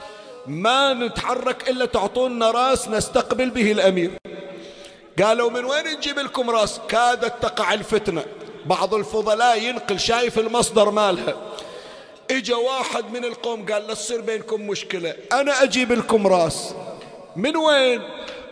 ما 0.47 0.93
نتحرك 0.93 1.69
إلا 1.69 1.85
تعطونا 1.85 2.51
راس 2.51 2.87
نستقبل 2.87 3.49
به 3.49 3.71
الأمير. 3.71 4.11
قالوا 5.23 5.49
من 5.49 5.65
وين 5.65 5.87
نجيب 5.97 6.19
لكم 6.19 6.49
راس؟ 6.49 6.79
كادت 6.89 7.33
تقع 7.41 7.73
الفتنة. 7.73 8.25
بعض 8.65 8.93
الفضلاء 8.93 9.63
ينقل 9.63 9.99
شايف 9.99 10.39
المصدر 10.39 10.89
مالها. 10.89 11.35
إجا 12.31 12.55
واحد 12.55 13.11
من 13.11 13.25
القوم 13.25 13.65
قال 13.65 13.87
لا 13.87 13.93
تصير 13.93 14.21
بينكم 14.21 14.67
مشكلة 14.67 15.15
أنا 15.31 15.63
أجيب 15.63 15.91
لكم 15.91 16.27
راس. 16.27 16.73
من 17.35 17.57
وين؟ 17.57 18.01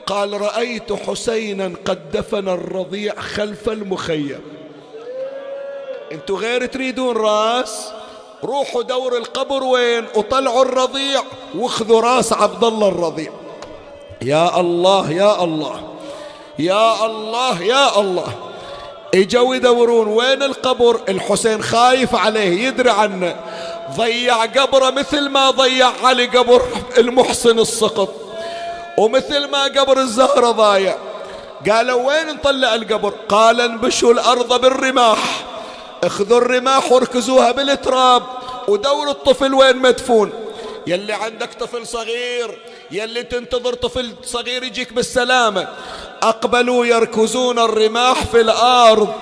قال 0.08 0.42
رأيت 0.42 0.94
حسينا 0.94 1.72
قد 1.86 2.12
دفن 2.12 2.50
الرضيع 2.50 3.16
خلف 3.20 3.70
المخيم. 3.70 4.42
أنتوا 6.12 6.38
غير 6.38 6.66
تريدون 6.66 7.18
راس؟ 7.18 7.88
روحوا 8.44 8.82
دور 8.82 9.18
القبر 9.18 9.64
وين؟ 9.64 10.06
وطلعوا 10.16 10.62
الرضيع 10.62 11.22
واخذوا 11.58 12.02
راس 12.02 12.34
عبد 12.34 12.64
الله 12.64 12.88
الرضيع. 12.88 13.32
يا 14.22 14.60
الله 14.60 15.12
يا 15.12 15.44
الله 15.44 15.84
يا 16.60 17.06
الله 17.06 17.62
يا 17.64 18.00
الله. 18.00 18.34
إجوا 19.14 19.56
يدورون 19.56 20.08
وين 20.08 20.44
القبر؟ 20.44 21.02
الحسين 21.10 21.64
خايف 21.64 22.16
عليه 22.16 22.68
يدري 22.68 22.90
عنه. 22.90 23.36
ضيع 23.98 24.46
قبره 24.46 24.90
مثل 24.90 25.30
ما 25.30 25.50
ضيع 25.50 25.92
علي 26.04 26.26
قبر 26.26 26.62
المحسن 26.98 27.60
السقط. 27.60 28.10
ومثل 28.98 29.48
ما 29.48 29.64
قبر 29.64 29.98
الزهرة 29.98 30.52
ضايع. 30.52 30.98
قالوا 31.70 32.08
وين 32.08 32.28
نطلع 32.28 32.76
القبر؟ 32.76 33.14
قال 33.30 33.62
انبشوا 33.62 34.14
الأرض 34.14 34.62
بالرماح. 34.62 35.46
اخذوا 36.04 36.38
الرماح 36.38 36.92
واركزوها 36.92 37.52
بالتراب 37.52 38.24
ودور 38.68 39.10
الطفل 39.10 39.54
وين 39.54 39.78
مدفون؟ 39.78 40.32
يلي 40.88 41.14
عندك 41.14 41.54
طفل 41.54 41.88
صغير 41.88 42.60
يلي 42.92 43.24
تنتظر 43.24 43.74
طفل 43.74 44.12
صغير 44.24 44.64
يجيك 44.64 44.94
بالسلامة. 44.94 45.68
أقبلوا 46.24 46.86
يركزون 46.86 47.60
الرماح 47.60 48.26
في 48.26 48.42
الأرض 48.42 49.14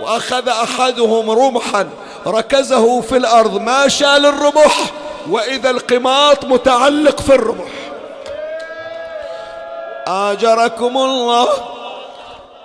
وأخذ 0.00 0.48
أحدهم 0.48 1.30
رمحا 1.30 1.88
ركزه 2.26 3.00
في 3.00 3.16
الأرض 3.16 3.60
ما 3.60 3.88
شال 3.88 4.26
الرمح 4.26 4.92
وإذا 5.30 5.70
القماط 5.70 6.44
متعلق 6.44 7.20
في 7.20 7.34
الرمح. 7.34 7.81
آجركم 10.12 10.96
الله. 10.96 11.48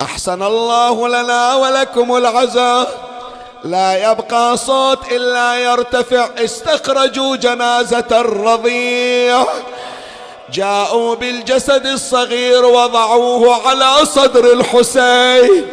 أحسن 0.02 0.44
الله 0.44 1.08
لنا 1.08 1.56
ولكم 1.56 2.18
العزاء 2.18 2.88
لا 3.64 4.12
يبقى 4.12 4.58
صوت 4.58 5.12
إلا 5.12 5.56
يرتفع. 5.56 6.30
استخرجوا 6.38 7.36
جنازة 7.36 8.08
الرضيع. 8.12 9.46
جاءوا 10.54 11.16
بالجسد 11.16 11.86
الصغير 11.86 12.66
وضعوه 12.66 13.68
على 13.68 14.06
صدر 14.06 14.54
الحسين. 14.54 15.68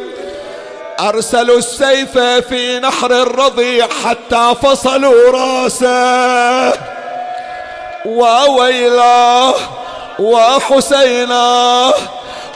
أرسلوا 1.00 1.58
السيف 1.58 2.18
في 2.18 2.80
نحر 2.80 3.10
الرضيع 3.10 3.88
حتى 4.04 4.54
فصلوا 4.62 5.30
راسه. 5.30 6.72
وويلاه. 8.06 9.54
وحسيناه 10.18 11.94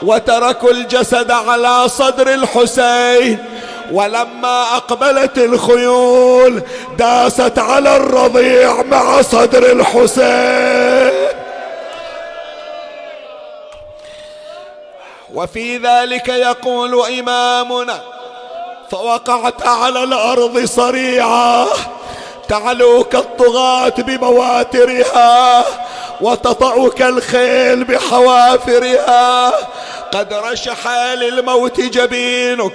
وتركوا 0.03 0.71
الجسد 0.71 1.31
على 1.31 1.89
صدر 1.89 2.35
الحسين 2.35 3.45
ولما 3.93 4.77
أقبلت 4.77 5.39
الخيول 5.39 6.63
داست 6.99 7.59
على 7.59 7.97
الرضيع 7.97 8.83
مع 8.83 9.23
صدر 9.23 9.73
الحسين. 9.73 11.29
وفي 15.35 15.79
ذلك 15.79 16.29
يقول 16.29 17.07
إمامنا 17.19 18.01
فوقعت 18.91 19.67
على 19.67 20.05
الأرض 20.05 20.65
صريعا 20.65 21.67
تعلوك 22.49 23.15
الطغاة 23.15 23.93
بمواترها 23.99 25.65
وتطأك 26.21 27.03
الخيل 27.03 27.85
بحوافرها 27.85 29.53
قد 30.13 30.33
رشح 30.33 30.89
للموت 31.15 31.81
جبينك 31.81 32.73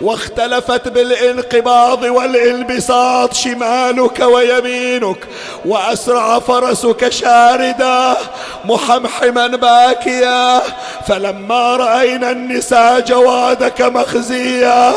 واختلفت 0.00 0.88
بالانقباض 0.88 2.02
والانبساط 2.02 3.34
شمالك 3.34 4.20
ويمينك 4.20 5.18
وأسرع 5.64 6.38
فرسك 6.38 7.08
شاردا 7.08 8.16
محمحما 8.64 9.46
باكيا 9.46 10.62
فلما 11.08 11.76
رأينا 11.76 12.30
النساء 12.30 13.00
جوادك 13.00 13.82
مخزيا 13.82 14.94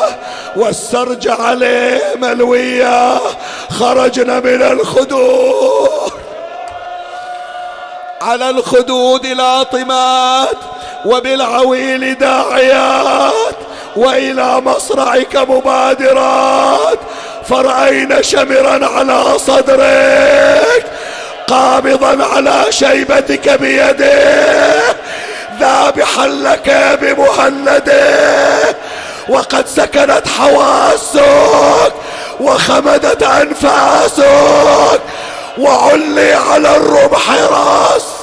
والسرج 0.56 1.28
عليه 1.28 2.02
ملويا 2.22 3.20
خرجنا 3.70 4.40
من 4.40 4.62
الخدود. 4.62 6.19
على 8.22 8.50
الخدود 8.50 9.26
لاطمات 9.26 10.58
وبالعويل 11.06 12.18
داعيات 12.18 13.56
وإلى 13.96 14.62
مصرعك 14.62 15.36
مبادرات 15.36 17.00
فرأينا 17.50 18.22
شمرا 18.22 18.86
على 18.88 19.40
صدرك 19.40 20.86
قابضا 21.48 22.26
على 22.26 22.66
شيبتك 22.70 23.50
بيده 23.60 24.80
ذابحا 25.60 26.28
لك 26.28 26.98
بمهنده 27.02 28.76
وقد 29.30 29.68
سكنت 29.68 30.24
حواسك 30.40 31.94
وخمدت 32.40 33.24
أنفاسك 33.24 35.02
وعلي 35.60 36.34
على 36.34 36.76
الرمح 36.76 37.32
راس 37.32 38.20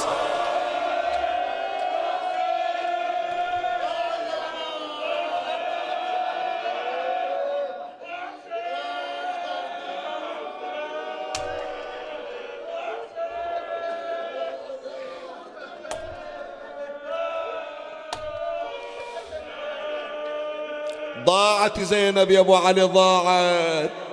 ضاعت 21.25 21.79
زينب 21.79 22.31
يا 22.31 22.39
أبو 22.39 22.55
علي 22.55 22.81
ضاعت. 22.81 24.06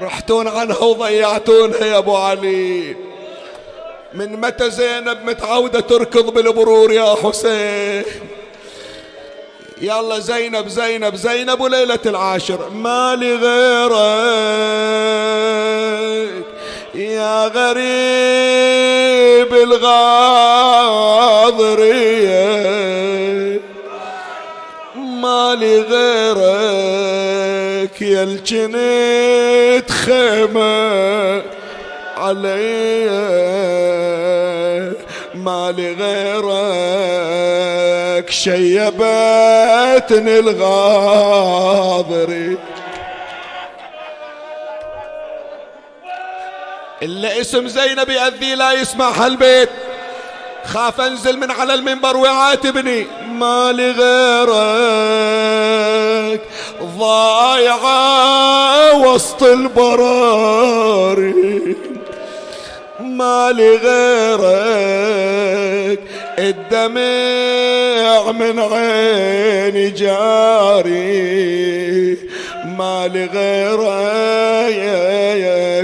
رحتون 0.00 0.48
عنها 0.48 0.78
وضيعتونها 0.78 1.86
يا 1.86 1.98
أبو 1.98 2.16
علي. 2.16 2.96
من 4.14 4.40
متى 4.40 4.70
زينب 4.70 5.18
متعودة 5.24 5.80
تركض 5.80 6.34
بالبرور 6.34 6.92
يا 6.92 7.14
حسين؟ 7.22 8.04
يلا 9.80 10.18
زينب 10.18 10.68
زينب 10.68 11.14
زينب 11.14 11.60
وليلة 11.60 11.98
العاشر. 12.06 12.70
ما 12.70 13.14
غيرك 13.36 13.94
يا 16.94 17.46
غريب 17.46 17.84
الغاضرية. 19.54 20.24
ما 24.96 25.54
لي 25.60 25.80
غيرك 27.84 28.02
يا 28.02 28.22
الجنيت 28.22 29.90
خيمة 29.90 31.42
علي 32.16 33.08
ما 35.34 35.70
غيرك 35.76 36.60
شيبتني 38.30 39.08
الغاضري 40.38 41.38
إلا 47.02 47.40
اسم 47.40 47.68
زينب 47.68 48.08
يأذي 48.08 48.54
لا 48.54 48.72
يسمع 48.72 49.10
هالبيت 49.10 49.68
خاف 50.66 51.00
انزل 51.00 51.38
من 51.38 51.50
على 51.50 51.74
المنبر 51.74 52.16
ويعاتبني 52.16 53.06
ما 53.32 53.70
غيرك 53.98 55.14
ضايعة 56.98 58.98
وسط 58.98 59.42
البراري. 59.42 61.34
ما 63.00 63.50
غيرك 63.58 63.84
الدمع 66.38 68.32
من 68.32 68.60
عيني 68.60 69.90
جاري. 69.90 71.44
ما 72.78 73.10
غيرك 73.14 73.94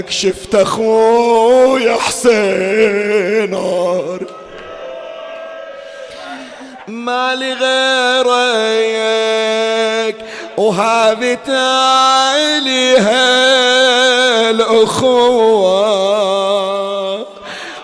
شفت 0.09 0.55
أخويا 0.55 1.95
حسين 1.95 3.53
ما 7.05 7.35
لي 7.35 7.53
غيرك 7.53 9.01
وهذه 10.57 11.37
تالي 11.45 12.97
هالأخوة. 14.51 14.61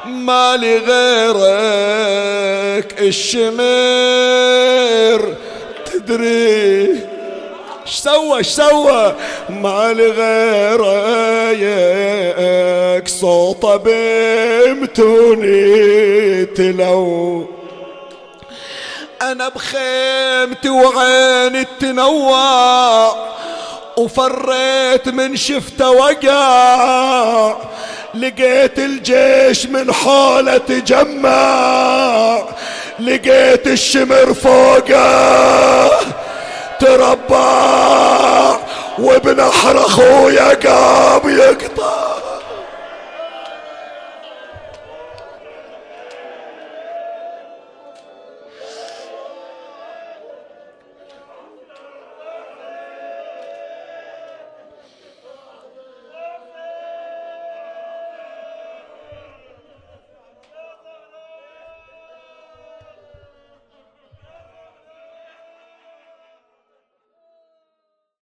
ما 0.06 0.58
لي 0.58 0.78
غيرك 0.78 2.08
الشمر 3.02 3.58
تدري 5.86 7.08
إيش 7.86 7.96
سوى 7.96 8.38
إيش 8.38 8.48
سوى؟ 8.48 9.16
ما 9.50 9.94
لي 9.94 10.12
غيرك 10.12 11.48
صوته 13.08 13.76
بمتوني 13.76 15.56
تلو. 16.46 17.57
أنا 19.22 19.50
بخيمتي 19.50 20.70
وعيني 20.70 21.68
تنوع 21.80 23.16
وفريت 23.98 25.10
من 25.10 25.36
شفته 25.36 25.90
وقع 25.90 27.56
لقيت 28.14 28.80
الجيش 28.80 29.66
من 29.66 29.94
حوله 29.94 30.58
تجمع. 30.58 32.44
لقيت 33.00 33.68
الشمر 33.68 34.34
فوقه 34.34 35.90
تربع 36.80 38.58
وبنحر 39.00 39.78
أخويا 39.86 40.54
قام 40.54 41.30
يقطع 41.30 41.77